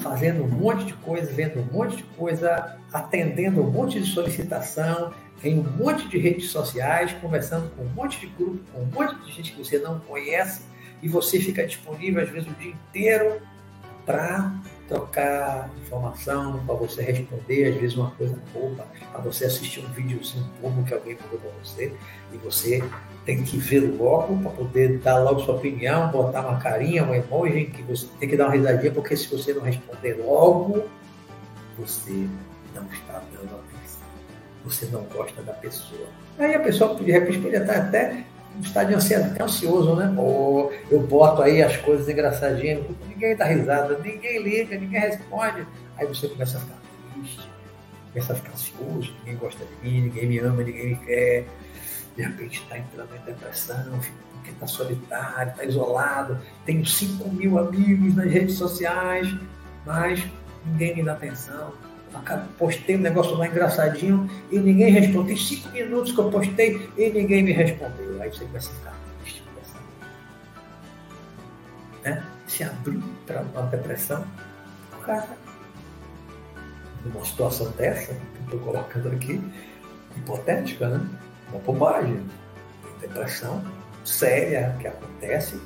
fazendo 0.00 0.42
um 0.44 0.48
monte 0.48 0.84
de 0.86 0.94
coisa, 0.94 1.32
vendo 1.32 1.60
um 1.60 1.72
monte 1.72 1.96
de 1.96 2.02
coisa, 2.02 2.78
atendendo 2.92 3.62
um 3.62 3.70
monte 3.70 4.00
de 4.00 4.06
solicitação, 4.06 5.12
em 5.42 5.58
um 5.58 5.62
monte 5.62 6.08
de 6.08 6.18
redes 6.18 6.50
sociais, 6.50 7.12
conversando 7.20 7.70
com 7.76 7.82
um 7.82 7.88
monte 7.88 8.20
de 8.20 8.26
grupo, 8.26 8.58
com 8.72 8.80
um 8.80 8.86
monte 8.86 9.14
de 9.24 9.32
gente 9.32 9.52
que 9.52 9.58
você 9.58 9.78
não 9.78 10.00
conhece, 10.00 10.62
e 11.02 11.08
você 11.08 11.38
fica 11.38 11.66
disponível 11.66 12.22
às 12.22 12.30
vezes 12.30 12.48
o 12.48 12.54
dia 12.54 12.72
inteiro 12.72 13.40
para 14.06 14.54
trocar 14.94 15.70
informação, 15.82 16.62
para 16.64 16.74
você 16.74 17.02
responder, 17.02 17.72
às 17.72 17.80
vezes 17.80 17.96
uma 17.96 18.10
coisa 18.12 18.38
boba, 18.52 18.86
para 19.10 19.20
você 19.20 19.44
assistir 19.44 19.80
um 19.80 19.92
videozinho 19.92 20.48
bobo 20.60 20.84
que 20.84 20.94
alguém 20.94 21.16
mandou 21.20 21.38
para 21.40 21.50
você, 21.62 21.92
e 22.32 22.36
você 22.38 22.82
tem 23.24 23.42
que 23.42 23.56
ver 23.58 23.80
logo 23.98 24.36
para 24.38 24.50
poder 24.52 24.98
dar 24.98 25.18
logo 25.18 25.40
sua 25.40 25.56
opinião, 25.56 26.10
botar 26.10 26.42
uma 26.42 26.60
carinha, 26.60 27.04
um 27.04 27.14
emoji, 27.14 27.66
que 27.66 27.82
você 27.82 28.06
tem 28.20 28.28
que 28.28 28.36
dar 28.36 28.46
uma 28.46 28.54
risadinha, 28.54 28.92
porque 28.92 29.16
se 29.16 29.28
você 29.28 29.52
não 29.52 29.62
responder 29.62 30.14
logo, 30.14 30.84
você 31.78 32.28
não 32.74 32.84
está 32.92 33.22
dando 33.32 33.54
atenção. 33.56 34.04
Você 34.64 34.86
não 34.86 35.02
gosta 35.04 35.42
da 35.42 35.52
pessoa. 35.54 36.06
Aí 36.38 36.54
a 36.54 36.60
pessoa, 36.60 36.94
de 36.94 37.10
repente, 37.10 37.38
pode 37.38 37.56
estar 37.56 37.76
até 37.76 38.24
no 38.54 38.62
estado 38.62 38.88
de 38.88 38.94
ansiedade, 38.94 39.42
ansioso, 39.42 39.96
né? 39.96 40.14
Ou 40.16 40.72
eu 40.90 41.00
boto 41.00 41.42
aí 41.42 41.62
as 41.62 41.76
coisas 41.78 42.08
engraçadinhas, 42.08 42.84
ninguém 43.08 43.36
dá 43.36 43.46
risada, 43.46 43.98
ninguém 43.98 44.42
liga, 44.42 44.78
ninguém 44.78 45.00
responde. 45.00 45.66
Aí 45.96 46.06
você 46.06 46.28
começa 46.28 46.58
a 46.58 46.60
ficar 46.60 46.76
triste, 47.12 47.48
começa 48.12 48.32
a 48.32 48.36
ficar 48.36 48.52
ansioso, 48.52 49.14
ninguém 49.20 49.36
gosta 49.36 49.64
de 49.64 49.88
mim, 49.88 50.00
ninguém 50.02 50.26
me 50.26 50.38
ama, 50.38 50.62
ninguém 50.62 50.88
me 50.88 50.96
quer 50.96 51.46
de 52.16 52.22
repente 52.22 52.60
está 52.62 52.78
entrando 52.78 53.14
em 53.16 53.20
depressão, 53.20 54.00
porque 54.32 54.50
está 54.50 54.66
solitário, 54.66 55.50
está 55.50 55.64
isolado, 55.64 56.38
tenho 56.64 56.84
5 56.84 57.28
mil 57.30 57.58
amigos 57.58 58.14
nas 58.14 58.30
redes 58.30 58.56
sociais, 58.56 59.28
mas 59.84 60.24
ninguém 60.64 60.96
me 60.96 61.02
dá 61.02 61.12
atenção. 61.12 61.72
Postei 62.58 62.96
um 62.96 63.00
negócio 63.00 63.34
lá 63.36 63.46
engraçadinho 63.46 64.28
e 64.50 64.58
ninguém 64.58 64.92
respondeu. 64.92 65.26
Tem 65.26 65.36
cinco 65.36 65.70
minutos 65.70 66.12
que 66.12 66.18
eu 66.18 66.30
postei 66.30 66.88
e 66.96 67.10
ninguém 67.10 67.42
me 67.42 67.52
respondeu. 67.52 68.22
Aí 68.22 68.30
você 68.30 68.44
começa 68.44 68.70
a 68.70 68.74
ficar 68.74 68.94
triste, 69.22 69.42
né? 72.04 72.24
se 72.46 72.62
abrir 72.62 73.02
para 73.26 73.42
uma 73.42 73.62
depressão. 73.62 74.24
O 74.92 75.02
cara, 75.02 75.28
numa 77.04 77.24
situação 77.24 77.70
dessa, 77.72 78.14
que 78.14 78.44
estou 78.44 78.60
colocando 78.60 79.08
aqui, 79.08 79.40
hipotética, 80.16 80.88
né? 80.88 81.08
uma 81.50 81.58
bobagem, 81.60 82.24
depressão 83.00 83.62
séria 84.04 84.76
que 84.80 84.86
acontece, 84.86 85.60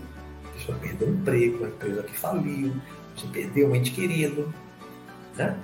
a 0.44 0.48
pessoa 0.58 0.78
perdeu 0.78 1.08
o 1.08 1.12
emprego, 1.12 1.64
a 1.64 1.68
empresa 1.68 2.02
que 2.02 2.16
faliu, 2.16 2.72
você 3.16 3.26
perdeu 3.28 3.70
um 3.70 3.74
ente 3.74 3.90
querido, 3.90 4.52
né? 5.36 5.56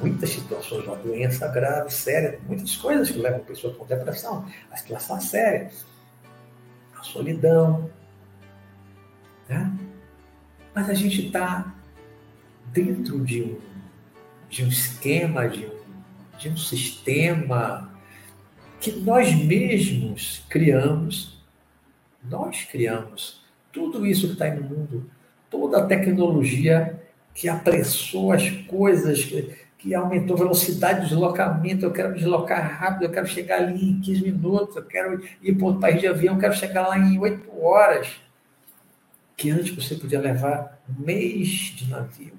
Muitas 0.00 0.30
situações, 0.30 0.86
uma 0.86 0.96
doença 0.96 1.46
grave, 1.48 1.90
séria, 1.92 2.40
muitas 2.46 2.76
coisas 2.76 3.10
que 3.10 3.18
levam 3.18 3.40
a 3.40 3.44
pessoa 3.44 3.74
com 3.74 3.84
depressão, 3.84 4.46
a 4.70 4.76
situação 4.76 5.20
séria, 5.20 5.70
a 6.98 7.02
solidão, 7.02 7.90
né? 9.48 9.70
Mas 10.74 10.88
a 10.88 10.94
gente 10.94 11.26
está 11.26 11.74
dentro 12.72 13.24
de 13.24 13.42
um, 13.42 13.58
de 14.48 14.64
um 14.64 14.68
esquema, 14.68 15.48
de 15.48 15.66
um, 15.66 15.80
de 16.38 16.48
um 16.48 16.56
sistema 16.56 17.90
que 18.80 18.92
nós 18.92 19.34
mesmos 19.34 20.42
criamos, 20.48 21.38
nós 22.24 22.64
criamos 22.64 23.44
tudo 23.72 24.06
isso 24.06 24.28
que 24.28 24.32
está 24.32 24.46
aí 24.46 24.58
no 24.58 24.68
mundo, 24.68 25.10
toda 25.50 25.78
a 25.78 25.86
tecnologia 25.86 27.00
que 27.34 27.48
apressou 27.48 28.32
as 28.32 28.48
coisas, 28.50 29.24
que, 29.24 29.54
que 29.80 29.94
aumentou 29.94 30.36
a 30.36 30.40
velocidade 30.40 31.00
de 31.00 31.08
deslocamento, 31.08 31.86
eu 31.86 31.90
quero 31.90 32.10
me 32.10 32.18
deslocar 32.18 32.78
rápido, 32.78 33.04
eu 33.04 33.10
quero 33.10 33.26
chegar 33.26 33.60
ali 33.60 33.90
em 33.90 34.00
15 34.00 34.22
minutos, 34.22 34.76
eu 34.76 34.84
quero 34.84 35.22
ir 35.42 35.54
para 35.54 35.66
outro 35.66 35.80
país 35.80 36.00
de 36.00 36.06
avião, 36.06 36.34
eu 36.34 36.40
quero 36.40 36.54
chegar 36.54 36.86
lá 36.86 36.98
em 36.98 37.18
8 37.18 37.50
horas, 37.58 38.20
que 39.36 39.50
antes 39.50 39.74
você 39.74 39.94
podia 39.94 40.20
levar 40.20 40.78
um 40.88 41.02
mês 41.02 41.48
de 41.48 41.88
navio. 41.88 42.34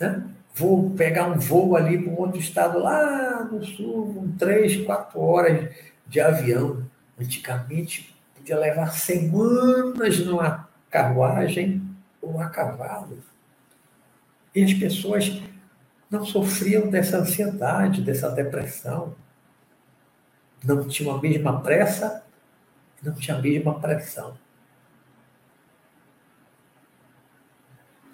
Né? 0.00 0.24
vou 0.58 0.90
pegar 0.90 1.28
um 1.28 1.38
voo 1.38 1.76
ali 1.76 2.02
para 2.02 2.12
um 2.12 2.18
outro 2.18 2.40
estado 2.40 2.80
lá 2.80 3.44
no 3.44 3.64
sul, 3.64 4.12
com 4.12 4.32
três, 4.32 4.76
quatro 4.84 5.20
horas 5.20 5.72
de 6.06 6.20
avião. 6.20 6.82
Antigamente 7.18 8.14
podia 8.34 8.58
levar 8.58 8.92
semanas 8.92 10.18
numa 10.18 10.68
carruagem 10.90 11.80
ou 12.20 12.40
a 12.40 12.48
cavalo. 12.48 13.18
E 14.58 14.64
as 14.64 14.74
pessoas 14.74 15.40
não 16.10 16.24
sofriam 16.24 16.90
dessa 16.90 17.18
ansiedade, 17.18 18.02
dessa 18.02 18.28
depressão. 18.28 19.14
Não 20.64 20.88
tinham 20.88 21.14
a 21.14 21.22
mesma 21.22 21.60
pressa, 21.60 22.24
não 23.00 23.14
tinham 23.14 23.38
a 23.38 23.40
mesma 23.40 23.78
pressão. 23.78 24.36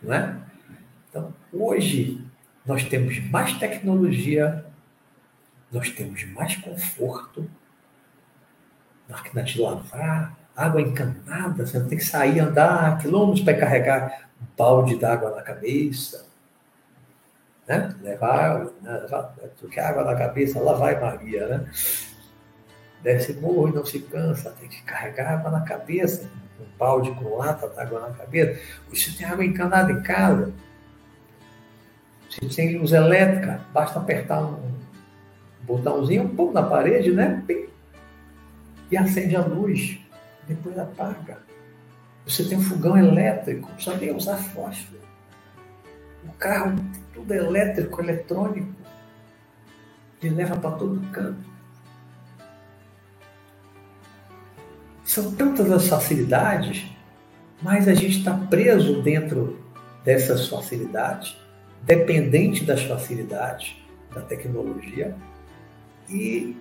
Não 0.03 0.13
é? 0.13 0.39
Então, 1.09 1.35
hoje, 1.51 2.23
nós 2.67 2.85
temos 2.85 3.19
mais 3.31 3.55
tecnologia, 3.55 4.67
nós 5.73 5.89
temos 5.89 6.25
mais 6.25 6.57
conforto, 6.57 7.51
máquina 9.09 9.43
de 9.43 9.59
lavar, 9.59 10.39
água 10.55 10.83
encanada, 10.83 11.65
você 11.67 11.79
não 11.79 11.89
tem 11.89 11.97
que 11.97 12.05
sair 12.05 12.39
andar 12.39 12.99
quilômetros 12.99 13.43
para 13.43 13.57
carregar 13.57 14.29
um 14.43 14.45
balde 14.55 14.99
d'água 14.99 15.35
na 15.35 15.41
cabeça. 15.41 16.34
Né? 17.67 17.95
Levar, 18.03 18.65
né? 18.83 18.99
levar 19.01 19.35
água 19.79 20.05
na 20.05 20.15
cabeça, 20.17 20.61
lá 20.61 20.75
vai 20.75 21.01
Maria, 21.01 21.47
né? 21.47 21.71
Desce 23.03 23.35
morro 23.35 23.69
e 23.69 23.73
não 23.73 23.85
se 23.85 24.01
cansa, 24.01 24.51
tem 24.59 24.69
que 24.69 24.83
carregar 24.83 25.35
água 25.35 25.51
na 25.51 25.61
cabeça, 25.63 26.29
um 26.61 26.65
balde 26.79 27.11
com 27.13 27.37
lata 27.37 27.69
d'água 27.69 28.01
na 28.01 28.15
cabeça. 28.15 28.61
Você 28.89 29.11
tem 29.13 29.27
água 29.27 29.45
encanada 29.45 29.93
em 29.93 30.03
casa, 30.03 30.53
Se 32.29 32.41
tem 32.49 32.79
luz 32.79 32.93
elétrica, 32.93 33.61
basta 33.73 33.99
apertar 33.99 34.43
um 34.43 34.75
botãozinho, 35.63 36.25
um 36.25 36.35
pouco 36.35 36.53
na 36.53 36.63
parede, 36.63 37.13
né? 37.13 37.43
E 38.91 38.97
acende 38.97 39.37
a 39.37 39.41
luz. 39.41 39.99
Depois 40.47 40.79
apaga. 40.79 41.39
Você 42.27 42.45
tem 42.45 42.59
um 42.59 42.63
fogão 42.63 42.97
elétrico, 42.97 43.71
só 43.79 43.95
nem 43.97 44.15
usar 44.15 44.37
fósforo. 44.37 45.01
O 46.27 46.33
carro, 46.33 46.75
tudo 47.15 47.33
elétrico, 47.33 48.01
eletrônico. 48.03 48.75
Ele 50.23 50.35
leva 50.35 50.57
para 50.57 50.77
todo 50.77 51.01
canto. 51.11 51.55
São 55.05 55.33
tantas 55.35 55.71
as 55.71 55.87
facilidades, 55.87 56.87
mas 57.63 57.87
a 57.87 57.95
gente 57.95 58.19
está 58.19 58.35
preso 58.35 59.03
dentro 59.03 59.63
dessas 60.05 60.49
facilidades, 60.49 61.37
dependente 61.83 62.65
das 62.65 62.83
facilidades 62.83 63.77
da 64.15 64.23
tecnologia 64.23 65.15
e 66.09 66.57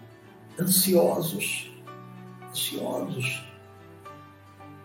ansiosos. 0.60 1.72
Ansiosos. 2.50 3.44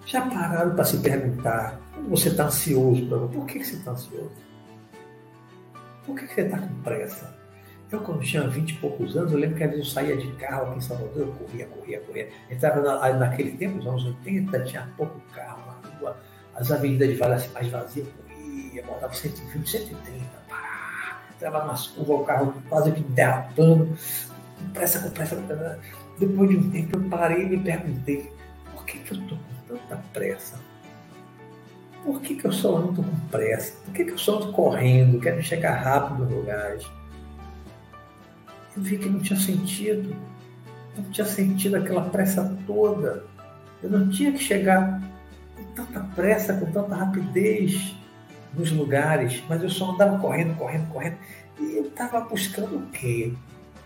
Já 0.06 0.22
pararam 0.22 0.74
para 0.74 0.84
se 0.84 0.98
perguntar 0.98 1.78
como 1.94 2.10
você 2.10 2.28
está 2.28 2.46
ansioso? 2.46 3.06
Por 3.06 3.44
que 3.44 3.62
você 3.62 3.74
está 3.74 3.90
ansioso? 3.90 4.47
Por 6.08 6.18
que 6.18 6.26
você 6.26 6.40
está 6.40 6.58
com 6.58 6.82
pressa? 6.82 7.36
Eu, 7.92 8.00
quando 8.00 8.22
tinha 8.22 8.48
20 8.48 8.70
e 8.70 8.74
poucos 8.76 9.14
anos, 9.14 9.30
eu 9.30 9.38
lembro 9.38 9.56
que 9.58 9.62
às 9.62 9.70
vezes 9.70 9.86
eu 9.86 9.92
saía 9.92 10.16
de 10.16 10.32
carro 10.36 10.68
aqui 10.68 10.78
em 10.78 10.80
Salvador, 10.80 11.18
eu 11.18 11.32
corria, 11.32 11.66
corria, 11.66 12.00
corria. 12.00 12.28
Entrava 12.50 12.80
na, 12.80 13.12
naquele 13.12 13.52
tempo, 13.58 13.76
nos 13.76 13.86
anos 13.86 14.04
80, 14.06 14.60
tinha 14.64 14.88
pouco 14.96 15.20
carro 15.34 15.60
na 15.66 15.90
rua, 15.98 16.16
as 16.54 16.72
avenidas 16.72 17.08
de 17.08 17.14
Vale 17.16 17.46
mais 17.48 17.68
vazias, 17.68 18.06
eu 18.06 18.12
corria, 18.24 18.82
botava 18.84 19.12
120, 19.12 19.70
130, 19.70 20.24
pá, 20.48 21.20
entrava 21.34 21.66
nas 21.66 21.88
curvas, 21.88 22.20
o 22.20 22.24
carro 22.24 22.54
quase 22.70 22.92
que 22.92 23.02
derrapando, 23.02 23.86
com 24.58 24.68
pressa, 24.72 25.00
com 25.00 25.10
pressa. 25.10 25.36
Depois 26.18 26.48
de 26.48 26.56
um 26.56 26.70
tempo, 26.70 26.96
eu 26.96 27.08
parei 27.10 27.42
e 27.42 27.48
me 27.50 27.58
perguntei, 27.58 28.32
por 28.72 28.86
que, 28.86 28.98
que 28.98 29.12
eu 29.12 29.18
estou 29.18 29.36
com 29.36 29.76
tanta 29.76 29.96
pressa? 30.14 30.58
Por 32.04 32.20
que, 32.20 32.34
que 32.36 32.44
eu 32.46 32.52
só 32.52 32.76
ando 32.76 33.02
com 33.02 33.28
pressa? 33.30 33.72
Por 33.84 33.94
que, 33.94 34.04
que 34.04 34.12
eu 34.12 34.18
só 34.18 34.36
ando 34.36 34.52
correndo, 34.52 35.20
quero 35.20 35.42
chegar 35.42 35.74
rápido 35.74 36.24
nos 36.24 36.32
lugares? 36.32 36.86
Eu 38.76 38.82
vi 38.82 38.98
que 38.98 39.08
não 39.08 39.20
tinha 39.20 39.38
sentido. 39.38 40.16
Não 40.96 41.04
tinha 41.10 41.26
sentido 41.26 41.76
aquela 41.76 42.02
pressa 42.02 42.56
toda. 42.66 43.24
Eu 43.82 43.90
não 43.90 44.08
tinha 44.08 44.32
que 44.32 44.38
chegar 44.38 45.00
com 45.56 45.64
tanta 45.74 46.00
pressa, 46.14 46.54
com 46.54 46.66
tanta 46.70 46.94
rapidez 46.94 47.94
nos 48.54 48.70
lugares, 48.72 49.42
mas 49.48 49.62
eu 49.62 49.70
só 49.70 49.92
andava 49.92 50.18
correndo, 50.18 50.56
correndo, 50.56 50.88
correndo. 50.90 51.16
E 51.60 51.76
eu 51.76 51.86
estava 51.86 52.20
buscando 52.20 52.76
o 52.76 52.86
quê? 52.90 53.32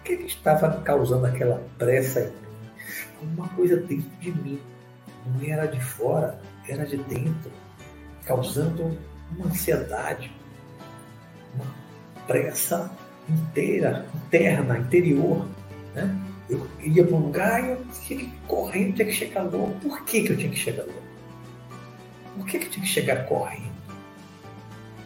O 0.00 0.02
que, 0.04 0.16
que 0.16 0.26
estava 0.26 0.80
causando 0.82 1.26
aquela 1.26 1.62
pressa 1.78 2.20
em 2.20 2.26
mim? 2.26 3.34
Uma 3.34 3.48
coisa 3.48 3.76
dentro 3.76 4.10
de 4.20 4.32
mim. 4.32 4.60
Não 5.26 5.48
era 5.48 5.66
de 5.66 5.80
fora, 5.80 6.40
era 6.68 6.84
de 6.84 6.96
dentro, 6.96 7.50
causando 8.24 8.96
uma 9.36 9.46
ansiedade, 9.46 10.30
uma 11.54 11.66
pressa 12.26 12.90
inteira, 13.28 14.06
interna, 14.14 14.78
interior. 14.78 15.46
Né? 15.94 16.16
Eu 16.48 16.66
ia 16.80 17.04
para 17.04 17.16
um 17.16 17.20
lugar 17.20 17.64
e 17.64 17.70
eu 17.70 17.86
tinha 18.04 18.18
que 18.20 18.32
correndo, 18.46 18.94
tinha 18.94 19.06
que 19.06 19.14
chegar 19.14 19.42
logo. 19.42 19.74
Por 19.80 20.04
que, 20.04 20.22
que 20.22 20.32
eu 20.32 20.36
tinha 20.36 20.50
que 20.50 20.58
chegar 20.58 20.84
logo? 20.84 21.02
Por 22.36 22.46
que, 22.46 22.58
que 22.58 22.66
eu 22.66 22.70
tinha 22.70 22.84
que 22.84 22.92
chegar 22.92 23.24
correndo? 23.26 23.72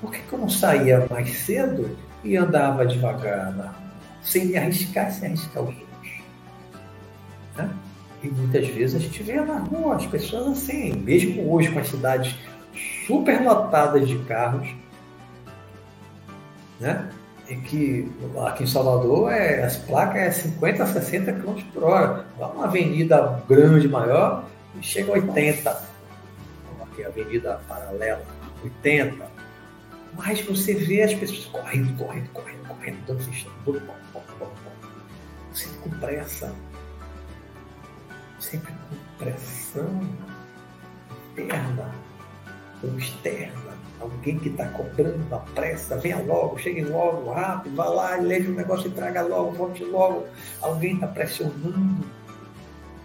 Por 0.00 0.10
que, 0.12 0.18
que 0.20 0.32
eu 0.32 0.38
não 0.38 0.48
saía 0.48 1.06
mais 1.10 1.30
cedo 1.30 1.96
e 2.22 2.36
andava 2.36 2.86
devagar 2.86 3.54
na 3.54 3.74
sem 4.22 4.46
me 4.46 4.56
arriscar, 4.56 5.12
sem 5.12 5.28
arriscar 5.28 5.62
os 5.62 5.74
outros? 5.74 6.12
Né? 7.56 7.70
E 8.22 8.28
muitas 8.28 8.66
vezes 8.68 8.96
a 8.96 8.98
gente 8.98 9.22
vê 9.22 9.40
na 9.40 9.58
rua 9.58 9.96
as 9.96 10.06
pessoas 10.06 10.58
assim, 10.58 10.92
mesmo 10.94 11.52
hoje 11.52 11.70
com 11.70 11.78
as 11.78 11.88
cidades 11.88 12.34
super 13.06 13.42
lotadas 13.42 14.08
de 14.08 14.18
carros, 14.20 14.68
né? 16.80 17.08
em 17.48 17.60
que 17.60 18.10
aqui 18.44 18.64
em 18.64 18.66
Salvador 18.66 19.32
é, 19.32 19.62
as 19.62 19.76
placas 19.76 20.16
é 20.16 20.30
50 20.30 20.82
a 20.82 20.86
60 20.86 21.32
km 21.34 21.62
por 21.72 21.84
hora. 21.84 22.26
Lá 22.38 22.48
uma 22.48 22.64
avenida 22.64 23.42
grande, 23.48 23.88
maior, 23.88 24.44
chega 24.80 25.12
a 25.12 25.14
80. 25.14 25.70
Aqui 26.82 27.04
a 27.04 27.08
avenida 27.08 27.60
paralela, 27.68 28.22
80. 28.64 29.24
Mas 30.14 30.40
você 30.40 30.74
vê 30.74 31.02
as 31.02 31.14
pessoas 31.14 31.44
correndo, 31.46 31.96
correndo, 31.96 32.28
correndo, 32.30 32.66
correndo, 32.66 33.06
dando 33.06 33.24
tudo, 33.64 33.82
sempre 35.52 35.78
com 35.78 35.90
pressa. 36.00 36.52
Sempre 38.40 38.72
com 38.72 39.24
pressão 39.24 40.00
interna 41.32 42.05
externa 42.98 43.66
alguém 44.00 44.38
que 44.38 44.48
está 44.48 44.66
cobrando 44.68 45.34
a 45.34 45.38
pressa, 45.38 45.96
venha 45.96 46.18
logo, 46.18 46.58
chegue 46.58 46.82
logo, 46.82 47.30
rápido, 47.32 47.74
vá 47.74 47.86
lá, 47.86 48.16
leve 48.16 48.50
o 48.50 48.54
negócio 48.54 48.88
e 48.88 48.92
traga 48.92 49.22
logo, 49.22 49.52
volte 49.52 49.84
logo. 49.84 50.26
Alguém 50.60 50.94
está 50.94 51.06
pressionando, 51.06 52.06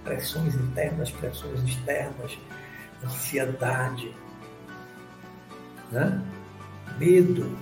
pressões 0.03 0.55
internas, 0.55 1.11
pressões 1.11 1.61
externas, 1.63 2.37
ansiedade, 3.03 4.13
né? 5.91 6.21
medo. 6.97 7.57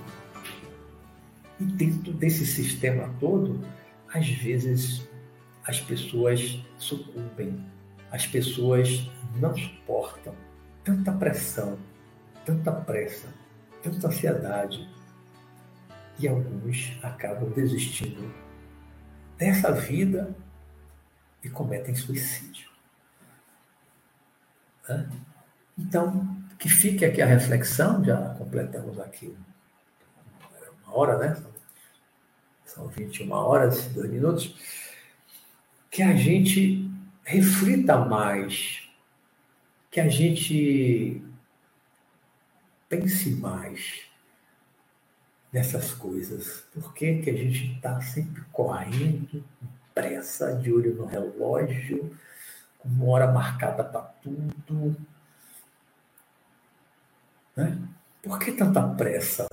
E 1.58 1.64
dentro 1.64 2.12
desse 2.12 2.46
sistema 2.46 3.10
todo, 3.20 3.60
às 4.12 4.28
vezes 4.28 5.08
as 5.66 5.78
pessoas 5.80 6.58
sucumbem, 6.78 7.64
as 8.10 8.26
pessoas 8.26 9.08
não 9.36 9.56
suportam 9.56 10.34
tanta 10.82 11.12
pressão, 11.12 11.78
tanta 12.44 12.72
pressa, 12.72 13.28
tanta 13.82 14.08
ansiedade, 14.08 14.88
e 16.18 16.28
alguns 16.28 16.98
acabam 17.02 17.50
desistindo 17.50 18.32
dessa 19.38 19.72
vida 19.72 20.36
e 21.42 21.48
cometem 21.48 21.94
suicídio. 21.94 22.68
Então, 25.78 26.36
que 26.58 26.68
fique 26.68 27.04
aqui 27.04 27.22
a 27.22 27.26
reflexão, 27.26 28.04
já 28.04 28.34
completamos 28.34 28.98
aqui 28.98 29.34
uma 30.84 30.94
hora, 30.94 31.16
né? 31.16 31.42
São 32.66 32.88
21 32.88 33.32
horas 33.32 33.86
e 33.86 33.90
2 33.90 34.10
minutos. 34.10 34.54
Que 35.90 36.02
a 36.02 36.14
gente 36.14 36.90
reflita 37.24 38.04
mais, 38.04 38.88
que 39.90 40.00
a 40.00 40.08
gente 40.08 41.22
pense 42.90 43.30
mais 43.36 44.02
nessas 45.52 45.94
coisas. 45.94 46.64
Por 46.74 46.92
que, 46.92 47.22
que 47.22 47.30
a 47.30 47.36
gente 47.36 47.76
está 47.76 48.00
sempre 48.02 48.42
correndo, 48.52 49.42
com 49.58 49.66
pressa, 49.94 50.54
de 50.56 50.72
olho 50.72 50.94
no 50.96 51.06
relógio, 51.06 52.14
com 52.78 52.88
uma 52.88 53.06
hora 53.06 53.32
marcada 53.32 53.84
para 53.84 54.02
tudo? 54.02 54.96
Né? 57.56 57.78
Por 58.22 58.38
que 58.40 58.52
tanta 58.52 58.82
pressa? 58.88 59.48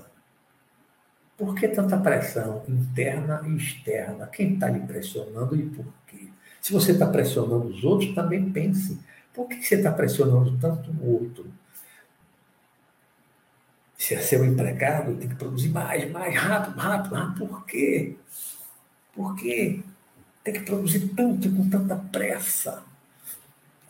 Por 1.37 1.53
que 1.53 1.67
tanta 1.67 1.95
pressão 1.97 2.63
interna 2.67 3.43
e 3.45 3.55
externa? 3.55 4.25
Quem 4.25 4.55
está 4.55 4.67
lhe 4.69 4.79
pressionando 4.79 5.55
e 5.55 5.69
por 5.69 5.85
quê? 6.07 6.29
Se 6.59 6.73
você 6.73 6.93
está 6.93 7.07
pressionando 7.07 7.67
os 7.67 7.83
outros, 7.83 8.15
também 8.15 8.51
pense. 8.51 8.99
Por 9.31 9.47
que 9.47 9.61
você 9.63 9.75
está 9.75 9.91
pressionando 9.91 10.57
tanto 10.57 10.89
o 10.89 11.21
outro? 11.21 11.53
Se 13.97 14.13
é 14.13 14.21
seu 14.21 14.45
empregado, 14.45 15.17
tem 15.17 15.27
que 15.27 15.35
produzir 15.35 15.69
mais, 15.69 16.09
mais, 16.11 16.35
rápido, 16.35 16.77
rápido, 16.77 17.15
rápido. 17.15 17.47
Por 17.47 17.65
quê? 17.65 18.15
Por 19.13 19.35
quê? 19.35 19.81
Tem 20.43 20.53
que 20.53 20.61
produzir 20.61 21.09
tanto 21.15 21.49
com 21.49 21.67
tanta 21.67 21.95
pressa. 21.95 22.83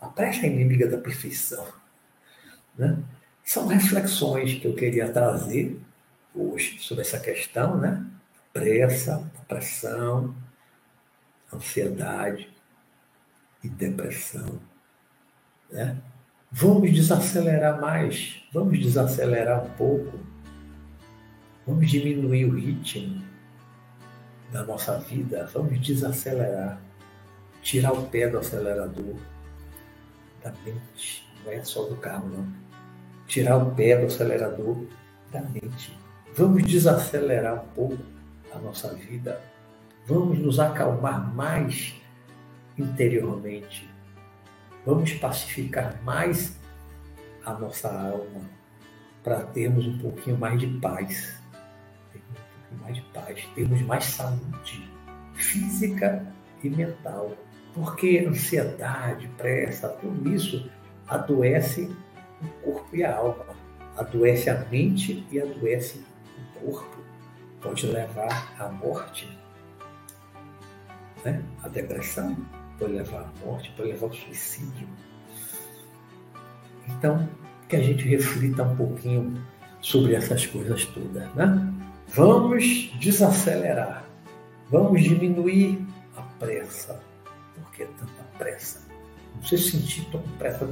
A 0.00 0.06
pressa 0.06 0.46
é 0.46 0.48
inimiga 0.48 0.88
da 0.88 0.96
perfeição. 0.96 1.66
Né? 2.76 2.98
São 3.44 3.66
reflexões 3.66 4.54
que 4.58 4.66
eu 4.66 4.74
queria 4.74 5.12
trazer 5.12 5.78
hoje 6.34 6.78
sobre 6.78 7.02
essa 7.02 7.20
questão, 7.20 7.76
né? 7.76 8.04
Pressa, 8.52 9.30
pressão, 9.46 10.34
ansiedade 11.52 12.48
e 13.62 13.68
depressão. 13.68 14.60
Né? 15.70 16.00
Vamos 16.50 16.92
desacelerar 16.92 17.78
mais, 17.78 18.42
vamos 18.52 18.78
desacelerar 18.78 19.64
um 19.66 19.70
pouco, 19.70 20.18
vamos 21.66 21.90
diminuir 21.90 22.46
o 22.46 22.54
ritmo 22.54 23.22
da 24.50 24.64
nossa 24.64 24.98
vida, 24.98 25.48
vamos 25.52 25.78
desacelerar, 25.78 26.80
tirar 27.60 27.92
o 27.92 28.06
pé 28.06 28.28
do 28.28 28.38
acelerador 28.38 29.16
da 30.42 30.52
mente, 30.64 31.28
não 31.44 31.52
é 31.52 31.64
só 31.64 31.84
do 31.84 31.96
carro, 31.96 32.28
não. 32.28 32.48
Tirar 33.26 33.56
o 33.58 33.74
pé 33.74 33.98
do 33.98 34.06
acelerador 34.06 34.84
da 35.30 35.42
mente. 35.42 35.98
Vamos 36.34 36.64
desacelerar 36.64 37.62
um 37.62 37.68
pouco 37.68 37.98
a 38.54 38.58
nossa 38.58 38.94
vida. 38.94 39.40
Vamos 40.06 40.38
nos 40.38 40.58
acalmar 40.58 41.34
mais 41.34 41.94
interiormente. 42.78 43.87
Vamos 44.84 45.12
pacificar 45.14 46.00
mais 46.02 46.56
a 47.44 47.52
nossa 47.52 47.88
alma 47.88 48.40
para 49.22 49.40
termos 49.44 49.86
um 49.86 49.98
pouquinho 49.98 50.38
mais 50.38 50.58
de 50.60 50.66
paz. 50.78 51.40
Um 52.14 52.18
pouquinho 52.18 52.80
mais 52.82 52.96
de 52.96 53.02
paz, 53.12 53.48
termos 53.54 53.82
mais 53.82 54.04
saúde 54.04 54.90
física 55.34 56.26
e 56.62 56.70
mental. 56.70 57.32
Porque 57.74 58.24
ansiedade, 58.26 59.28
pressa, 59.36 59.88
tudo 59.88 60.34
isso 60.34 60.70
adoece 61.06 61.94
o 62.42 62.48
corpo 62.64 62.96
e 62.96 63.04
a 63.04 63.16
alma. 63.16 63.46
Adoece 63.96 64.48
a 64.48 64.64
mente 64.70 65.26
e 65.30 65.40
adoece 65.40 66.04
corpo 66.60 66.98
pode 67.60 67.86
levar 67.86 68.54
à 68.58 68.68
morte. 68.68 69.28
Né? 71.24 71.42
A 71.62 71.68
depressão 71.68 72.36
pode 72.78 72.92
levar 72.92 73.20
à 73.20 73.46
morte, 73.46 73.72
pode 73.76 73.90
levar 73.90 74.06
ao 74.06 74.12
suicídio. 74.12 74.88
Então, 76.88 77.28
que 77.68 77.76
a 77.76 77.82
gente 77.82 78.06
reflita 78.08 78.62
um 78.62 78.76
pouquinho 78.76 79.34
sobre 79.80 80.14
essas 80.14 80.46
coisas 80.46 80.84
todas. 80.86 81.34
Né? 81.34 81.74
Vamos 82.08 82.90
desacelerar, 82.98 84.04
vamos 84.70 85.02
diminuir 85.02 85.86
a 86.16 86.22
pressa. 86.22 87.00
Por 87.54 87.70
que 87.72 87.84
tanta 87.84 88.22
pressa? 88.38 88.80
Não 89.34 89.42
se 89.42 89.58
sentir 89.58 90.04
tão 90.10 90.22
pressa, 90.38 90.66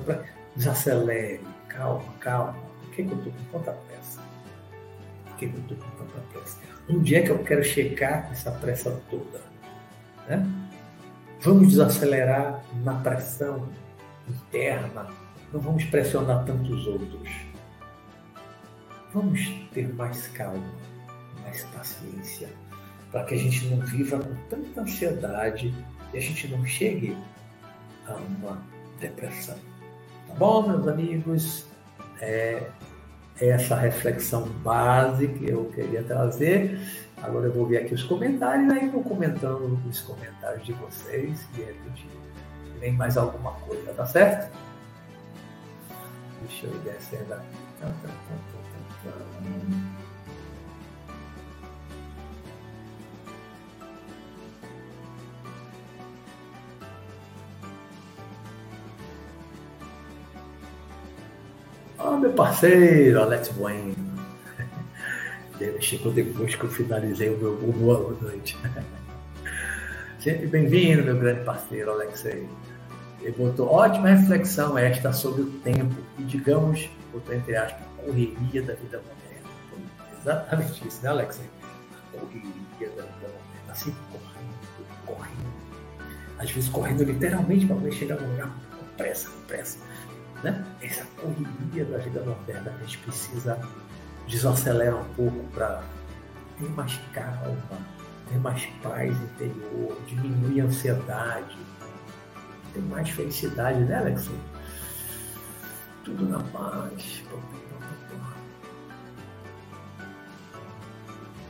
desacelere, 0.57 1.41
calma, 1.69 2.13
calma. 2.21 2.57
Por 2.81 2.91
que, 2.93 3.05
que 3.05 3.13
eu 3.13 3.19
estou 3.19 3.33
com 3.33 3.59
tanta 3.59 3.73
pressa? 3.73 4.27
que 5.39 5.45
eu 5.45 5.51
estou 5.51 5.77
com 5.77 6.05
tanta 6.05 6.21
pressa? 6.33 6.59
Onde 6.89 7.15
é 7.15 7.23
que 7.23 7.31
eu 7.31 7.39
quero 7.41 7.63
chegar 7.63 8.31
essa 8.33 8.51
pressa 8.51 8.91
toda? 9.11 9.43
Né? 10.29 10.45
Vamos 11.47 11.69
desacelerar 11.69 12.61
na 12.83 12.95
pressão 12.95 13.69
interna, 14.29 15.07
não 15.53 15.61
vamos 15.61 15.85
pressionar 15.85 16.45
tantos 16.45 16.89
outros. 16.89 17.31
Vamos 19.15 19.49
ter 19.73 19.95
mais 19.95 20.27
calma, 20.27 20.67
mais 21.45 21.63
paciência, 21.67 22.49
para 23.13 23.23
que 23.23 23.35
a 23.35 23.39
gente 23.39 23.65
não 23.69 23.79
viva 23.87 24.19
com 24.19 24.35
tanta 24.51 24.81
ansiedade 24.81 25.73
e 26.13 26.19
a 26.19 26.21
gente 26.21 26.49
não 26.49 26.67
chegue 26.67 27.17
a 28.09 28.15
uma 28.15 28.61
depressão. 28.99 29.57
Tá 30.27 30.35
bom, 30.35 30.67
meus 30.67 30.89
amigos? 30.89 31.65
É, 32.21 32.71
essa 33.41 33.77
reflexão 33.77 34.49
base 34.65 35.29
que 35.29 35.49
eu 35.49 35.67
queria 35.67 36.03
trazer. 36.03 37.06
Agora 37.27 37.47
eu 37.47 37.53
vou 37.53 37.67
ver 37.67 37.79
aqui 37.79 37.93
os 37.93 38.05
comentários, 38.05 38.71
aí 38.71 38.89
vou 38.89 39.03
comentando 39.03 39.81
os 39.89 40.01
comentários 40.03 40.65
de 40.65 40.73
vocês 40.75 41.45
e 41.59 41.63
a 41.63 41.73
gente 41.73 42.09
vem 42.79 42.93
mais 42.93 43.17
alguma 43.17 43.51
coisa, 43.53 43.93
tá 43.95 44.07
certo? 44.07 44.57
Deixa 46.43 46.67
eu 46.67 46.75
ir 46.77 46.79
descendo 46.79 47.35
aqui. 47.35 47.47
Oh, 61.99 62.17
meu 62.19 62.33
parceiro, 62.35 63.21
Alex 63.21 63.49
Bueno. 63.49 64.16
Ele 65.61 65.81
chegou 65.81 66.13
depois 66.13 66.55
que 66.55 66.65
eu 66.65 66.71
finalizei 66.71 67.31
o 67.31 67.39
meu 67.39 67.57
boa 67.57 68.17
noite. 68.21 68.57
Sempre 70.19 70.47
bem-vindo, 70.47 71.03
meu 71.05 71.19
grande 71.19 71.45
parceiro, 71.45 71.91
Alexei. 71.91 72.49
Ele 73.23 73.33
botou 73.33 73.69
ótima 73.69 74.09
reflexão 74.09 74.77
esta 74.77 75.13
sobre 75.13 75.43
o 75.43 75.51
tempo 75.61 75.95
e, 76.19 76.25
digamos, 76.25 76.89
botou 77.13 77.35
entre 77.35 77.57
aspas, 77.57 77.83
correria 78.05 78.63
da 78.63 78.75
vida 78.75 78.99
moderna. 78.99 79.51
Exatamente 80.21 80.87
isso, 80.87 81.03
né, 81.03 81.09
Alexei? 81.09 81.47
Correria 82.13 82.97
da 82.97 83.03
vida 83.03 83.29
moderna. 83.29 83.71
Assim, 83.71 83.95
correndo, 84.13 85.07
correndo. 85.07 85.57
Às 86.39 86.51
vezes 86.51 86.69
correndo 86.69 87.05
literalmente 87.05 87.67
para 87.67 87.77
poder 87.77 87.93
chegar 87.93 88.17
no 88.21 88.31
lugar 88.31 88.49
com 88.79 88.97
pressa, 88.97 89.31
com 89.31 89.41
pressa 89.47 89.79
né? 90.43 90.65
Essa 90.83 91.05
correria 91.17 91.85
da 91.85 91.99
vida 91.99 92.23
moderna, 92.23 92.75
a 92.75 92.85
gente 92.85 92.99
precisa 92.99 93.59
desacelerar 94.27 94.97
um 94.97 95.15
pouco 95.15 95.45
para 95.55 95.83
ter 96.59 96.69
mais 96.71 96.99
calma, 97.13 97.79
ter 98.29 98.39
mais 98.39 98.67
paz 98.83 99.17
interior, 99.17 99.97
diminuir 100.07 100.61
a 100.61 100.65
ansiedade, 100.65 101.59
ter 102.73 102.83
mais 102.83 103.09
felicidade, 103.11 103.81
né, 103.81 103.97
Alex? 103.97 104.31
Tudo 106.05 106.29
na 106.29 106.39
paz. 106.39 107.23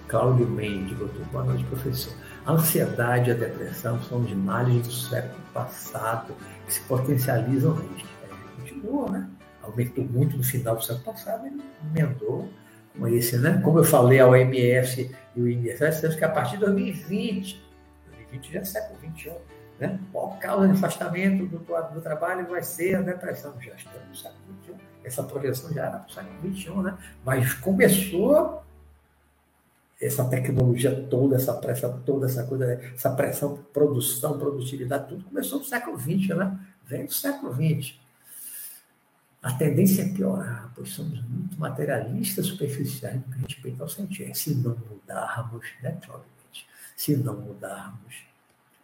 Cláudio 0.08 0.46
Mendes 0.46 0.96
botou 0.96 1.24
boa 1.32 1.44
noite, 1.44 1.64
professor. 1.64 2.12
A 2.46 2.52
ansiedade 2.52 3.28
e 3.28 3.32
a 3.32 3.36
depressão 3.36 4.00
são 4.04 4.20
os 4.20 4.32
males 4.32 4.86
do 4.86 4.92
século 4.92 5.42
passado 5.52 6.32
que 6.64 6.74
se 6.74 6.80
potencializam 6.82 7.74
neste 7.74 8.06
continuou, 8.56 9.10
né? 9.10 9.28
Aumentou 9.62 10.04
muito 10.04 10.36
no 10.36 10.42
final 10.42 10.76
do 10.76 10.84
século 10.84 11.04
passado, 11.04 11.46
ele 11.46 11.62
emendou 11.90 12.48
com 12.98 13.06
esse, 13.08 13.36
né? 13.38 13.60
Como 13.62 13.78
eu 13.78 13.84
falei, 13.84 14.20
a 14.20 14.26
OMS 14.26 15.10
e 15.34 15.40
o 15.40 15.48
INSS, 15.48 16.00
temos 16.00 16.16
que 16.16 16.24
a 16.24 16.28
partir 16.28 16.52
de 16.52 16.64
2020, 16.64 17.62
2020 18.06 18.52
já 18.52 18.60
é 18.60 18.64
século 18.64 18.98
XXI, 18.98 19.32
né? 19.78 20.00
A 20.14 20.36
causa 20.38 20.68
de 20.68 20.74
afastamento 20.74 21.46
do, 21.46 21.58
do 21.58 22.00
trabalho 22.00 22.46
vai 22.46 22.62
ser 22.62 22.96
a 22.96 23.02
depressão. 23.02 23.54
Já 23.60 23.74
estamos 23.74 24.08
no 24.08 24.16
século 24.16 24.40
XXI. 24.64 24.74
Essa 25.04 25.22
projeção 25.22 25.72
já 25.72 25.86
era 25.86 25.98
para 25.98 26.08
o 26.08 26.12
século 26.12 26.54
XXI, 26.54 26.70
né? 26.82 26.98
Mas 27.24 27.54
começou 27.54 28.62
essa 30.00 30.24
tecnologia 30.26 31.06
toda, 31.08 31.36
essa 31.36 31.54
pressa 31.54 31.88
toda, 32.04 32.26
essa 32.26 32.44
coisa, 32.44 32.80
essa 32.94 33.10
pressão, 33.10 33.58
produção, 33.72 34.38
produtividade, 34.38 35.08
tudo 35.08 35.24
começou 35.24 35.58
no 35.58 35.64
século 35.64 35.98
XX, 35.98 36.36
né? 36.36 36.58
Vem 36.84 37.06
do 37.06 37.14
século 37.14 37.52
XX. 37.54 38.05
A 39.46 39.52
tendência 39.52 40.02
é 40.02 40.08
piorar, 40.08 40.72
pois 40.74 40.88
somos 40.88 41.22
muito 41.22 41.56
materialistas, 41.56 42.46
superficiais 42.46 43.14
no 43.14 43.32
que 43.32 43.42
respeita 43.42 43.84
ao 43.84 43.88
sentir. 43.88 44.34
Se 44.34 44.52
não 44.56 44.76
mudarmos, 44.90 45.64
né, 45.80 45.96
se 46.96 47.16
não 47.16 47.36
mudarmos 47.36 48.24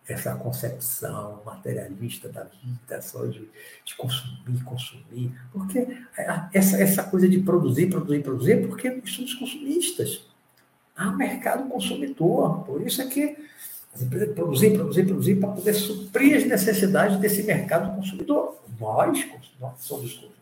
essa 0.07 0.37
concepção 0.37 1.43
materialista 1.45 2.29
da 2.29 2.45
vida, 2.45 3.03
só 3.03 3.27
de, 3.27 3.51
de 3.85 3.95
consumir, 3.97 4.63
consumir, 4.65 5.37
porque 5.51 5.99
essa, 6.53 6.81
essa 6.81 7.03
coisa 7.03 7.29
de 7.29 7.41
produzir, 7.41 7.91
produzir, 7.91 8.23
produzir, 8.23 8.69
porque 8.69 9.03
somos 9.05 9.35
consumistas. 9.35 10.25
Há 10.95 11.11
mercado 11.11 11.69
consumidor, 11.69 12.63
por 12.65 12.81
isso 12.83 13.03
é 13.03 13.09
que 13.09 13.37
as 13.93 14.01
empresas 14.01 14.33
produzir, 14.33 14.75
produzir, 14.75 15.07
produzir 15.07 15.41
para 15.41 15.51
poder 15.51 15.75
suprir 15.75 16.37
as 16.37 16.45
necessidades 16.45 17.17
desse 17.17 17.43
mercado 17.43 17.97
consumidor. 17.97 18.63
Nós, 18.79 19.27
nós 19.61 19.81
somos 19.81 20.13
consumidores 20.13 20.42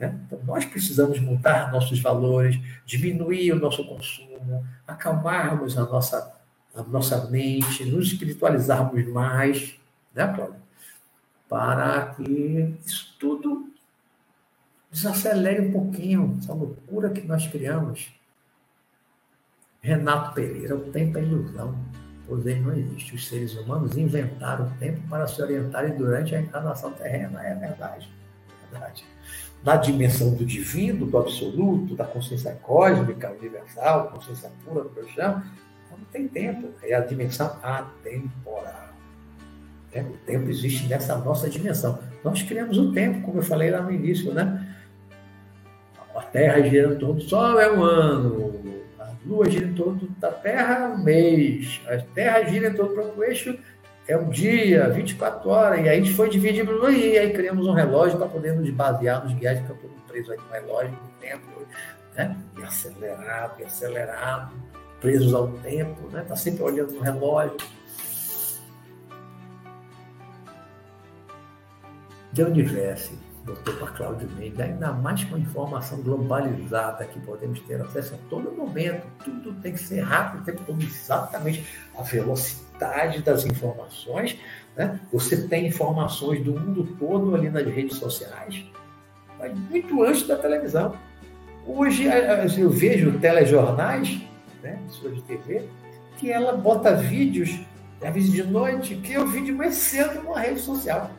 né? 0.00 0.18
Então, 0.26 0.40
nós 0.44 0.64
precisamos 0.64 1.20
mudar 1.20 1.70
nossos 1.70 2.00
valores, 2.00 2.58
diminuir 2.86 3.52
o 3.52 3.60
nosso 3.60 3.84
consumo, 3.84 4.66
acalmarmos 4.86 5.76
a 5.76 5.82
nossa, 5.82 6.34
a 6.74 6.82
nossa 6.82 7.30
mente, 7.30 7.84
nos 7.84 8.06
espiritualizarmos 8.06 9.06
mais, 9.08 9.78
né, 10.14 10.26
Cláudia? 10.34 10.60
Para 11.46 12.14
que 12.14 12.74
isso 12.86 13.14
tudo 13.18 13.68
desacelere 14.90 15.68
um 15.68 15.72
pouquinho, 15.72 16.38
essa 16.40 16.54
loucura 16.54 17.10
que 17.10 17.20
nós 17.20 17.46
criamos. 17.46 18.10
Renato 19.82 20.34
Pereira, 20.34 20.76
o 20.76 20.90
tempo 20.90 21.18
é 21.18 21.22
ilusão, 21.22 21.76
pois 22.26 22.46
ele 22.46 22.60
não 22.60 22.72
existe. 22.72 23.14
Os 23.14 23.26
seres 23.26 23.54
humanos 23.54 23.96
inventaram 23.96 24.66
o 24.66 24.70
tempo 24.78 25.00
para 25.08 25.26
se 25.26 25.42
orientarem 25.42 25.96
durante 25.96 26.34
a 26.34 26.40
encarnação 26.40 26.92
terrena. 26.92 27.42
É 27.42 27.54
verdade. 27.54 28.19
Verdade 28.70 29.04
na 29.62 29.76
dimensão 29.76 30.34
do 30.34 30.44
divino, 30.44 31.06
do 31.06 31.18
absoluto, 31.18 31.94
da 31.94 32.04
consciência 32.04 32.56
cósmica, 32.62 33.30
universal, 33.30 34.08
consciência 34.08 34.50
pura 34.64 34.84
do 34.84 35.08
chão, 35.10 35.42
não 35.90 36.04
tem 36.10 36.26
tempo. 36.26 36.68
É 36.82 36.94
a 36.94 37.00
dimensão 37.00 37.58
atemporal. 37.62 38.88
É, 39.92 40.02
o 40.02 40.16
tempo 40.24 40.48
existe 40.48 40.86
nessa 40.86 41.16
nossa 41.16 41.50
dimensão. 41.50 41.98
Nós 42.24 42.42
criamos 42.42 42.78
o 42.78 42.92
tempo, 42.92 43.22
como 43.22 43.38
eu 43.38 43.42
falei 43.42 43.70
lá 43.70 43.82
no 43.82 43.92
início, 43.92 44.32
né? 44.32 44.66
A 46.14 46.22
Terra 46.22 46.60
gira 46.62 46.94
em 46.94 46.98
torno 46.98 47.16
do 47.16 47.22
Sol 47.22 47.58
é 47.60 47.70
um 47.70 47.82
ano, 47.82 48.60
a 48.98 49.10
Lua 49.24 49.48
gira 49.50 49.66
em 49.66 49.74
torno 49.74 50.08
da 50.18 50.30
Terra 50.30 50.84
é 50.84 50.88
um 50.88 51.02
mês, 51.02 51.80
a 51.86 51.98
Terra 51.98 52.42
gira 52.44 52.68
em 52.68 52.74
torno 52.74 52.90
do 52.90 52.94
próprio 52.94 53.24
eixo 53.24 53.58
é 54.10 54.16
um 54.16 54.28
dia, 54.28 54.88
24 54.88 55.48
horas, 55.48 55.78
e 55.78 55.88
aí 55.88 56.00
a 56.00 56.02
gente 56.02 56.14
foi 56.14 56.28
dividindo, 56.28 56.90
e 56.90 57.16
aí 57.16 57.32
criamos 57.32 57.66
um 57.66 57.72
relógio 57.72 58.18
para 58.18 58.26
poder 58.26 58.54
nos 58.54 58.68
basear, 58.70 59.24
nos 59.24 59.32
guiar 59.34 59.54
de 59.54 59.62
campo 59.62 59.88
presos 60.08 60.30
aí 60.30 60.38
no 60.38 60.52
relógio 60.52 60.90
do 60.90 61.08
tempo, 61.20 61.46
né? 62.16 62.36
E 62.58 62.62
acelerado, 62.64 63.60
e 63.60 63.64
acelerado, 63.64 64.52
presos 65.00 65.32
ao 65.32 65.48
tempo, 65.48 66.08
né? 66.10 66.24
Tá 66.26 66.34
sempre 66.34 66.62
olhando 66.62 66.92
no 66.92 67.00
relógio. 67.00 67.56
De 72.32 72.44
onde 72.44 72.62
viesse, 72.62 73.16
doutor 73.44 73.92
Cláudio 73.92 74.28
Mendes, 74.30 74.58
ainda 74.58 74.92
mais 74.92 75.22
com 75.24 75.36
a 75.36 75.38
informação 75.38 76.00
globalizada 76.02 77.04
que 77.04 77.20
podemos 77.20 77.60
ter 77.60 77.80
acesso 77.80 78.14
a 78.14 78.18
todo 78.28 78.50
momento, 78.52 79.06
tudo 79.24 79.52
tem 79.60 79.72
que 79.72 79.80
ser 79.80 80.00
rápido, 80.00 80.44
tem 80.44 80.56
que 80.56 80.84
exatamente 80.84 81.64
a 81.96 82.02
velocidade 82.02 82.69
das 83.22 83.44
informações. 83.44 84.36
Né? 84.76 84.98
Você 85.12 85.48
tem 85.48 85.66
informações 85.66 86.42
do 86.42 86.52
mundo 86.52 86.96
todo 86.98 87.34
ali 87.34 87.50
nas 87.50 87.66
redes 87.66 87.96
sociais, 87.96 88.64
mas 89.38 89.56
muito 89.70 90.02
antes 90.02 90.26
da 90.26 90.36
televisão. 90.36 90.94
Hoje 91.66 92.08
eu 92.58 92.70
vejo 92.70 93.18
telejornais, 93.18 94.20
né, 94.62 94.78
de 95.12 95.22
TV, 95.22 95.68
que 96.16 96.30
ela 96.30 96.52
bota 96.52 96.94
vídeos, 96.94 97.60
às 98.02 98.12
vezes 98.12 98.32
de 98.32 98.42
noite, 98.42 98.96
que 98.96 99.12
eu 99.12 99.26
vi 99.26 99.42
de 99.42 99.52
mais 99.52 99.74
cedo 99.74 100.22
numa 100.22 100.40
rede 100.40 100.60
social. 100.60 101.10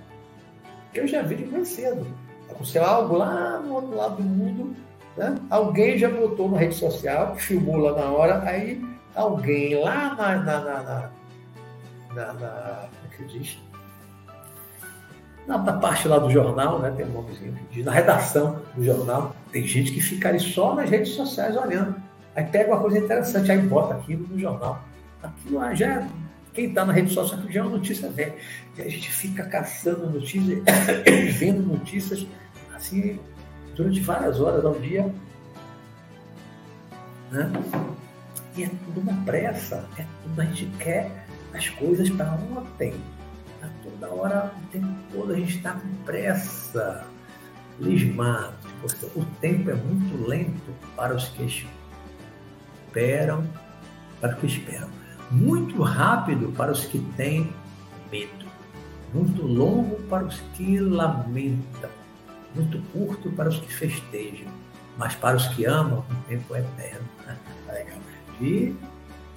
Eu 0.93 1.07
já 1.07 1.21
vi 1.21 1.35
de 1.35 1.45
mais 1.45 1.69
cedo. 1.69 2.05
Aconteceu 2.49 2.83
algo 2.83 3.15
lá 3.15 3.59
no 3.59 3.75
outro 3.75 3.95
lado 3.95 4.15
do 4.17 4.23
mundo, 4.23 4.75
né? 5.15 5.35
alguém 5.49 5.97
já 5.97 6.09
botou 6.09 6.49
na 6.49 6.57
rede 6.57 6.75
social, 6.75 7.35
filmou 7.35 7.77
lá 7.77 7.93
na 7.93 8.11
hora, 8.11 8.41
aí 8.43 8.83
alguém 9.15 9.75
lá 9.75 10.15
na, 10.15 10.35
na, 10.37 10.59
na, 10.59 11.11
na, 12.13 12.33
como 12.33 13.13
é 13.13 13.17
que 13.17 13.23
diz? 13.25 13.57
Na, 15.47 15.57
na, 15.57 15.73
parte 15.73 16.07
lá 16.07 16.19
do 16.19 16.29
jornal, 16.29 16.79
né? 16.79 16.91
Tem 16.95 17.05
um 17.05 17.13
nomezinho 17.13 17.53
que 17.53 17.75
diz, 17.75 17.85
na 17.85 17.91
redação 17.91 18.61
do 18.75 18.83
jornal, 18.83 19.35
tem 19.51 19.65
gente 19.65 19.91
que 19.91 20.01
fica 20.01 20.29
ali 20.29 20.39
só 20.39 20.75
nas 20.75 20.89
redes 20.89 21.13
sociais 21.13 21.55
olhando. 21.57 21.95
Aí 22.35 22.45
pega 22.45 22.71
uma 22.71 22.79
coisa 22.79 22.99
interessante, 22.99 23.51
aí 23.51 23.57
bota 23.59 23.95
aquilo 23.95 24.27
no 24.27 24.39
jornal. 24.39 24.81
Aquilo 25.21 25.57
lá 25.57 25.73
já 25.73 25.87
é 25.87 26.07
quem 26.53 26.67
está 26.67 26.83
na 26.83 26.91
rede 26.91 27.13
social 27.13 27.39
já 27.49 27.59
é 27.61 27.63
uma 27.63 27.77
notícia 27.77 28.09
velha. 28.09 28.35
E 28.77 28.81
a 28.81 28.89
gente 28.89 29.09
fica 29.09 29.45
caçando 29.45 30.09
notícias, 30.09 30.59
vendo 31.37 31.63
notícias 31.63 32.25
assim 32.73 33.19
durante 33.75 33.99
várias 34.01 34.39
horas 34.39 34.65
ao 34.65 34.73
dia. 34.75 35.13
Né? 37.31 37.51
E 38.57 38.63
é 38.63 38.69
tudo 38.85 38.99
uma 38.99 39.23
pressa, 39.23 39.87
é 39.97 40.05
tudo, 40.23 40.41
a 40.41 40.45
gente 40.45 40.65
quer 40.77 41.20
as 41.53 41.69
coisas 41.69 42.09
para 42.09 42.33
ontem. 42.33 42.93
Tá 43.59 43.69
toda 43.83 44.13
hora, 44.13 44.53
o 44.57 44.67
tempo 44.71 44.87
todo 45.11 45.33
a 45.33 45.35
gente 45.35 45.57
está 45.57 45.73
com 45.73 45.95
pressa. 46.05 47.05
Lismado, 47.79 48.53
o 49.15 49.25
tempo 49.39 49.71
é 49.71 49.73
muito 49.73 50.27
lento 50.27 50.73
para 50.95 51.15
os 51.15 51.29
que 51.29 51.65
esperam, 52.91 53.43
para 54.19 54.33
os 54.33 54.39
que 54.39 54.45
esperam 54.45 55.01
muito 55.31 55.81
rápido 55.81 56.51
para 56.51 56.71
os 56.71 56.85
que 56.85 56.99
têm 57.15 57.49
medo, 58.11 58.45
muito 59.13 59.41
longo 59.41 59.95
para 60.03 60.25
os 60.25 60.39
que 60.55 60.77
lamentam, 60.77 61.89
muito 62.53 62.81
curto 62.91 63.31
para 63.31 63.47
os 63.47 63.57
que 63.57 63.73
festejam, 63.73 64.47
mas 64.97 65.15
para 65.15 65.37
os 65.37 65.47
que 65.49 65.63
amam, 65.63 65.99
o 65.99 66.27
tempo 66.27 66.53
é 66.53 66.59
eterno. 66.59 67.07
Tá 67.25 67.73
legal. 67.73 67.97
De 68.39 68.75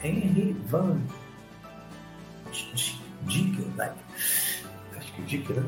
Henry 0.02 0.56
Van 0.66 0.98
Dyck, 3.26 3.92
acho 4.96 5.12
que 5.14 5.22
Dyck, 5.22 5.52
né? 5.52 5.62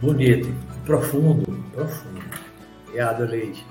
Bonito, 0.00 0.48
profundo, 0.84 1.64
profundo. 1.72 2.22
Obrigado, 2.86 3.24
Leite. 3.26 3.64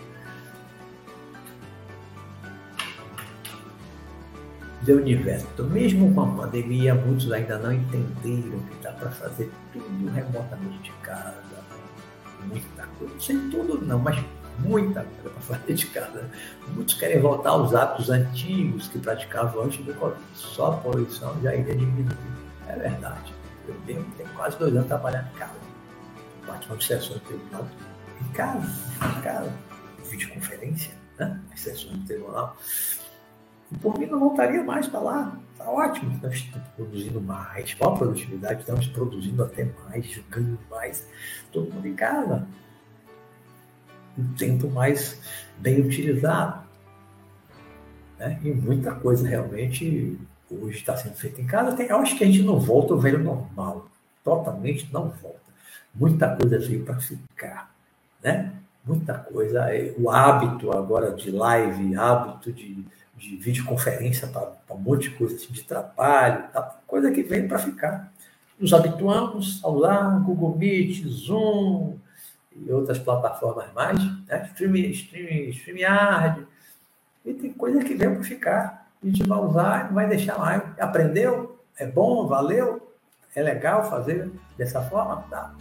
do 4.82 4.94
universo. 4.94 5.64
Mesmo 5.66 6.14
com 6.14 6.22
a 6.22 6.28
pandemia, 6.28 6.96
muitos 6.96 7.32
ainda 7.32 7.58
não 7.58 7.74
entenderam 7.74 8.60
que 8.60 8.76
dá 8.82 8.92
para 8.94 9.12
fazer 9.12 9.52
tudo 9.74 10.12
remotamente 10.12 10.84
de 10.84 10.92
casa. 11.04 11.36
Muita 12.48 12.86
coisa. 12.98 13.14
Não 13.14 13.22
sei 13.22 13.38
tudo 13.52 13.86
não, 13.86 14.00
mas 14.00 14.24
muita 14.60 15.04
coisa 15.04 15.30
para 15.30 15.42
fazer 15.42 15.74
de 15.74 15.88
casa. 15.88 16.30
Muitos 16.70 16.96
querem 16.96 17.20
voltar 17.20 17.52
aos 17.52 17.74
hábitos 17.74 18.10
antigos 18.10 18.88
que 18.88 19.00
praticavam 19.00 19.64
antes 19.64 19.84
do 19.86 19.94
Covid. 19.94 20.22
Só 20.34 20.74
a 20.74 20.78
poluição 20.78 21.36
já 21.42 21.56
iria 21.56 21.76
diminuir. 21.76 22.18
É 22.68 22.76
verdade. 22.76 23.34
Eu 23.68 23.76
tenho, 23.86 24.04
tenho 24.18 24.30
quase 24.30 24.58
dois 24.58 24.76
anos 24.76 24.88
trabalhando 24.88 25.28
em 25.34 25.38
casa. 25.38 25.54
Participando 26.46 26.80
de 26.80 26.86
sessões 26.86 27.20
de 27.20 27.26
tribunal 27.26 27.68
em 28.22 28.34
casa, 28.34 28.68
em 29.18 29.22
casa. 29.22 29.54
Videoconferência, 30.10 30.94
né? 31.18 31.40
As 31.54 31.62
sessões 31.62 31.98
do 31.98 32.06
tribunal. 32.06 32.58
E 33.72 33.78
por 33.78 33.98
mim 34.00 34.08
não 34.08 34.20
voltaria 34.20 34.64
mais 34.64 34.88
para 34.88 35.00
lá. 35.00 35.40
Está 35.52 35.70
ótimo. 35.70 36.20
Nós 36.24 36.34
estamos 36.34 36.68
produzindo 36.70 37.22
mais. 37.22 37.74
Qual 37.76 37.94
a 37.94 37.98
produtividade? 37.98 38.62
Estamos 38.62 38.88
produzindo 38.88 39.44
até 39.44 39.66
mais, 39.84 40.06
jogando 40.08 40.60
mais. 40.70 41.08
Todo 41.52 41.72
mundo 41.72 41.88
em 41.88 41.96
casa. 41.96 42.48
Um 44.20 44.34
tempo 44.34 44.70
mais 44.70 45.20
bem 45.58 45.82
utilizado. 45.82 46.64
Né? 48.18 48.40
E 48.44 48.52
muita 48.52 48.92
coisa 48.92 49.28
realmente 49.28 50.18
hoje 50.50 50.78
está 50.78 50.98
sendo 50.98 51.16
feita 51.16 51.42
em 51.42 51.46
casa. 51.46 51.76
Tem, 51.76 51.88
eu 51.88 51.98
acho 51.98 52.18
que 52.18 52.24
a 52.24 52.28
gente 52.28 52.44
não 52.44 52.60
volta 52.60 52.94
ao 52.94 53.00
velho 53.00 53.20
normal. 53.20 53.90
Totalmente 54.24 54.90
não 54.92 55.10
volta. 55.10 55.40
Muita 55.94 56.36
coisa 56.36 56.60
veio 56.60 56.84
para 56.84 57.00
ficar. 57.00 57.74
Né? 58.24 58.54
Muita 58.86 59.14
coisa. 59.14 59.68
O 59.98 60.10
hábito 60.10 60.72
agora 60.72 61.12
de 61.14 61.32
live, 61.32 61.96
hábito 61.96 62.52
de 62.52 62.86
de 63.20 63.36
videoconferência 63.36 64.28
para 64.28 64.56
um 64.72 64.78
monte 64.78 65.10
de 65.10 65.16
coisa 65.16 65.36
assim, 65.36 65.52
de 65.52 65.64
trabalho, 65.64 66.46
tá? 66.54 66.80
coisa 66.88 67.12
que 67.12 67.22
vem 67.22 67.48
para 67.48 67.60
ficar. 67.60 68.12
Nos 68.58 68.74
habituamos 68.74 69.64
ao 69.64 69.76
lá, 69.76 70.10
Google 70.20 70.58
Meet, 70.58 71.06
Zoom 71.06 71.98
e 72.66 72.72
outras 72.72 73.00
plataformas 73.00 73.72
mais, 73.74 74.00
né? 74.28 74.46
Streaming, 74.52 74.90
streaming, 74.92 75.50
StreamYard, 75.50 76.46
e 77.26 77.34
tem 77.34 77.54
coisa 77.54 77.84
que 77.84 77.94
vem 77.94 78.14
para 78.14 78.24
ficar. 78.24 78.88
A 79.02 79.06
gente 79.06 79.24
vai 79.24 79.40
usar, 79.40 79.94
vai 79.94 80.08
deixar 80.08 80.38
mais. 80.38 80.62
Aprendeu? 80.80 81.60
É 81.78 81.86
bom? 81.86 82.28
Valeu? 82.28 82.92
É 83.36 83.42
legal 83.42 83.90
fazer 83.90 84.30
dessa 84.58 84.82
forma? 84.82 85.24
Tá. 85.30 85.54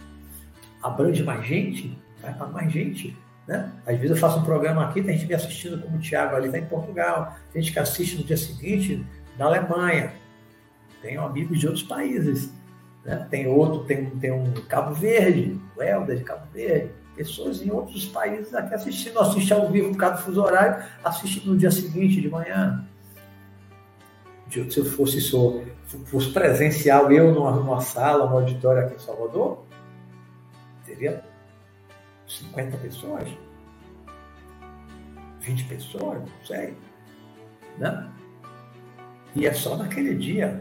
Abrange 0.81 1.23
mais 1.23 1.45
gente? 1.45 1.97
Vai 2.21 2.33
para 2.33 2.47
mais 2.47 2.71
gente. 2.71 3.15
Né? 3.47 3.71
Às 3.85 3.97
vezes 3.97 4.11
eu 4.11 4.17
faço 4.17 4.39
um 4.39 4.43
programa 4.43 4.85
aqui, 4.85 5.01
tem 5.01 5.17
gente 5.17 5.27
me 5.27 5.33
assistindo, 5.33 5.81
como 5.81 5.97
o 5.97 5.99
Thiago 5.99 6.35
ali 6.35 6.47
está 6.47 6.59
em 6.59 6.65
Portugal, 6.65 7.35
tem 7.51 7.61
gente 7.61 7.73
que 7.73 7.79
assiste 7.79 8.17
no 8.17 8.23
dia 8.23 8.37
seguinte 8.37 9.03
na 9.39 9.45
Alemanha, 9.45 10.13
tenho 11.01 11.23
amigos 11.23 11.59
de 11.59 11.65
outros 11.65 11.83
países, 11.83 12.53
né? 13.03 13.27
tem 13.29 13.47
outro, 13.47 13.83
tem, 13.85 14.09
tem 14.11 14.31
um 14.31 14.53
Cabo 14.67 14.93
Verde, 14.93 15.59
o 15.75 15.81
Helder 15.81 16.17
de 16.17 16.23
Cabo 16.23 16.45
Verde, 16.53 16.91
pessoas 17.15 17.61
em 17.61 17.69
outros 17.69 18.05
países 18.05 18.53
aqui 18.53 18.73
assistindo, 18.73 19.19
assiste 19.19 19.53
ao 19.53 19.69
vivo 19.69 19.91
por 19.91 19.97
causa 19.97 20.17
do 20.17 20.23
fuso 20.23 20.41
horário, 20.41 20.85
assiste 21.03 21.47
no 21.47 21.57
dia 21.57 21.71
seguinte 21.71 22.21
de 22.21 22.29
manhã. 22.29 22.85
Se 24.49 24.79
eu 24.79 24.85
fosse, 24.85 25.21
se 25.21 25.33
eu 25.33 25.63
fosse 26.05 26.31
presencial, 26.31 27.11
eu 27.11 27.33
numa, 27.33 27.51
numa 27.51 27.81
sala, 27.81 28.27
num 28.27 28.37
auditório 28.37 28.83
aqui 28.83 28.95
em 28.95 28.99
Salvador, 28.99 29.63
teria 30.85 31.23
50 32.27 32.77
pessoas, 32.77 33.29
20 35.41 35.63
pessoas, 35.65 36.19
não 36.19 36.45
sei. 36.45 36.75
Né? 37.77 38.09
E 39.35 39.45
é 39.45 39.53
só 39.53 39.77
naquele 39.77 40.15
dia. 40.15 40.59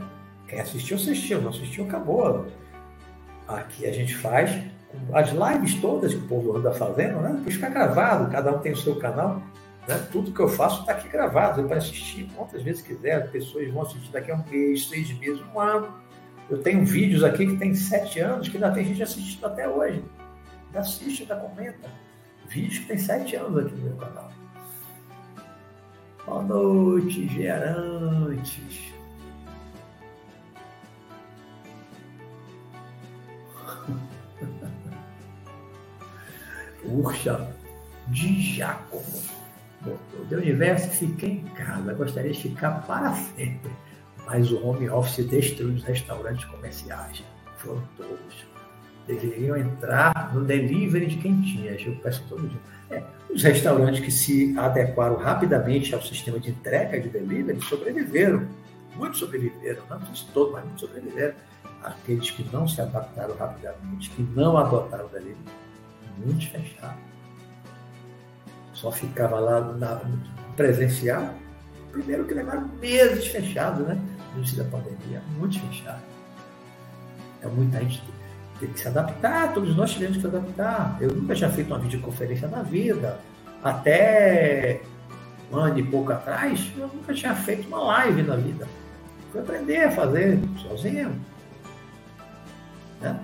Quem 0.49 0.61
assistiu, 0.61 0.97
assistiu. 0.97 1.41
Não 1.41 1.51
assistiu, 1.51 1.85
acabou. 1.85 2.47
Aqui 3.47 3.87
a 3.87 3.93
gente 3.93 4.17
faz 4.17 4.51
as 5.13 5.31
lives 5.31 5.75
todas 5.81 6.15
que 6.15 6.21
o 6.21 6.29
povo 6.29 6.57
anda 6.57 6.73
fazendo, 6.73 7.21
né? 7.21 7.35
Depois 7.37 7.55
fica 7.55 7.69
gravado, 7.69 8.31
cada 8.31 8.55
um 8.55 8.59
tem 8.59 8.73
o 8.73 8.77
seu 8.77 8.97
canal. 8.97 9.43
Né? 9.87 10.07
Tudo 10.11 10.33
que 10.33 10.41
eu 10.41 10.49
faço 10.49 10.81
está 10.81 10.93
aqui 10.93 11.09
gravado. 11.09 11.63
Pode 11.63 11.75
assistir 11.75 12.29
quantas 12.35 12.63
vezes 12.63 12.83
quiser. 12.83 13.31
Pessoas 13.31 13.71
vão 13.71 13.83
assistir 13.83 14.11
daqui 14.11 14.31
a 14.31 14.35
um 14.35 14.45
mês, 14.51 14.89
seis 14.89 15.17
meses, 15.19 15.41
um 15.55 15.61
ano. 15.61 15.95
Eu 16.51 16.59
tenho 16.59 16.85
vídeos 16.85 17.23
aqui 17.23 17.47
que 17.47 17.57
tem 17.57 17.75
sete 17.75 18.21
anos 18.21 18.49
que 18.49 18.57
ainda 18.57 18.71
tem 18.71 18.85
gente 18.85 19.03
assistindo 19.03 19.45
até 19.45 19.69
hoje 19.69 20.03
ainda 20.69 20.81
assiste, 20.81 21.23
ainda 21.23 21.37
comenta. 21.37 21.91
Vídeos 22.49 22.79
que 22.79 22.87
tem 22.87 22.99
sete 22.99 23.37
anos 23.37 23.67
aqui 23.67 23.75
no 23.75 23.85
meu 23.85 23.97
canal. 23.97 24.31
Boa 26.25 26.43
noite, 26.43 27.29
gerantes. 27.29 28.88
Urcha 36.89 37.49
de 38.09 38.41
Jacobo. 38.57 39.23
Botou. 39.81 40.25
De 40.29 40.35
universo, 40.35 40.89
fiquei 40.91 41.31
em 41.31 41.45
casa. 41.55 41.93
Gostaria 41.95 42.33
de 42.33 42.41
ficar 42.41 42.87
para 42.87 43.13
sempre. 43.15 43.71
Mas 44.27 44.51
o 44.51 44.67
home 44.67 44.89
office 44.91 45.27
destruiu 45.27 45.75
os 45.75 45.85
restaurantes 45.85 46.45
comerciais. 46.47 47.23
Foram 47.59 47.83
todos. 47.97 48.47
deveriam 49.07 49.57
entrar 49.57 50.35
no 50.35 50.45
delivery 50.45 51.07
de 51.07 51.17
quem 51.17 51.41
tinha. 51.41 51.73
Eu 51.73 51.97
peço 51.97 52.25
todo 52.29 52.47
dia. 52.47 52.61
É, 52.91 53.03
os 53.31 53.43
restaurantes 53.43 54.01
que 54.01 54.11
se 54.11 54.55
adequaram 54.59 55.17
rapidamente 55.17 55.95
ao 55.95 56.03
sistema 56.03 56.39
de 56.39 56.51
entrega 56.51 57.01
de 57.01 57.09
delivery 57.09 57.61
sobreviveram. 57.63 58.47
Muitos 58.97 59.21
sobreviveram, 59.21 59.83
não 59.89 60.01
todos, 60.33 60.53
mas 60.53 60.65
muitos 60.65 60.81
sobreviveram. 60.81 61.35
Aqueles 61.83 62.31
que 62.31 62.45
não 62.53 62.67
se 62.67 62.81
adaptaram 62.81 63.37
rapidamente, 63.37 64.11
que 64.11 64.23
não 64.23 64.57
adotaram 64.57 65.07
o 65.07 65.09
delivery, 65.09 65.37
muitos 66.25 66.45
fecharam. 66.47 66.99
Só 68.73 68.93
ficava 68.93 69.39
lá 69.41 69.61
na, 69.61 70.01
presencial. 70.57 71.35
Primeiro 71.93 72.25
que 72.25 72.35
levaram 72.35 72.69
meses 72.81 73.27
fechados, 73.27 73.87
né? 73.87 73.99
No 74.33 74.39
início 74.39 74.59
da 74.59 74.65
pandemia, 74.65 75.23
muitos 75.37 75.59
fechados. 75.59 76.03
Então 77.39 77.51
muita 77.53 77.81
gente 77.81 78.03
tem 78.59 78.69
que 78.69 78.81
se 78.81 78.89
adaptar, 78.89 79.55
todos 79.55 79.77
nós 79.77 79.93
tivemos 79.93 80.17
que 80.17 80.23
se 80.23 80.29
adaptar. 80.29 80.97
Eu 81.01 81.13
nunca 81.13 81.35
tinha 81.35 81.51
feito 81.51 81.69
uma 81.69 81.79
videoconferência 81.79 82.49
na 82.49 82.63
vida. 82.63 83.19
Até 83.63 84.81
um 85.51 85.57
ano 85.57 85.79
e 85.79 85.83
pouco 85.83 86.13
atrás, 86.13 86.71
eu 86.77 86.89
nunca 86.89 87.15
tinha 87.15 87.35
feito 87.35 87.67
uma 87.69 87.83
live 87.85 88.23
na 88.23 88.37
vida. 88.37 88.67
Fui 89.33 89.41
aprender 89.41 89.85
a 89.85 89.91
fazer 89.91 90.39
sozinho. 90.63 91.21
Né? 93.01 93.19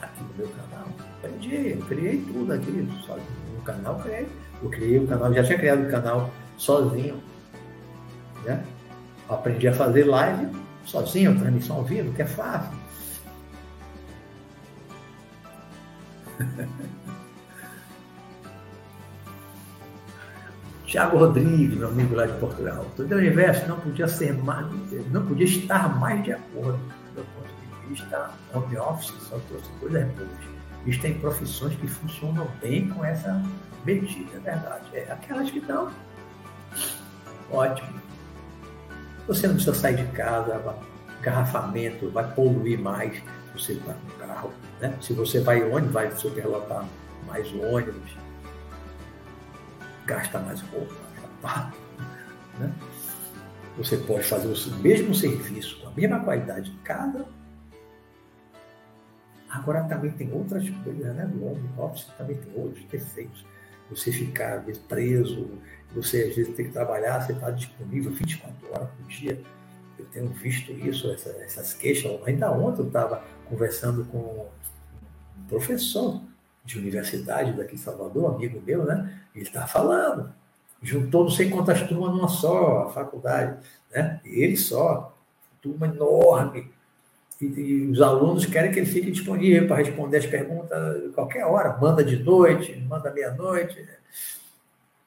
Aqui 0.00 0.22
no 0.22 0.34
meu 0.36 0.48
canal. 0.48 1.07
Aprendi, 1.18 1.76
criei 1.88 2.22
tudo 2.32 2.52
aqui. 2.52 2.88
Só 3.06 3.16
no 3.16 3.62
canal 3.62 3.98
criei. 4.00 4.28
Eu 4.62 4.70
criei 4.70 4.98
o 4.98 5.06
canal, 5.06 5.32
já 5.32 5.44
tinha 5.44 5.58
criado 5.58 5.86
o 5.86 5.90
canal 5.90 6.30
sozinho. 6.56 7.20
Né? 8.44 8.62
Aprendi 9.28 9.68
a 9.68 9.72
fazer 9.72 10.04
live 10.04 10.48
sozinho, 10.84 11.38
transmissão 11.38 11.76
ao 11.76 11.84
vivo, 11.84 12.12
que 12.14 12.22
é 12.22 12.26
fácil. 12.26 12.76
Tiago 20.86 21.18
Rodrigues, 21.18 21.76
meu 21.76 21.88
amigo 21.88 22.14
lá 22.14 22.24
de 22.24 22.32
Portugal. 22.38 22.86
Todo 22.96 23.12
o 23.12 23.18
universo 23.18 23.68
não 23.68 23.78
podia 23.78 24.08
ser 24.08 24.32
mais, 24.42 24.66
não 25.10 25.26
podia 25.26 25.44
estar 25.44 25.98
mais 26.00 26.24
de 26.24 26.32
acordo 26.32 26.78
do 27.14 27.22
ponto 27.22 27.48
de 27.82 27.88
vista 27.88 28.30
home 28.54 28.78
office, 28.78 29.12
só 29.28 29.38
trouxe 29.48 29.70
coisas 29.80 30.06
boas. 30.14 30.57
Isto 30.86 31.02
tem 31.02 31.14
profissões 31.18 31.74
que 31.76 31.86
funcionam 31.86 32.48
bem 32.60 32.88
com 32.88 33.04
essa 33.04 33.42
medida, 33.84 34.36
é 34.36 34.40
verdade. 34.40 34.84
É 34.92 35.12
aquelas 35.12 35.50
que 35.50 35.60
não. 35.60 35.92
Ótimo. 37.50 38.00
Você 39.26 39.46
não 39.46 39.54
precisa 39.54 39.74
sair 39.74 39.96
de 39.96 40.12
casa, 40.12 40.76
garrafamento, 41.20 42.10
vai 42.10 42.32
poluir 42.32 42.78
mais 42.78 43.22
você 43.58 43.74
vai 43.74 43.94
no 43.94 44.26
carro. 44.26 44.52
Né? 44.80 44.96
Se 45.00 45.12
você 45.12 45.40
vai 45.40 45.62
ônibus, 45.62 45.92
vai 45.92 46.10
superlotar 46.12 46.86
mais 47.26 47.52
ônibus, 47.52 48.16
gasta 50.06 50.38
mais 50.38 50.60
roupa, 50.62 50.94
sapato. 51.20 51.76
Né? 52.58 52.72
Você 53.76 53.96
pode 53.96 54.24
fazer 54.24 54.48
o 54.48 54.76
mesmo 54.78 55.14
serviço 55.14 55.80
com 55.80 55.88
a 55.88 55.90
mesma 55.92 56.20
qualidade 56.20 56.70
em 56.70 56.76
casa. 56.78 57.26
Agora 59.50 59.84
também 59.84 60.10
tem 60.10 60.32
outras 60.32 60.68
coisas, 60.68 61.14
né? 61.14 61.24
No 61.24 61.52
home 61.52 61.70
office 61.78 62.04
também 62.18 62.36
tem 62.36 62.52
outros 62.54 62.84
defeitos. 62.84 63.44
Você 63.90 64.12
ficar 64.12 64.58
vezes, 64.58 64.82
preso, 64.82 65.48
você 65.94 66.24
às 66.24 66.36
vezes 66.36 66.54
tem 66.54 66.66
que 66.66 66.72
trabalhar, 66.72 67.20
você 67.20 67.32
está 67.32 67.50
disponível 67.50 68.12
24 68.12 68.70
horas 68.70 68.88
por 68.90 69.06
dia. 69.06 69.40
Eu 69.98 70.04
tenho 70.06 70.28
visto 70.28 70.70
isso, 70.72 71.10
essa, 71.10 71.30
essas 71.42 71.72
queixas. 71.72 72.20
Ainda 72.26 72.52
ontem 72.52 72.82
eu 72.82 72.86
estava 72.86 73.24
conversando 73.48 74.04
com 74.04 74.46
um 75.38 75.44
professor 75.48 76.20
de 76.64 76.78
universidade 76.78 77.56
daqui 77.56 77.74
em 77.74 77.78
Salvador, 77.78 78.34
amigo 78.34 78.60
meu, 78.60 78.84
né? 78.84 79.18
Ele 79.34 79.44
está 79.44 79.66
falando. 79.66 80.30
Juntou 80.82 81.24
não 81.24 81.30
sei 81.30 81.48
quantas 81.48 81.82
turmas 81.88 82.10
numa 82.10 82.28
só, 82.28 82.82
a 82.82 82.92
faculdade, 82.92 83.58
né? 83.90 84.20
Ele 84.24 84.56
só, 84.56 85.16
turma 85.62 85.86
enorme. 85.86 86.70
E, 87.40 87.88
os 87.90 88.00
alunos 88.00 88.46
querem 88.46 88.72
que 88.72 88.80
ele 88.80 88.86
fique 88.86 89.10
disponível 89.10 89.66
para 89.68 89.76
responder 89.76 90.18
as 90.18 90.26
perguntas 90.26 91.14
qualquer 91.14 91.44
hora. 91.44 91.76
Manda 91.76 92.02
de 92.02 92.22
noite, 92.22 92.76
manda 92.88 93.12
meia-noite. 93.12 93.86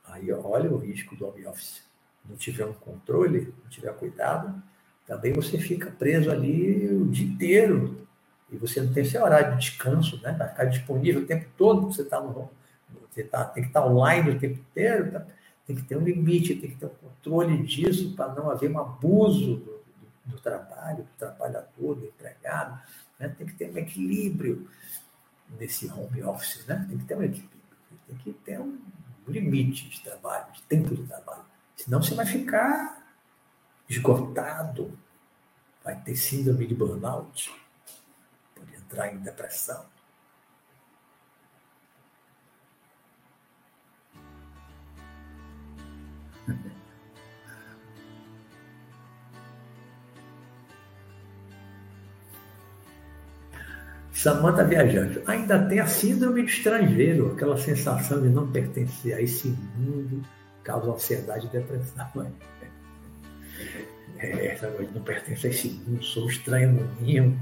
Aí 0.05 0.31
olha 0.31 0.71
o 0.71 0.77
risco 0.77 1.15
do 1.15 1.27
home 1.27 1.45
office. 1.45 1.81
Não 2.29 2.35
tiver 2.35 2.65
um 2.65 2.73
controle, 2.73 3.53
não 3.63 3.69
tiver 3.69 3.91
cuidado, 3.93 4.61
também 5.11 5.33
você 5.33 5.57
fica 5.57 5.91
preso 5.91 6.31
ali 6.31 6.87
o 6.87 7.05
dia 7.07 7.27
inteiro 7.27 8.07
e 8.49 8.55
você 8.55 8.79
não 8.79 8.93
tem 8.93 9.03
seu 9.03 9.23
horário 9.23 9.51
de 9.51 9.59
descanso, 9.59 10.21
né? 10.21 10.31
Vai 10.37 10.47
ficar 10.47 10.65
disponível 10.65 11.21
o 11.21 11.25
tempo 11.25 11.47
todo, 11.57 11.91
você 11.91 12.01
está 12.01 12.21
no. 12.21 12.49
Você 13.09 13.23
tá, 13.23 13.43
tem 13.43 13.63
que 13.63 13.69
estar 13.69 13.81
tá 13.81 13.87
online 13.87 14.31
o 14.31 14.39
tempo 14.39 14.59
inteiro, 14.59 15.11
tá? 15.11 15.25
tem 15.67 15.75
que 15.75 15.83
ter 15.83 15.97
um 15.97 16.03
limite, 16.03 16.55
tem 16.55 16.69
que 16.69 16.77
ter 16.77 16.85
um 16.85 16.89
controle 16.89 17.61
disso 17.63 18.13
para 18.15 18.33
não 18.33 18.49
haver 18.49 18.71
um 18.71 18.79
abuso 18.79 19.55
do, 19.55 19.80
do, 20.31 20.39
trabalho, 20.39 21.03
do 21.03 21.17
trabalhador, 21.17 21.95
do 21.95 22.05
empregado. 22.05 22.81
Né? 23.19 23.29
Tem 23.29 23.47
que 23.47 23.53
ter 23.53 23.71
um 23.71 23.77
equilíbrio 23.77 24.69
nesse 25.59 25.87
home 25.87 26.23
office, 26.23 26.65
né? 26.65 26.85
Tem 26.89 26.97
que 26.97 27.05
ter 27.05 27.17
um 27.17 27.23
equilíbrio, 27.23 27.61
tem 28.07 28.17
que 28.17 28.33
ter 28.33 28.59
um 28.59 28.79
limite 29.27 29.89
de 29.89 30.01
trabalho, 30.01 30.51
de 30.53 30.61
tempo 30.63 30.95
de 30.95 31.03
trabalho. 31.03 31.45
Senão 31.75 32.01
você 32.01 32.15
vai 32.15 32.25
ficar 32.25 33.05
esgotado, 33.89 34.97
vai 35.83 35.99
ter 36.01 36.15
síndrome 36.15 36.65
de 36.65 36.73
burnout 36.73 37.51
entrar 38.91 39.13
em 39.13 39.19
depressão. 39.19 39.85
Samanta 54.21 54.63
viajante, 54.63 55.19
ainda 55.25 55.67
tem 55.67 55.79
a 55.79 55.87
síndrome 55.87 56.43
de 56.45 56.51
estrangeiro, 56.51 57.31
aquela 57.33 57.57
sensação 57.57 58.21
de 58.21 58.29
não 58.29 58.51
pertencer 58.51 59.15
a 59.15 59.21
esse 59.21 59.47
mundo, 59.75 60.21
causa 60.63 60.91
ansiedade 60.91 61.47
e 61.47 61.49
depressão. 61.49 62.07
É, 64.23 64.55
não 64.93 65.01
pertencer 65.01 65.49
a 65.49 65.53
esse 65.53 65.69
mundo, 65.69 66.03
sou 66.03 66.29
estranho 66.29 66.71
no 66.73 67.01
ninho 67.01 67.39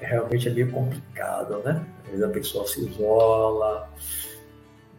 realmente 0.00 0.48
é 0.48 0.52
meio 0.52 0.70
complicado, 0.70 1.58
né? 1.64 1.84
Às 2.02 2.10
vezes 2.10 2.24
a 2.24 2.28
pessoa 2.28 2.66
se 2.66 2.80
isola, 2.80 3.88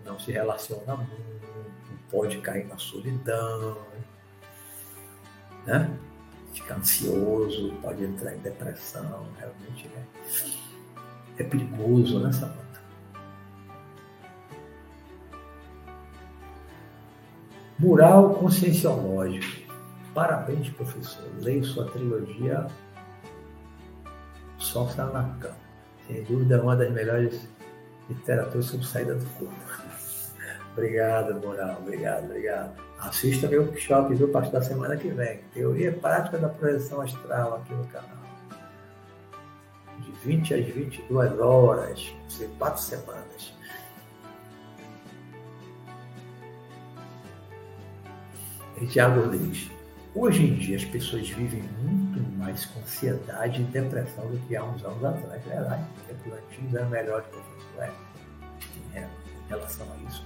não 0.05 0.19
se 0.19 0.31
relaciona 0.31 0.95
muito, 0.95 1.11
pode 2.09 2.38
cair 2.39 2.65
na 2.67 2.77
solidão, 2.77 3.77
né? 5.65 5.89
Fica 6.53 6.76
ansioso, 6.76 7.73
pode 7.81 8.03
entrar 8.03 8.34
em 8.34 8.39
depressão, 8.39 9.27
realmente 9.38 9.88
é, 9.88 10.64
é 11.38 11.44
perigoso, 11.44 12.20
né, 12.20 12.32
Samanta? 12.32 12.66
Mural 17.78 18.36
conscienciológico. 18.36 19.74
Parabéns, 20.14 20.70
professor. 20.70 21.26
Leio 21.41 21.66
sua 21.66 21.86
trilogia 21.91 22.68
sol 24.66 24.88
está 24.88 25.06
na 25.06 25.24
cama. 25.40 25.56
Sem 26.07 26.24
dúvida, 26.24 26.56
é 26.56 26.62
uma 26.62 26.76
das 26.76 26.91
melhores 26.91 27.48
literaturas 28.10 28.66
sobre 28.66 28.86
saída 28.86 29.16
do 29.16 29.26
corpo. 29.38 29.56
obrigado, 30.74 31.40
Moral. 31.40 31.78
Obrigado, 31.82 32.26
obrigado. 32.26 32.74
Assista 32.99 33.48
meu 33.48 33.64
workshop, 33.64 34.14
viu? 34.16 34.28
A 34.28 34.32
partir 34.32 34.52
da 34.52 34.62
semana 34.62 34.98
que 34.98 35.10
vem. 35.10 35.40
Teoria 35.53 35.91
prática 35.91 36.38
da 36.38 36.49
projeção 36.49 37.02
astral 37.02 37.56
aqui 37.56 37.74
no 37.74 37.86
canal. 37.88 38.14
De 40.26 40.31
20 40.31 40.53
às 40.56 40.65
22 40.65 41.39
horas, 41.39 42.15
ser 42.27 42.49
quatro 42.57 42.81
semanas. 42.81 43.53
E 48.81 48.88
Tiago 48.88 49.22
Rodrigues. 49.22 49.69
Hoje 50.15 50.47
em 50.47 50.56
dia 50.56 50.77
as 50.77 50.85
pessoas 50.85 51.30
vivem 51.30 51.61
muito 51.84 52.19
mais 52.39 52.65
com 52.65 52.80
ansiedade 52.80 53.61
e 53.61 53.65
depressão 53.65 54.27
do 54.31 54.39
que 54.47 54.56
há 54.56 54.64
uns 54.64 54.84
anos 54.84 55.06
atrás. 55.06 55.45
É 55.45 55.49
verdade, 55.49 55.85
tempos 56.07 56.34
antigos 56.34 56.73
eram 56.73 56.89
melhores 56.89 57.27
que 57.27 57.38
os 57.38 57.84
é, 58.95 59.03
em 59.03 59.49
relação 59.49 59.85
a 59.91 60.10
isso. 60.10 60.26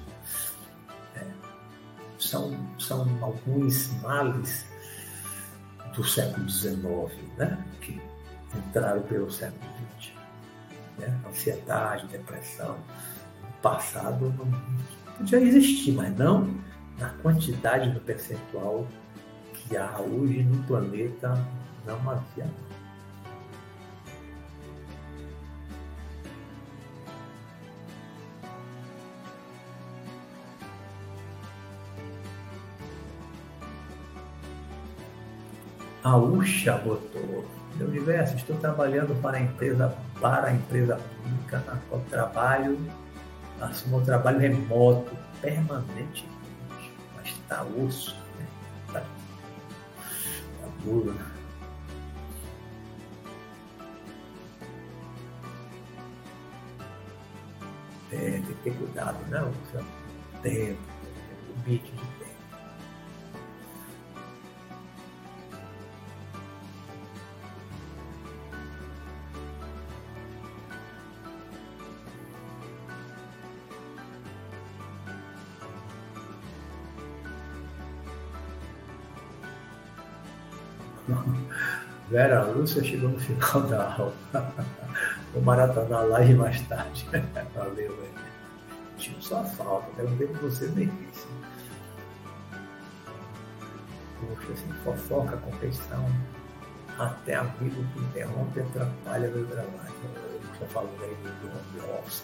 É, 1.17 1.26
são, 2.17 2.57
são 2.80 3.05
alguns 3.21 3.91
males 4.01 4.65
do 5.93 6.03
século 6.05 6.49
XIX, 6.49 6.80
né? 7.38 7.65
que 7.81 8.01
entraram 8.55 9.01
pelo 9.01 9.30
século. 9.30 9.88
Né? 10.99 11.19
Ansiedade, 11.27 12.07
depressão. 12.07 12.77
No 13.41 13.51
passado 13.61 14.34
não 14.38 15.15
podia 15.17 15.39
existir, 15.39 15.93
mas 15.93 16.15
não 16.17 16.47
na 16.97 17.09
quantidade 17.21 17.89
do 17.91 17.99
percentual 18.01 18.88
que 19.53 19.77
há 19.77 19.99
hoje 19.99 20.43
no 20.43 20.61
planeta 20.63 21.34
não 21.85 21.97
havia. 22.09 22.45
A 36.03 36.15
Ucha 36.15 36.77
botou. 36.77 37.45
Meu 37.76 37.88
universo, 37.88 38.35
estou 38.35 38.57
trabalhando 38.57 39.19
para 39.21 39.38
a 39.38 39.41
empresa, 39.41 39.95
para 40.19 40.47
a 40.47 40.53
empresa 40.53 40.95
pública, 40.95 41.63
na 41.67 41.76
qual 41.89 42.01
trabalho, 42.09 42.77
assumo 43.61 44.01
trabalho 44.01 44.39
remoto 44.39 45.11
permanentemente. 45.41 46.27
Mas 47.15 47.27
está 47.27 47.63
osso, 47.63 48.15
né? 48.38 48.47
Está 48.88 48.99
tá 49.01 50.67
duro, 50.84 51.13
né? 51.13 51.26
É, 58.11 58.17
tem 58.17 58.41
que 58.41 58.53
ter 58.55 58.73
cuidado, 58.73 59.17
né? 59.27 59.41
O 59.41 60.41
tempo, 60.41 60.80
o 61.49 61.69
limite 61.69 61.91
Vera 82.10 82.44
Lúcia 82.44 82.84
chegou 82.84 83.10
no 83.10 83.19
final 83.19 83.61
da 83.68 83.94
aula. 83.94 84.14
Vou 85.34 85.44
maratonar 85.44 85.99
a 85.99 86.06
live 86.06 86.34
mais 86.36 86.60
tarde. 86.64 87.07
Valeu, 87.56 87.95
velho. 87.95 88.30
Tinha 88.98 89.22
só 89.22 89.44
falta, 89.44 90.03
ver 90.03 90.27
com 90.27 90.49
você 90.49 90.68
nem 90.76 90.90
isso. 91.11 91.27
Poxa, 94.19 94.52
assim, 94.52 94.73
fofoca, 94.84 95.38
competição, 95.38 96.06
até 96.98 97.36
amigo 97.36 97.84
que 97.94 97.99
interrompe 97.99 98.60
atrapalha 98.60 99.30
meu 99.30 99.45
trabalho. 99.48 99.94
Eu 100.34 100.52
estou 100.52 100.68
falando 100.68 101.03
aí 101.03 101.15
do 101.23 101.48
home 101.48 101.99
office, 101.99 102.23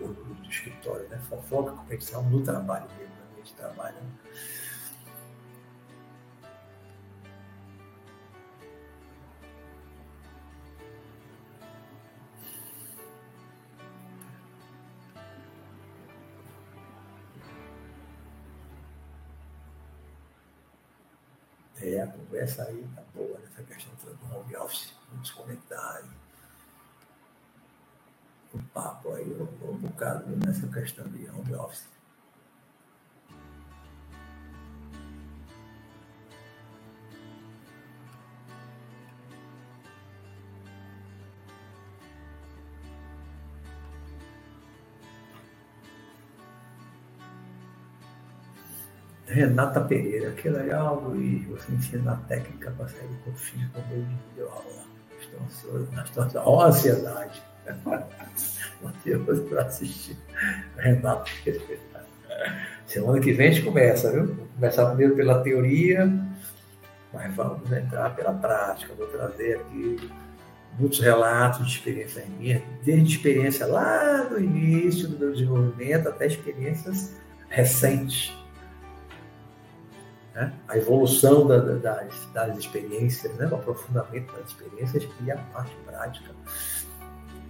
do, 0.00 0.08
do 0.08 0.48
escritório, 0.48 1.06
né? 1.08 1.20
Fofoca, 1.28 1.72
competição 1.72 2.22
no 2.24 2.42
trabalho 2.42 2.86
mesmo, 2.98 3.14
no 3.14 3.30
ambiente 3.30 3.50
de 3.50 3.54
trabalho. 3.54 3.94
Né? 3.94 4.30
A 22.46 22.48
conversa 22.48 22.62
aí 22.62 22.88
tá 22.94 23.02
boa 23.12 23.38
nessa 23.40 23.62
questão 23.64 23.92
do 24.04 24.36
home 24.36 24.56
office, 24.56 24.92
nos 25.12 25.30
comentários. 25.32 26.10
O 28.54 28.62
papo 28.72 29.14
aí, 29.14 29.28
um 29.62 29.76
bocado 29.78 30.36
nessa 30.36 30.68
questão 30.68 31.08
de 31.08 31.28
home 31.28 31.54
office. 31.56 31.88
Renata 49.36 49.82
Pereira, 49.82 50.30
que 50.32 50.48
legal, 50.48 50.98
Luiz. 51.04 51.46
Você 51.48 51.70
ensina 51.70 52.12
a 52.12 52.16
técnica 52.16 52.70
para 52.70 52.88
sair 52.88 53.06
do 53.26 53.32
físico 53.34 53.70
com 53.74 53.88
meio 53.90 54.06
de 54.06 54.16
videoaula. 54.30 54.86
Estou 55.20 55.40
ansioso, 55.42 55.88
estou 56.02 56.22
ansioso. 56.24 56.48
Ó, 56.48 56.64
ansiedade. 56.64 57.42
Ansioso 58.84 59.42
para 59.42 59.62
assistir. 59.62 60.16
Pereira. 61.44 61.76
Semana 62.86 63.20
que 63.20 63.32
vem 63.32 63.48
a 63.48 63.50
gente 63.50 63.64
começa, 63.64 64.10
viu? 64.10 64.26
Vamos 64.26 64.52
começar 64.54 64.86
primeiro 64.86 65.16
pela 65.16 65.42
teoria, 65.42 66.10
mas 67.12 67.34
vamos 67.34 67.70
entrar 67.72 68.16
pela 68.16 68.32
prática. 68.32 68.94
Vou 68.94 69.06
trazer 69.08 69.60
aqui 69.60 70.10
muitos 70.78 71.00
relatos 71.00 71.66
de 71.66 71.72
experiência 71.72 72.24
minha, 72.38 72.62
desde 72.82 73.16
experiência 73.16 73.66
lá 73.66 74.24
no 74.30 74.38
início 74.38 75.08
do 75.08 75.18
meu 75.18 75.32
desenvolvimento 75.32 76.08
até 76.08 76.26
experiências 76.26 77.14
recentes 77.48 78.32
né? 80.36 80.52
a 80.68 80.76
evolução 80.76 81.46
da, 81.46 81.58
da, 81.58 81.74
das, 81.76 82.28
das 82.34 82.58
experiências, 82.58 83.34
né? 83.36 83.48
o 83.50 83.54
aprofundamento 83.54 84.30
das 84.34 84.48
experiências 84.48 85.08
e 85.24 85.30
a 85.30 85.38
parte 85.38 85.74
prática 85.86 86.30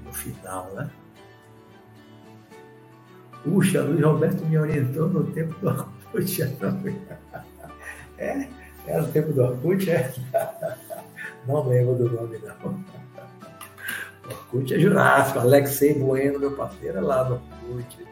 no 0.04 0.12
final. 0.12 0.70
Né? 0.72 0.88
Puxa, 3.42 3.82
Luiz 3.82 4.04
Roberto 4.04 4.46
me 4.46 4.56
orientou 4.56 5.08
no 5.08 5.24
tempo 5.32 5.58
do 5.58 5.68
Orkut. 5.68 6.42
É, 8.18 8.48
é 8.86 8.98
no 9.00 9.08
tempo 9.08 9.32
do 9.32 9.42
Orkut, 9.42 9.90
é? 9.90 10.14
Não 11.46 11.68
lembro 11.68 11.96
do 11.96 12.08
nome, 12.08 12.38
não. 12.38 12.84
Orkut 14.30 14.72
é 14.72 14.78
Jurássico, 14.78 15.40
Alexei 15.40 15.94
Bueno, 15.94 16.38
meu 16.38 16.52
parceiro, 16.52 16.98
é 16.98 17.00
lá 17.00 17.24
do 17.24 17.34
Orkut. 17.34 18.06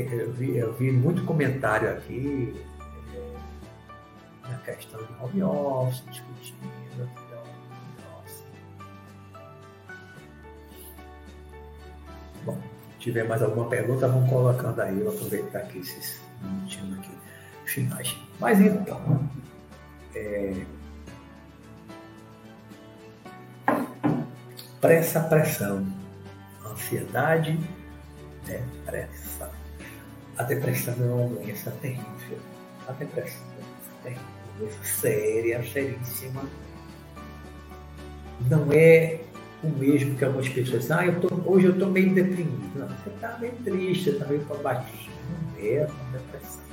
Eu, 0.00 0.32
vi, 0.32 0.56
eu 0.56 0.72
vi 0.74 0.90
muito 0.90 1.24
comentário 1.24 1.90
aqui 1.90 2.54
é, 3.14 4.48
na 4.48 4.58
questão 4.58 5.00
de 5.04 5.12
home 5.22 5.42
office, 5.42 6.02
discutindo 6.10 7.08
nossa. 8.02 8.44
Bom, 12.44 12.60
se 12.92 12.98
tiver 12.98 13.28
mais 13.28 13.42
alguma 13.42 13.68
pergunta, 13.68 14.08
vamos 14.08 14.28
colocando 14.28 14.80
aí, 14.80 15.00
eu 15.00 15.08
aproveitar 15.10 15.60
aqui 15.60 15.78
esses 15.78 16.20
minutinhos 16.42 16.98
aqui 16.98 17.10
finais. 17.64 18.16
Mas 18.40 18.60
então, 18.60 19.28
é, 20.14 20.64
pressa, 24.80 25.20
pressão, 25.20 25.86
ansiedade, 26.66 27.58
depressão. 28.44 29.33
A 30.36 30.42
depressão 30.42 30.94
é 31.00 31.04
uma 31.06 31.28
doença 31.28 31.70
terrível. 31.80 32.38
A 32.88 32.92
depressão 32.92 33.42
é 33.56 33.60
uma 33.60 34.02
terrível, 34.02 34.24
doença 34.58 34.84
séria, 34.84 35.62
seríssima. 35.62 36.42
Não 38.50 38.72
é 38.72 39.20
o 39.62 39.68
mesmo 39.68 40.16
que 40.16 40.24
algumas 40.24 40.48
pessoas 40.48 40.82
dizem, 40.82 40.96
ah, 40.96 41.06
eu 41.06 41.20
tô, 41.20 41.28
hoje 41.50 41.66
eu 41.66 41.72
estou 41.72 41.88
meio 41.88 42.12
deprimido. 42.12 42.78
Não, 42.78 42.88
você 42.88 43.10
está 43.10 43.38
meio 43.38 43.52
triste, 43.64 44.10
está 44.10 44.26
meio 44.26 44.40
para 44.44 44.56
baixo. 44.56 45.10
Não 45.30 45.64
é 45.64 45.86
uma 45.86 46.18
depressão. 46.18 46.64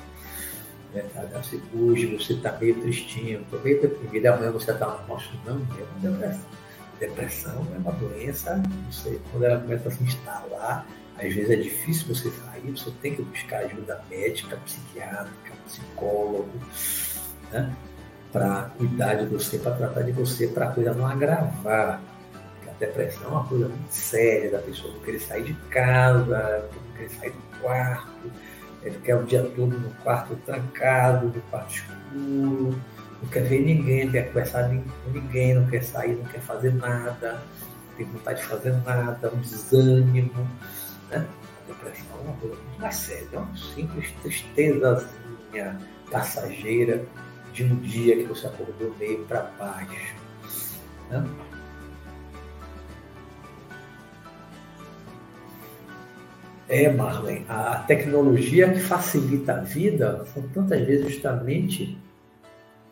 É, 0.93 1.05
assim, 1.37 1.61
hoje 1.73 2.17
você 2.17 2.33
está 2.33 2.51
meio 2.59 2.75
tristinho, 2.81 3.41
estou 3.41 3.61
meio 3.61 3.81
deprimido, 3.81 4.25
amanhã 4.25 4.51
você 4.51 4.71
está 4.71 4.87
mal. 4.87 5.21
Não, 5.45 5.55
é 5.55 6.07
uma 6.07 6.11
depressão. 6.11 6.45
Depressão 6.99 7.67
é 7.73 7.77
uma 7.77 7.91
doença, 7.93 8.61
você, 8.91 9.19
quando 9.31 9.43
ela 9.43 9.59
começa 9.59 9.87
a 9.87 9.91
se 9.91 10.03
instalar, 10.03 10.85
às 11.17 11.33
vezes 11.33 11.49
é 11.49 11.55
difícil 11.55 12.13
você 12.13 12.29
sair, 12.31 12.71
você 12.71 12.91
tem 13.01 13.15
que 13.15 13.21
buscar 13.21 13.59
ajuda 13.59 14.03
médica, 14.09 14.57
psiquiátrica, 14.57 15.53
psicólogo, 15.65 16.51
né? 17.51 17.75
para 18.31 18.71
cuidar 18.77 19.15
de 19.15 19.25
você, 19.25 19.57
para 19.57 19.75
tratar 19.75 20.01
de 20.03 20.11
você, 20.11 20.47
para 20.47 20.69
a 20.69 20.71
coisa 20.71 20.93
não 20.93 21.05
agravar. 21.05 22.01
Porque 22.31 22.69
a 22.69 22.73
depressão 22.73 23.23
é 23.25 23.27
uma 23.27 23.43
coisa 23.43 23.67
muito 23.67 23.91
séria 23.91 24.51
da 24.51 24.59
pessoa 24.59 24.93
não 24.93 25.01
querer 25.01 25.19
sair 25.19 25.43
de 25.43 25.53
casa, 25.69 26.69
não 26.73 26.95
querer 26.95 27.09
sair 27.09 27.31
do 27.31 27.59
quarto, 27.59 28.31
é 28.83 28.89
ficar 28.89 29.17
o 29.17 29.23
dia 29.23 29.43
todo 29.43 29.77
no 29.77 29.89
quarto 30.03 30.35
trancado, 30.45 31.27
no 31.27 31.41
quarto 31.43 31.75
escuro, 31.75 32.81
não 33.21 33.29
quer 33.29 33.43
ver 33.43 33.61
ninguém, 33.61 34.05
não 34.05 34.11
quer 34.11 34.27
conversar 34.27 34.69
com 34.69 35.11
ninguém, 35.11 35.53
não 35.53 35.67
quer 35.67 35.83
sair, 35.83 36.15
não 36.15 36.25
quer 36.25 36.41
fazer 36.41 36.73
nada, 36.73 37.33
não 37.33 37.95
tem 37.97 38.05
vontade 38.07 38.41
de 38.41 38.47
fazer 38.47 38.73
nada, 38.83 39.31
um 39.33 39.39
desânimo. 39.39 40.47
Né? 41.11 41.27
A 41.63 41.67
depressão 41.67 42.17
é 42.17 42.21
uma 42.21 42.37
coisa 42.37 42.55
muito 42.55 42.81
mais 42.81 42.95
séria, 42.95 43.27
é 43.33 43.37
uma 43.37 43.57
simples 43.57 44.11
tristezazinha 44.21 45.79
passageira 46.09 47.05
de 47.53 47.63
um 47.63 47.75
dia 47.77 48.17
que 48.17 48.23
você 48.23 48.47
acordou 48.47 48.95
meio 48.97 49.25
para 49.25 49.43
baixo. 49.59 50.15
Né? 51.09 51.23
É, 56.69 56.89
Marlene, 56.89 57.45
a 57.49 57.79
tecnologia 57.79 58.71
que 58.71 58.79
facilita 58.79 59.55
a 59.55 59.59
vida 59.59 60.25
são 60.33 60.47
tantas 60.49 60.79
vezes 60.87 61.11
justamente 61.11 61.97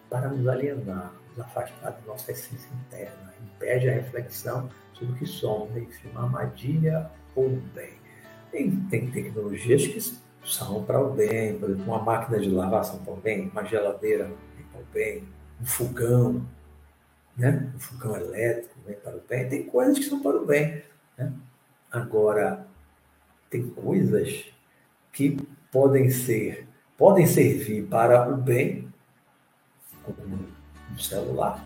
para 0.10 0.28
nos 0.28 0.46
alienar, 0.46 1.14
nos 1.30 1.40
afastar 1.40 1.92
da 1.92 2.00
nossa 2.06 2.32
essência 2.34 2.70
interna 2.86 3.30
impede 3.60 3.90
a 3.90 3.94
reflexão 3.94 4.70
sobre 4.94 5.14
o 5.14 5.18
que 5.18 5.26
somos, 5.26 5.74
né? 5.74 5.88
uma 6.12 6.24
armadilha 6.24 7.10
ou 7.36 7.50
bem. 7.74 7.99
Tem, 8.52 8.72
tem 8.90 9.12
tecnologias 9.12 9.88
que 9.88 10.00
são 10.44 10.84
para 10.84 11.00
o 11.00 11.14
bem, 11.14 11.58
por 11.60 11.70
exemplo, 11.70 11.94
uma 11.94 12.02
máquina 12.02 12.40
de 12.40 12.50
lavar 12.50 12.84
são 12.84 13.00
para 13.00 13.14
o 13.14 13.18
bem, 13.18 13.50
uma 13.50 13.64
geladeira 13.64 14.26
vem 14.26 14.66
para 14.72 14.82
o 14.82 14.86
bem, 14.92 15.24
um 15.62 15.66
fogão, 15.66 16.46
né? 17.38 17.72
um 17.76 17.80
fogão 17.80 18.16
elétrico 18.16 18.76
vem 18.86 18.96
para 18.96 19.16
o 19.16 19.22
bem. 19.28 19.50
Tem 19.50 19.64
coisas 19.64 20.00
que 20.00 20.06
são 20.06 20.22
para 20.22 20.38
o 20.38 20.46
bem. 20.46 20.82
Né? 21.18 21.32
Agora, 21.92 22.66
tem 23.50 23.68
coisas 23.70 24.46
que 25.12 25.38
podem 25.72 26.10
ser, 26.10 26.68
podem 26.98 27.26
servir 27.26 27.88
para 27.88 28.30
o 28.32 28.38
bem, 28.38 28.92
como 30.04 30.40
um 30.92 31.00
celular, 31.00 31.64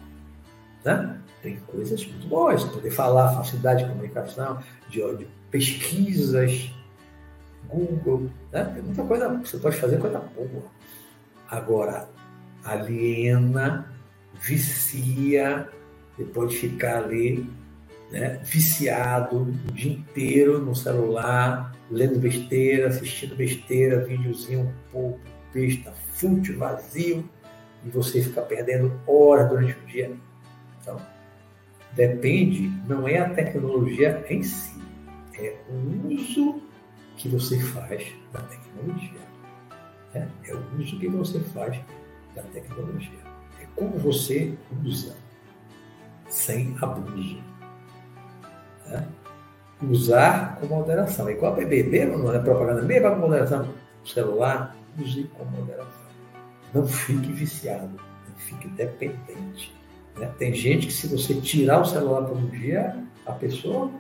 né? 0.84 1.20
Tem 1.42 1.60
coisas 1.60 2.06
muito 2.06 2.28
boas, 2.28 2.64
poder 2.64 2.92
falar, 2.92 3.36
facilidade 3.36 3.84
de 3.84 3.90
comunicação, 3.90 4.64
de, 4.90 5.00
de 5.18 5.28
pesquisas, 5.54 6.72
Google, 7.70 8.28
né? 8.52 8.82
Muita 8.84 9.04
coisa, 9.04 9.30
você 9.30 9.58
pode 9.58 9.78
fazer 9.78 10.00
coisa 10.00 10.18
boa. 10.36 10.64
Agora, 11.48 12.10
aliena, 12.64 13.88
vicia, 14.34 15.70
você 16.18 16.24
pode 16.26 16.58
ficar 16.58 17.04
ali 17.04 17.48
né, 18.12 18.40
viciado 18.44 19.44
o 19.44 19.72
dia 19.72 19.92
inteiro 19.92 20.60
no 20.60 20.76
celular, 20.76 21.76
lendo 21.92 22.18
besteira, 22.18 22.88
assistindo 22.88 23.36
besteira, 23.36 24.04
videozinho 24.04 24.62
um 24.62 24.92
pouco 24.92 25.20
besta, 25.54 25.92
fútil, 26.16 26.58
vazio, 26.58 27.30
e 27.86 27.90
você 27.90 28.24
fica 28.24 28.42
perdendo 28.42 28.92
horas 29.06 29.50
durante 29.50 29.74
o 29.74 29.86
dia. 29.86 30.12
Então, 30.82 31.00
depende, 31.92 32.72
não 32.88 33.08
é 33.08 33.20
a 33.20 33.30
tecnologia 33.30 34.26
em 34.28 34.42
si, 34.42 34.74
é 35.38 35.56
o 35.70 36.14
uso 36.14 36.62
que 37.18 37.30
você 37.30 37.60
faz 37.60 38.06
da 38.32 38.42
tecnologia. 38.42 39.22
Né? 40.14 40.30
É 40.46 40.54
o 40.54 40.64
uso 40.80 41.00
que 41.00 41.08
você 41.08 41.40
faz 41.40 41.80
da 42.36 42.42
tecnologia. 42.44 43.20
É 43.62 43.66
como 43.76 43.98
você 43.98 44.54
usa, 44.86 45.16
sem 46.30 46.76
abuso. 46.82 47.42
Né? 48.88 49.08
Usar 49.82 50.58
com 50.60 50.68
moderação. 50.68 51.28
É 51.28 51.34
igual 51.34 51.56
beber, 51.56 51.90
beba, 51.90 52.18
não 52.18 52.34
é 52.34 52.40
propaganda, 52.40 52.82
beba 52.82 53.12
com 53.12 53.22
moderação. 53.22 53.68
O 54.04 54.08
celular, 54.08 54.76
use 55.00 55.24
com 55.36 55.46
moderação. 55.46 56.04
Não 56.74 56.88
fique 56.88 57.32
viciado, 57.32 57.88
não 57.88 58.36
fique 58.38 58.68
dependente. 58.70 59.74
Né? 60.18 60.32
Tem 60.38 60.54
gente 60.54 60.88
que 60.88 60.94
se 60.94 61.08
você 61.08 61.36
tirar 61.36 61.82
o 61.82 61.86
celular 61.86 62.24
por 62.24 62.38
um 62.38 62.48
dia, 62.48 63.04
a 63.26 63.32
pessoa 63.34 63.92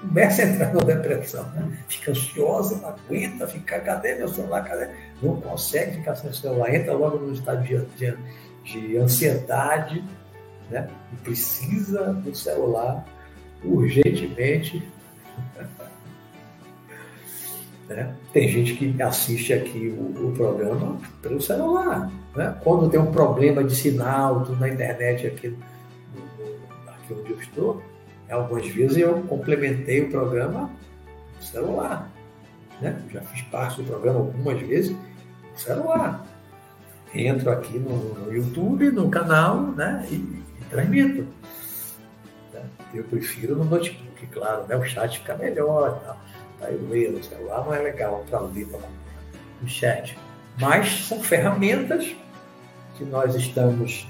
começa 0.00 0.42
a 0.42 0.46
entrar 0.46 0.74
na 0.74 0.80
depressão. 0.80 1.44
Né? 1.50 1.78
Fica 1.88 2.10
ansiosa, 2.12 2.78
não 2.78 2.88
aguenta 2.90 3.46
ficar, 3.46 3.80
cadê 3.80 4.14
meu 4.14 4.28
celular? 4.28 4.64
Cadê? 4.64 4.88
Não 5.22 5.40
consegue 5.40 5.96
ficar 5.96 6.14
sem 6.14 6.32
celular, 6.32 6.74
entra 6.74 6.92
logo 6.92 7.18
no 7.18 7.32
estado 7.32 7.62
de, 7.64 7.78
de, 7.96 8.16
de 8.64 8.96
ansiedade 8.96 10.04
né? 10.70 10.88
e 11.12 11.16
precisa 11.16 12.12
do 12.12 12.34
celular 12.34 13.04
urgentemente. 13.64 14.86
né? 17.88 18.14
Tem 18.32 18.48
gente 18.48 18.74
que 18.74 19.02
assiste 19.02 19.52
aqui 19.52 19.88
o, 19.88 20.28
o 20.28 20.32
programa 20.32 21.00
pelo 21.22 21.40
celular. 21.40 22.10
Né? 22.36 22.56
Quando 22.62 22.88
tem 22.88 23.00
um 23.00 23.10
problema 23.10 23.64
de 23.64 23.74
sinal 23.74 24.46
na 24.60 24.68
internet 24.68 25.26
aqui, 25.26 25.56
aqui 26.86 27.14
onde 27.14 27.32
eu 27.32 27.40
estou, 27.40 27.82
algumas 28.32 28.66
vezes 28.68 28.96
eu 28.96 29.22
complementei 29.22 30.02
o 30.02 30.10
programa 30.10 30.70
no 31.36 31.42
celular. 31.42 32.10
Né? 32.80 33.00
Já 33.10 33.20
fiz 33.22 33.42
parte 33.42 33.82
do 33.82 33.88
programa 33.88 34.20
algumas 34.20 34.60
vezes 34.60 34.92
no 34.92 35.58
celular. 35.58 36.26
Entro 37.14 37.50
aqui 37.50 37.78
no, 37.78 38.14
no 38.14 38.32
YouTube, 38.32 38.90
no 38.90 39.08
canal, 39.10 39.62
né? 39.72 40.06
E, 40.10 40.14
e 40.14 40.64
transmito. 40.68 41.26
Né? 42.52 42.62
Eu 42.92 43.04
prefiro 43.04 43.56
no 43.56 43.64
notebook, 43.64 44.26
claro, 44.26 44.66
né? 44.66 44.76
O 44.76 44.84
chat 44.84 45.18
fica 45.18 45.34
melhor. 45.36 45.98
Tá? 46.00 46.16
Aí 46.60 46.74
eu 46.74 46.88
leio 46.88 47.12
no 47.12 47.24
celular, 47.24 47.64
não 47.64 47.74
é 47.74 47.78
legal 47.78 48.24
para 48.28 48.40
ler 48.40 48.68
no 49.60 49.68
chat. 49.68 50.18
Mas 50.60 51.06
são 51.06 51.20
ferramentas 51.20 52.14
que 52.96 53.04
nós 53.04 53.34
estamos 53.34 54.06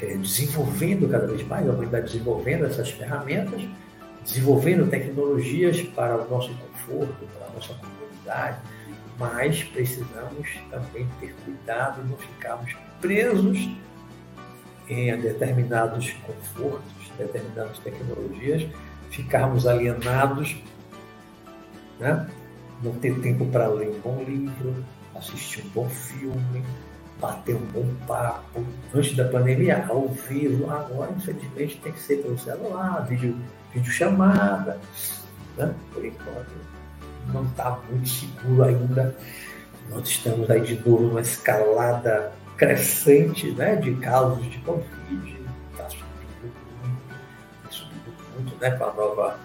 desenvolvendo 0.00 1.10
cada 1.10 1.26
vez 1.26 1.46
mais, 1.46 1.68
a 1.68 1.72
humanidade 1.72 2.12
desenvolvendo 2.12 2.66
essas 2.66 2.90
ferramentas, 2.90 3.62
desenvolvendo 4.22 4.90
tecnologias 4.90 5.80
para 5.80 6.16
o 6.16 6.30
nosso 6.30 6.50
conforto, 6.54 7.26
para 7.38 7.46
a 7.46 7.50
nossa 7.52 7.74
comunidade, 7.74 8.58
mas 9.18 9.64
precisamos 9.64 10.48
também 10.70 11.08
ter 11.20 11.34
cuidado 11.44 12.02
e 12.02 12.08
não 12.08 12.16
ficarmos 12.16 12.76
presos 13.00 13.70
em 14.88 15.16
determinados 15.20 16.12
confortos, 16.26 17.12
determinadas 17.16 17.78
tecnologias, 17.78 18.68
ficarmos 19.10 19.66
alienados, 19.66 20.56
né? 21.98 22.28
não 22.82 22.92
ter 22.92 23.18
tempo 23.20 23.46
para 23.46 23.68
ler 23.68 23.88
um 23.88 24.00
bom 24.00 24.22
livro, 24.22 24.84
assistir 25.14 25.64
um 25.64 25.68
bom 25.70 25.88
filme, 25.88 26.62
bater 27.20 27.54
um 27.54 27.66
bom 27.66 27.86
papo. 28.06 28.64
Antes 28.94 29.16
da 29.16 29.24
pandemia, 29.24 29.84
ao 29.88 30.08
vivo, 30.08 30.70
agora, 30.70 31.12
infelizmente, 31.16 31.80
tem 31.82 31.92
que 31.92 32.00
ser 32.00 32.16
pelo 32.22 32.38
celular, 32.38 33.06
vídeo, 33.06 33.36
vídeo 33.72 33.90
chamada. 33.90 34.78
Né? 35.56 35.74
Por 35.92 36.04
enquanto, 36.04 36.52
não 37.32 37.44
está 37.44 37.78
muito 37.90 38.08
seguro 38.08 38.64
ainda. 38.64 39.16
Nós 39.90 40.08
estamos 40.08 40.50
aí 40.50 40.60
de 40.60 40.74
novo 40.76 41.04
numa 41.04 41.20
escalada 41.20 42.32
crescente 42.56 43.52
né, 43.52 43.76
de 43.76 43.94
casos 43.96 44.44
de 44.50 44.58
Covid. 44.58 45.36
Está 45.72 45.88
subindo 45.88 46.52
muito, 46.82 47.74
subindo 47.74 48.14
muito 48.34 48.60
né, 48.60 48.70
com 48.72 48.84
a 48.84 48.92
nova 48.92 49.38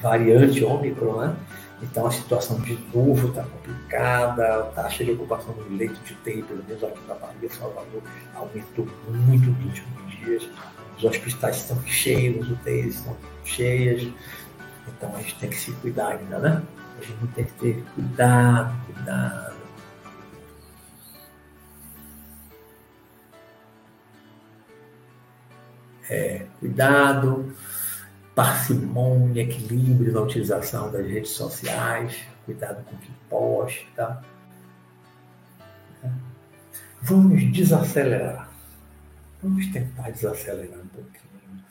variante 0.00 0.64
Ômicron, 0.64 1.20
né? 1.20 1.36
Então 1.82 2.06
a 2.06 2.10
situação 2.10 2.60
de 2.60 2.78
novo 2.94 3.28
está 3.28 3.42
complicada, 3.42 4.60
a 4.60 4.62
taxa 4.66 5.04
de 5.04 5.12
ocupação 5.12 5.54
do 5.54 5.76
leito 5.76 5.98
de 6.04 6.12
UTI, 6.12 6.42
pelo 6.42 6.62
menos 6.64 6.84
aqui 6.84 7.00
na 7.08 7.14
Bahia, 7.14 7.50
Salvador, 7.50 8.02
aumentou 8.34 8.86
muito 9.08 9.50
nos 9.50 9.64
últimos 9.64 10.18
dias. 10.18 10.48
Os 10.98 11.04
hospitais 11.04 11.56
estão 11.56 11.82
cheios, 11.86 12.46
as 12.46 12.52
UTIs 12.52 12.94
estão 12.96 13.16
cheias. 13.44 14.12
Então 14.88 15.14
a 15.16 15.22
gente 15.22 15.38
tem 15.38 15.50
que 15.50 15.56
se 15.56 15.72
cuidar 15.72 16.08
ainda, 16.08 16.38
né? 16.38 16.62
A 16.98 17.02
gente 17.02 17.26
tem 17.34 17.44
que 17.44 17.52
ter 17.52 17.84
cuidado, 17.94 18.76
cuidado. 18.86 19.60
É, 26.10 26.46
cuidado 26.58 27.54
parcimônia, 28.34 29.42
equilíbrio 29.42 30.12
na 30.12 30.20
utilização 30.20 30.90
das 30.90 31.06
redes 31.06 31.30
sociais, 31.30 32.16
cuidado 32.44 32.84
com 32.84 32.94
o 32.94 32.98
que 32.98 33.12
posta. 33.28 34.24
Vamos 37.02 37.52
desacelerar. 37.52 38.50
Vamos 39.42 39.66
tentar 39.68 40.10
desacelerar 40.10 40.78
um 40.78 40.88
pouquinho. 40.88 41.64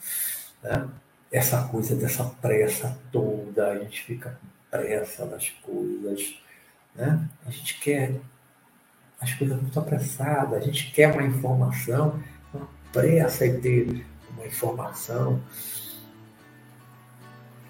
Né? 0.64 0.90
Essa 1.32 1.64
coisa 1.68 1.96
dessa 1.96 2.24
pressa 2.24 2.98
toda, 3.12 3.72
a 3.72 3.80
gente 3.80 4.04
fica 4.04 4.32
com 4.32 4.48
pressa 4.72 5.26
das 5.26 5.50
coisas. 5.50 6.36
Né? 6.96 7.30
A 7.46 7.52
gente 7.52 7.80
quer 7.80 8.20
as 9.22 9.34
coisas 9.34 9.62
muito 9.62 9.80
apressadas, 9.80 10.54
a 10.54 10.66
gente 10.66 10.92
quer 10.92 11.12
uma 11.12 11.24
informação, 11.24 12.22
uma 12.54 12.68
pressa 12.92 13.46
em 13.46 13.60
ter 13.60 14.06
uma 14.32 14.46
informação 14.48 15.42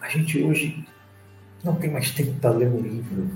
a 0.02 0.08
gente 0.10 0.42
hoje 0.42 0.86
não 1.64 1.76
tem 1.76 1.92
mais 1.92 2.12
tempo 2.12 2.34
para 2.40 2.52
ler 2.52 2.70
um 2.70 2.82
livro. 2.82 3.30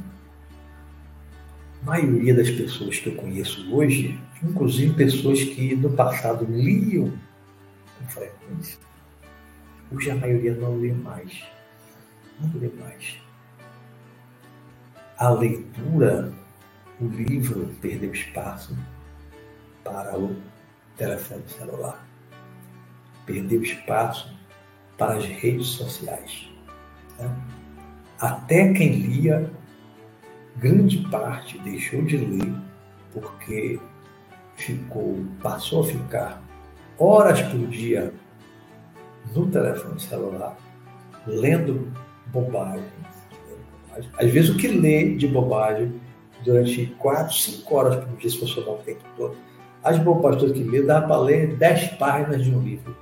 A 1.81 1.85
maioria 1.85 2.33
das 2.33 2.49
pessoas 2.49 2.99
que 2.99 3.07
eu 3.07 3.15
conheço 3.15 3.73
hoje, 3.73 4.17
inclusive 4.41 4.93
pessoas 4.93 5.43
que 5.43 5.75
no 5.75 5.91
passado 5.91 6.45
liam 6.45 7.11
com 7.99 8.07
frequência, 8.07 8.79
hoje 9.91 10.11
a 10.11 10.15
maioria 10.15 10.55
não 10.55 10.79
lê 10.79 10.93
mais. 10.93 11.43
Não 12.39 12.59
lê 12.59 12.69
mais. 12.79 13.17
A 15.17 15.29
leitura, 15.29 16.33
o 16.99 17.07
livro 17.07 17.69
perdeu 17.81 18.13
espaço 18.13 18.77
para 19.83 20.17
o 20.17 20.35
telefone 20.97 21.43
celular. 21.47 22.07
Perdeu 23.25 23.61
espaço 23.61 24.33
para 24.97 25.15
as 25.17 25.25
redes 25.25 25.67
sociais. 25.67 26.52
Né? 27.19 27.35
Até 28.19 28.73
quem 28.73 28.93
lia, 28.93 29.51
grande 30.57 30.99
parte 31.09 31.57
deixou 31.59 32.03
de 32.03 32.17
ler 32.17 32.53
porque 33.11 33.79
ficou, 34.55 35.23
passou 35.41 35.83
a 35.83 35.87
ficar 35.87 36.41
horas 36.97 37.41
por 37.41 37.67
dia 37.67 38.13
no 39.33 39.47
telefone 39.47 39.99
celular, 39.99 40.57
lendo 41.25 41.91
bobagem. 42.27 42.85
Às 44.17 44.31
vezes 44.31 44.49
o 44.49 44.57
que 44.57 44.67
lê 44.67 45.15
de 45.15 45.27
bobagem 45.27 45.99
durante 46.43 46.87
4, 46.97 47.33
5 47.33 47.75
horas 47.75 48.03
por 48.03 48.17
dia, 48.17 48.29
se 48.29 48.39
for 48.39 48.47
somar 48.47 48.75
o 48.75 48.77
tempo 48.79 49.03
todo, 49.15 49.35
as 49.83 49.99
bobagens 49.99 50.41
todas 50.41 50.57
que 50.57 50.63
lê, 50.63 50.81
dá 50.81 51.01
para 51.01 51.17
ler 51.17 51.55
10 51.55 51.97
páginas 51.97 52.43
de 52.43 52.51
um 52.51 52.61
livro. 52.61 52.95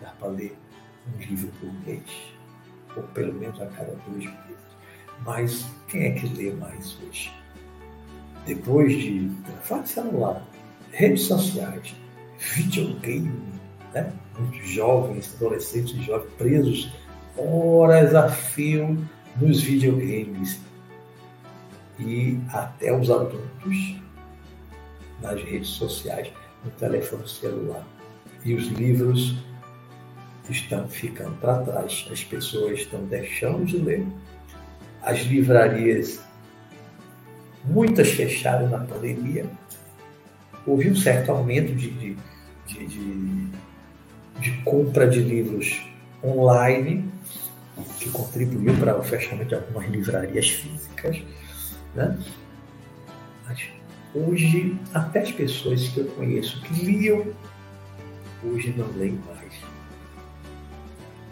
Dá 0.00 0.12
para 0.18 0.28
ler 0.28 0.56
um 1.14 1.18
livro 1.18 1.50
por 1.60 1.72
mês, 1.86 2.29
ou 2.96 3.02
pelo 3.14 3.32
menos 3.34 3.60
a 3.60 3.66
cada 3.66 3.92
dois 4.08 4.24
meses. 4.24 4.70
Mas 5.24 5.66
quem 5.88 6.04
é 6.04 6.10
que 6.12 6.26
lê 6.28 6.52
mais 6.52 6.96
hoje? 7.02 7.32
Depois 8.46 8.92
de 8.92 9.28
telefone 9.44 9.86
celular, 9.86 10.42
redes 10.92 11.22
sociais, 11.22 11.94
videogame, 12.38 13.32
né? 13.92 14.12
muitos 14.38 14.68
jovens, 14.68 15.34
adolescentes 15.36 15.94
e 15.94 16.02
jovens 16.02 16.32
presos 16.38 16.92
horas 17.36 18.14
a 18.14 18.28
fio 18.28 18.98
nos 19.40 19.62
videogames 19.62 20.60
e 21.98 22.38
até 22.48 22.96
os 22.96 23.10
adultos 23.10 24.00
nas 25.20 25.42
redes 25.42 25.68
sociais, 25.68 26.32
no 26.64 26.70
telefone 26.72 27.28
celular. 27.28 27.86
E 28.44 28.54
os 28.54 28.68
livros 28.68 29.36
estão 30.48 30.88
ficando 30.88 31.36
para 31.36 31.58
trás, 31.62 32.06
as 32.10 32.24
pessoas 32.24 32.80
estão 32.80 33.04
deixando 33.04 33.64
de 33.64 33.76
ler, 33.76 34.06
as 35.02 35.20
livrarias, 35.20 36.20
muitas 37.64 38.10
fecharam 38.10 38.68
na 38.68 38.78
pandemia, 38.78 39.46
houve 40.66 40.90
um 40.90 40.96
certo 40.96 41.30
aumento 41.32 41.74
de, 41.74 41.90
de, 41.90 42.16
de, 42.66 42.86
de, 42.86 43.46
de 44.40 44.62
compra 44.62 45.08
de 45.08 45.20
livros 45.20 45.82
online, 46.22 47.10
que 47.98 48.10
contribuiu 48.10 48.76
para 48.76 48.98
o 48.98 49.02
fechamento 49.02 49.48
de 49.48 49.54
algumas 49.54 49.88
livrarias 49.88 50.48
físicas. 50.50 51.22
Né? 51.94 52.18
Mas 53.46 53.68
hoje, 54.14 54.78
até 54.92 55.20
as 55.20 55.32
pessoas 55.32 55.88
que 55.88 56.00
eu 56.00 56.06
conheço 56.08 56.60
que 56.62 56.84
liam, 56.84 57.26
hoje 58.44 58.74
não 58.76 58.86
leem 58.96 59.18
mais. 59.26 59.39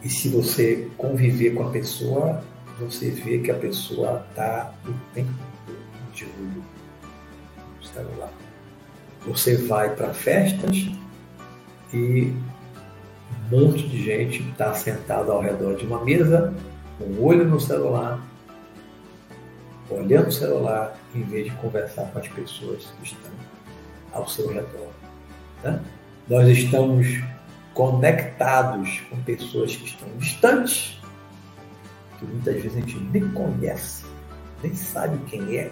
E 0.02 0.08
se 0.08 0.28
você 0.28 0.88
conviver 0.96 1.54
com 1.54 1.66
a 1.66 1.70
pessoa, 1.70 2.42
você 2.78 3.10
vê 3.10 3.38
que 3.38 3.50
a 3.50 3.54
pessoa 3.54 4.24
está 4.30 4.72
o 4.86 4.92
tempo 5.12 5.30
todo 5.66 6.12
de 6.14 6.24
olho 6.24 6.64
no 7.80 7.86
celular. 7.86 8.32
Você 9.26 9.56
vai 9.56 9.94
para 9.94 10.14
festas 10.14 10.88
e 11.92 12.32
um 13.50 13.60
monte 13.60 13.88
de 13.88 14.04
gente 14.04 14.42
está 14.50 14.72
sentado 14.74 15.32
ao 15.32 15.40
redor 15.40 15.76
de 15.76 15.84
uma 15.84 16.04
mesa, 16.04 16.54
com 16.98 17.04
um 17.04 17.24
olho 17.24 17.44
no 17.44 17.60
celular, 17.60 18.20
olhando 19.90 20.28
o 20.28 20.32
celular, 20.32 20.96
em 21.14 21.22
vez 21.22 21.46
de 21.46 21.50
conversar 21.56 22.04
com 22.12 22.18
as 22.18 22.28
pessoas 22.28 22.84
que 22.84 23.08
estão 23.08 23.30
ao 24.12 24.28
seu 24.28 24.48
redor. 24.48 24.90
Né? 25.64 25.80
Nós 26.28 26.46
estamos 26.48 27.06
conectados 27.78 29.02
com 29.08 29.22
pessoas 29.22 29.76
que 29.76 29.84
estão 29.84 30.08
distantes, 30.16 31.00
que 32.18 32.24
muitas 32.24 32.54
vezes 32.56 32.76
a 32.76 32.80
gente 32.80 32.98
nem 33.12 33.30
conhece, 33.30 34.04
nem 34.60 34.74
sabe 34.74 35.16
quem 35.28 35.56
é. 35.56 35.70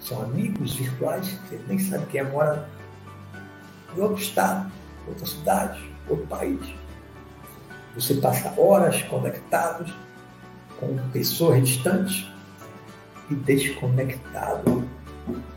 São 0.00 0.22
amigos 0.22 0.76
virtuais, 0.76 1.28
você 1.28 1.60
nem 1.68 1.78
sabe 1.78 2.06
quem 2.06 2.22
é, 2.22 2.24
mora 2.24 2.66
em 3.94 4.00
outro 4.00 4.16
estado, 4.16 4.72
outra 5.06 5.26
cidade, 5.26 5.92
outro 6.08 6.26
país. 6.26 6.74
Você 7.94 8.14
passa 8.14 8.58
horas 8.58 9.02
conectados 9.02 9.94
com 10.80 10.96
pessoas 11.10 11.68
distantes 11.68 12.26
e 13.28 13.34
desconectado 13.34 14.88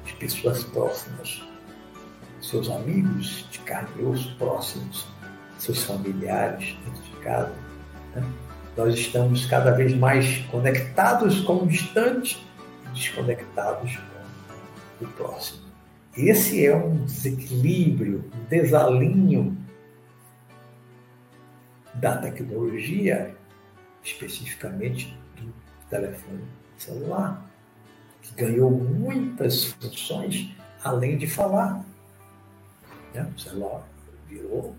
de 0.03 0.13
pessoas 0.15 0.61
próximas, 0.61 1.41
seus 2.41 2.69
amigos 2.69 3.47
de 3.49 3.59
carne 3.59 3.89
e 3.97 4.03
osso 4.03 4.35
próximos, 4.37 5.07
seus 5.59 5.83
familiares 5.83 6.77
dentro 6.85 7.01
de 7.03 7.17
casa. 7.17 7.53
Né? 8.15 8.23
Nós 8.75 8.95
estamos 8.95 9.45
cada 9.45 9.71
vez 9.71 9.93
mais 9.93 10.39
conectados 10.45 11.41
com 11.41 11.63
o 11.63 11.67
distante 11.67 12.43
e 12.85 12.89
desconectados 12.93 13.97
com 14.97 15.05
o 15.05 15.07
próximo. 15.09 15.69
Esse 16.15 16.65
é 16.65 16.75
um 16.75 17.03
desequilíbrio, 17.03 18.29
um 18.33 18.43
desalinho 18.45 19.57
da 21.93 22.17
tecnologia, 22.17 23.35
especificamente 24.03 25.17
do 25.35 25.53
telefone 25.89 26.43
celular, 26.77 27.45
que 28.21 28.33
ganhou 28.33 28.71
muitas 28.71 29.65
funções 29.65 30.55
além 30.83 31.17
de 31.17 31.27
falar. 31.27 31.83
Né? 33.13 33.29
O 33.35 33.39
celular 33.39 33.87
virou 34.27 34.75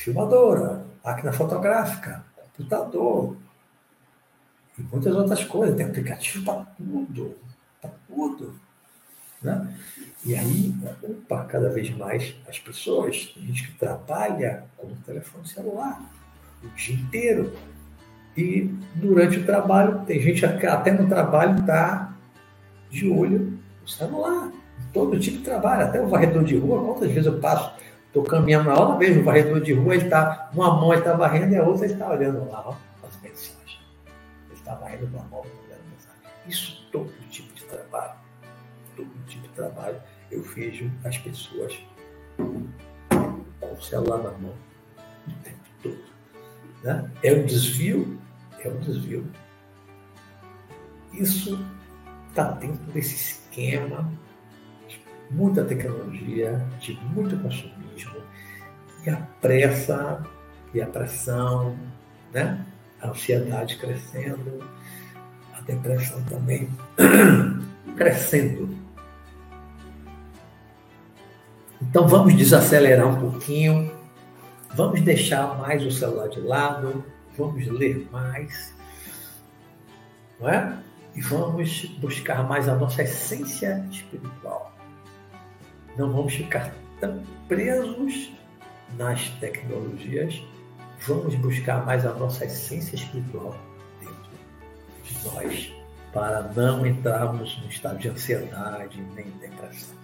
filmadora, 0.00 0.82
máquina 1.04 1.30
fotográfica, 1.30 2.24
computador 2.56 3.36
e 4.78 4.82
muitas 4.82 5.14
outras 5.14 5.44
coisas. 5.44 5.76
Tem 5.76 5.86
aplicativo 5.86 6.44
para 6.44 6.64
tudo, 6.76 7.36
para 7.80 7.90
tudo. 8.08 8.54
Né? 9.42 9.74
E 10.24 10.34
aí 10.34 10.74
ocupa 10.82 11.44
cada 11.44 11.68
vez 11.70 11.90
mais 11.90 12.34
as 12.48 12.58
pessoas. 12.58 13.26
Tem 13.26 13.46
gente 13.46 13.68
que 13.68 13.78
trabalha 13.78 14.64
com 14.76 14.86
o 14.86 14.96
telefone 15.04 15.46
celular 15.46 16.00
o 16.62 16.68
dia 16.68 16.94
inteiro. 16.94 17.52
E 18.36 18.72
durante 18.94 19.38
o 19.38 19.44
trabalho, 19.44 20.04
tem 20.06 20.20
gente 20.20 20.40
que 20.58 20.66
até 20.66 20.92
no 20.92 21.08
trabalho 21.08 21.58
está 21.58 22.14
de 22.88 23.08
olho 23.08 23.58
no 23.82 23.88
celular. 23.88 24.50
Todo 24.94 25.18
tipo 25.20 25.38
de 25.38 25.44
trabalho, 25.44 25.84
até 25.84 26.00
o 26.00 26.08
varredor 26.08 26.42
de 26.42 26.56
rua, 26.56 26.84
quantas 26.84 27.10
vezes 27.10 27.26
eu 27.26 27.38
passo, 27.38 27.72
estou 28.10 28.24
caminhando 28.24 28.68
na 28.68 28.74
hora, 28.74 28.98
vejo 28.98 29.20
o 29.20 29.24
varredor 29.24 29.60
de 29.60 29.72
rua, 29.72 29.94
ele 29.94 30.04
está, 30.04 30.50
uma 30.52 30.74
mão 30.74 30.92
ele 30.92 31.00
está 31.00 31.14
varrendo 31.14 31.54
e 31.54 31.56
a 31.56 31.62
outra 31.62 31.84
ele 31.84 31.94
está 31.94 32.10
olhando 32.10 32.50
lá, 32.50 32.68
ó, 32.68 33.06
as 33.06 33.20
mensagens. 33.22 33.80
Ele 34.48 34.54
está 34.54 34.74
varrendo 34.74 35.06
uma 35.06 35.22
mão 35.24 35.40
olhando 35.40 35.82
mensagem. 35.90 36.20
Isso 36.46 36.88
todo 36.90 37.12
tipo 37.30 37.54
de 37.54 37.64
trabalho. 37.64 38.14
Todo 38.96 39.08
tipo 39.26 39.46
de 39.46 39.54
trabalho 39.54 39.96
eu 40.30 40.42
vejo 40.42 40.90
as 41.04 41.16
pessoas 41.18 41.78
com 42.36 43.72
o 43.72 43.82
celular 43.82 44.18
na 44.18 44.30
mão 44.32 44.54
o 45.28 45.32
tempo 45.44 45.58
todo. 45.82 46.02
Né? 46.82 47.10
É 47.22 47.32
um 47.32 47.46
desvio? 47.46 48.20
É 48.58 48.68
um 48.68 48.78
desvio. 48.78 49.24
Isso 51.12 51.64
está 52.28 52.50
dentro 52.52 52.82
desse 52.92 53.14
esquema 53.14 54.10
de 54.88 55.00
muita 55.30 55.64
tecnologia, 55.64 56.66
de 56.80 56.94
muito 57.14 57.36
consumismo, 58.04 58.22
e 59.04 59.10
a 59.10 59.16
pressa 59.40 60.22
e 60.72 60.80
a 60.80 60.86
pressão, 60.86 61.76
né? 62.32 62.64
a 63.00 63.08
ansiedade 63.08 63.76
crescendo, 63.76 64.62
a 65.54 65.60
depressão 65.62 66.22
também 66.24 66.68
crescendo. 67.96 68.78
Então 71.82 72.06
vamos 72.06 72.36
desacelerar 72.36 73.08
um 73.08 73.30
pouquinho, 73.30 73.90
Vamos 74.74 75.00
deixar 75.00 75.58
mais 75.58 75.84
o 75.84 75.90
celular 75.90 76.28
de 76.28 76.40
lado, 76.40 77.04
vamos 77.36 77.66
ler 77.66 78.08
mais, 78.12 78.72
não 80.38 80.48
é? 80.48 80.78
E 81.14 81.20
vamos 81.20 81.86
buscar 81.98 82.44
mais 82.44 82.68
a 82.68 82.76
nossa 82.76 83.02
essência 83.02 83.84
espiritual. 83.90 84.72
Não 85.98 86.12
vamos 86.12 86.34
ficar 86.34 86.72
presos 87.48 88.32
nas 88.96 89.28
tecnologias, 89.40 90.42
vamos 91.06 91.34
buscar 91.36 91.84
mais 91.84 92.04
a 92.04 92.12
nossa 92.14 92.44
essência 92.44 92.96
espiritual 92.96 93.56
dentro 94.00 94.30
de 95.04 95.24
nós, 95.28 95.72
para 96.12 96.42
não 96.54 96.84
entrarmos 96.84 97.58
no 97.62 97.68
estado 97.68 97.98
de 97.98 98.08
ansiedade 98.08 99.00
nem 99.14 99.30
depressão. 99.38 99.96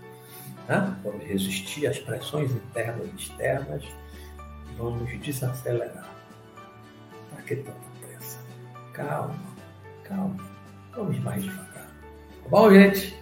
Né? 0.68 0.96
Vamos 1.04 1.24
resistir 1.24 1.86
às 1.86 1.98
pressões 1.98 2.50
internas 2.50 3.08
e 3.12 3.16
externas 3.16 3.84
Vamos 4.78 5.10
desacelerar. 5.20 6.10
Para 7.30 7.42
que 7.42 7.56
tanta 7.56 7.78
pressa? 8.00 8.38
Calma, 8.92 9.38
calma. 10.04 10.36
Vamos 10.94 11.18
mais 11.20 11.42
devagar. 11.42 11.86
Tá 12.42 12.48
bom, 12.50 12.70
gente? 12.70 13.16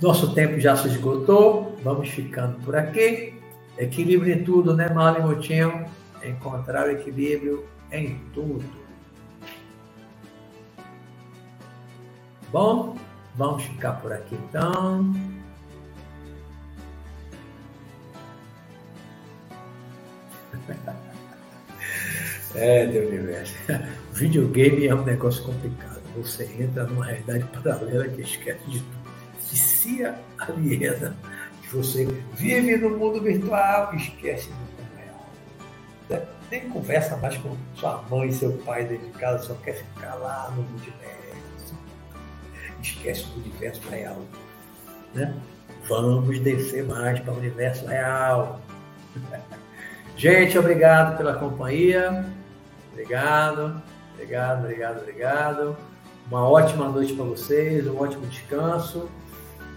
Nosso 0.00 0.34
tempo 0.34 0.58
já 0.58 0.76
se 0.76 0.88
esgotou. 0.88 1.76
Vamos 1.82 2.08
ficando 2.08 2.58
por 2.64 2.74
aqui. 2.74 3.34
Equilíbrio 3.78 4.34
em 4.34 4.44
tudo, 4.44 4.74
né, 4.74 4.88
Marlon 4.88 5.26
Moutinho? 5.26 5.84
Encontrar 6.24 6.86
o 6.88 6.90
equilíbrio 6.90 7.66
em 7.92 8.18
tudo. 8.32 8.64
Bom, 12.50 12.96
vamos 13.36 13.62
ficar 13.62 13.92
por 14.00 14.12
aqui 14.12 14.34
então. 14.34 15.12
É, 22.52 22.84
Deus 22.84 23.08
universo. 23.08 23.54
Videogame 24.12 24.88
é 24.88 24.94
um 24.94 25.04
negócio 25.04 25.44
complicado. 25.44 26.00
Você 26.16 26.50
entra 26.58 26.82
numa 26.82 27.04
realidade 27.04 27.44
paralela 27.44 28.08
que 28.08 28.22
esquece 28.22 28.68
de 28.68 28.80
tudo. 28.80 28.99
Que 29.50 29.58
se 29.58 30.04
aliena, 30.38 31.16
que 31.60 31.76
você 31.76 32.06
vive 32.34 32.76
no 32.76 32.96
mundo 32.96 33.20
virtual, 33.20 33.92
esquece 33.96 34.48
do 34.48 34.54
mundo 34.54 34.96
real. 34.96 35.26
Né? 36.08 36.26
Nem 36.52 36.70
conversa 36.70 37.16
mais 37.16 37.36
com 37.38 37.56
sua 37.74 38.00
mãe 38.08 38.28
e 38.28 38.32
seu 38.32 38.52
pai 38.58 38.84
dentro 38.84 39.06
de 39.06 39.18
casa, 39.18 39.44
só 39.44 39.54
quer 39.54 39.74
ficar 39.74 40.14
lá 40.14 40.52
no 40.54 40.62
multiverso. 40.62 41.74
Esquece 42.80 43.24
do 43.26 43.40
universo 43.40 43.80
real. 43.90 44.22
Né? 45.14 45.34
Vamos 45.88 46.38
descer 46.38 46.84
mais 46.84 47.18
para 47.18 47.34
o 47.34 47.38
universo 47.38 47.84
real. 47.86 48.60
Gente, 50.16 50.56
obrigado 50.56 51.16
pela 51.16 51.34
companhia. 51.34 52.24
Obrigado, 52.92 53.82
obrigado, 54.14 54.60
obrigado, 54.60 54.98
obrigado. 55.00 55.76
Uma 56.28 56.48
ótima 56.48 56.88
noite 56.88 57.14
para 57.14 57.24
vocês, 57.24 57.88
um 57.88 58.00
ótimo 58.00 58.24
descanso. 58.26 59.10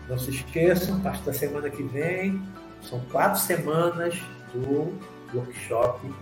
Não 0.07 0.17
se 0.17 0.31
esqueçam, 0.31 0.97
a 0.97 0.99
partir 0.99 1.23
da 1.23 1.33
semana 1.33 1.69
que 1.69 1.83
vem, 1.83 2.41
são 2.81 2.99
quatro 3.11 3.39
semanas 3.39 4.21
do 4.53 4.93
workshop 5.33 6.13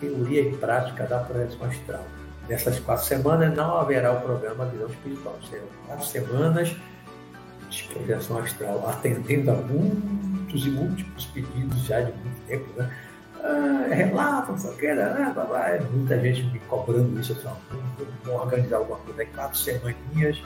Teoria 0.00 0.42
e 0.42 0.56
Prática 0.56 1.04
da 1.04 1.18
Projeção 1.20 1.66
Astral. 1.66 2.04
Nessas 2.48 2.78
quatro 2.80 3.04
semanas 3.04 3.54
não 3.56 3.76
haverá 3.76 4.12
o 4.12 4.20
programa 4.20 4.66
Visão 4.66 4.88
Espiritual. 4.88 5.36
Serão 5.48 5.66
quatro 5.86 6.06
semanas 6.06 6.76
de 7.68 7.82
projeção 7.84 8.38
astral, 8.38 8.88
atendendo 8.88 9.50
a 9.50 9.54
muitos 9.54 10.66
e 10.66 10.70
múltiplos 10.70 11.26
pedidos 11.26 11.84
já 11.84 12.00
de 12.00 12.12
muito 12.12 12.46
tempo, 12.46 12.66
né? 12.76 12.90
ah, 13.46 13.94
relato, 13.94 14.52
não 14.52 14.58
sei 14.58 14.70
o 14.70 14.76
que, 14.76 14.94
né? 14.94 15.34
É 15.66 15.80
muita 15.80 16.20
gente 16.20 16.42
me 16.44 16.58
cobrando 16.60 17.20
isso. 17.20 17.32
Eu 17.32 17.36
falo, 17.36 17.58
organizar 18.42 18.76
alguma 18.78 18.98
coisa 18.98 19.22
aí, 19.22 19.26
quatro 19.28 19.58
semaninhas. 19.58 20.42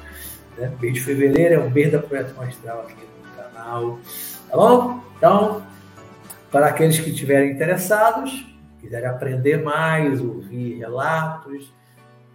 Né? 0.56 0.72
Mês 0.80 0.94
de 0.94 1.00
fevereiro 1.00 1.54
é 1.54 1.58
o 1.58 1.70
mês 1.70 1.92
da 1.92 1.98
projeção 1.98 2.42
astral 2.42 2.80
aqui 2.82 2.94
no 2.94 3.42
canal. 3.42 3.98
Tá 4.48 4.56
bom? 4.56 5.00
Então, 5.16 5.62
para 6.50 6.66
aqueles 6.66 6.98
que 6.98 7.10
estiverem 7.10 7.52
interessados, 7.52 8.46
quiserem 8.80 9.08
aprender 9.08 9.62
mais, 9.62 10.20
ouvir 10.20 10.78
relatos, 10.78 11.72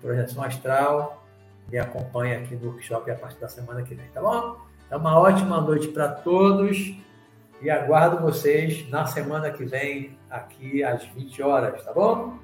projeção 0.02 0.44
astral, 0.44 1.26
me 1.70 1.78
acompanhe 1.78 2.36
aqui 2.36 2.56
no 2.56 2.68
workshop 2.70 3.10
a 3.10 3.16
partir 3.16 3.40
da 3.40 3.48
semana 3.48 3.82
que 3.82 3.96
vem, 3.96 4.08
tá 4.14 4.22
bom? 4.22 4.58
Então, 4.86 5.00
uma 5.00 5.20
ótima 5.20 5.60
noite 5.60 5.88
para 5.88 6.08
todos 6.08 6.96
e 7.62 7.70
aguardo 7.70 8.22
vocês 8.22 8.88
na 8.90 9.06
semana 9.06 9.50
que 9.50 9.66
vem, 9.66 10.18
aqui 10.30 10.84
às 10.84 11.04
20 11.06 11.42
horas, 11.42 11.84
tá 11.84 11.92
bom? 11.92 12.38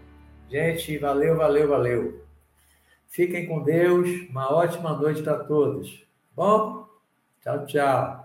Gente, 0.49 0.97
valeu, 0.97 1.37
valeu, 1.37 1.67
valeu. 1.67 2.20
Fiquem 3.11 3.45
com 3.45 3.61
Deus, 3.61 4.07
uma 4.29 4.49
ótima 4.53 4.93
noite 4.93 5.21
para 5.21 5.43
todos. 5.43 6.07
Bom? 6.33 6.87
Tchau, 7.41 7.65
tchau. 7.65 8.20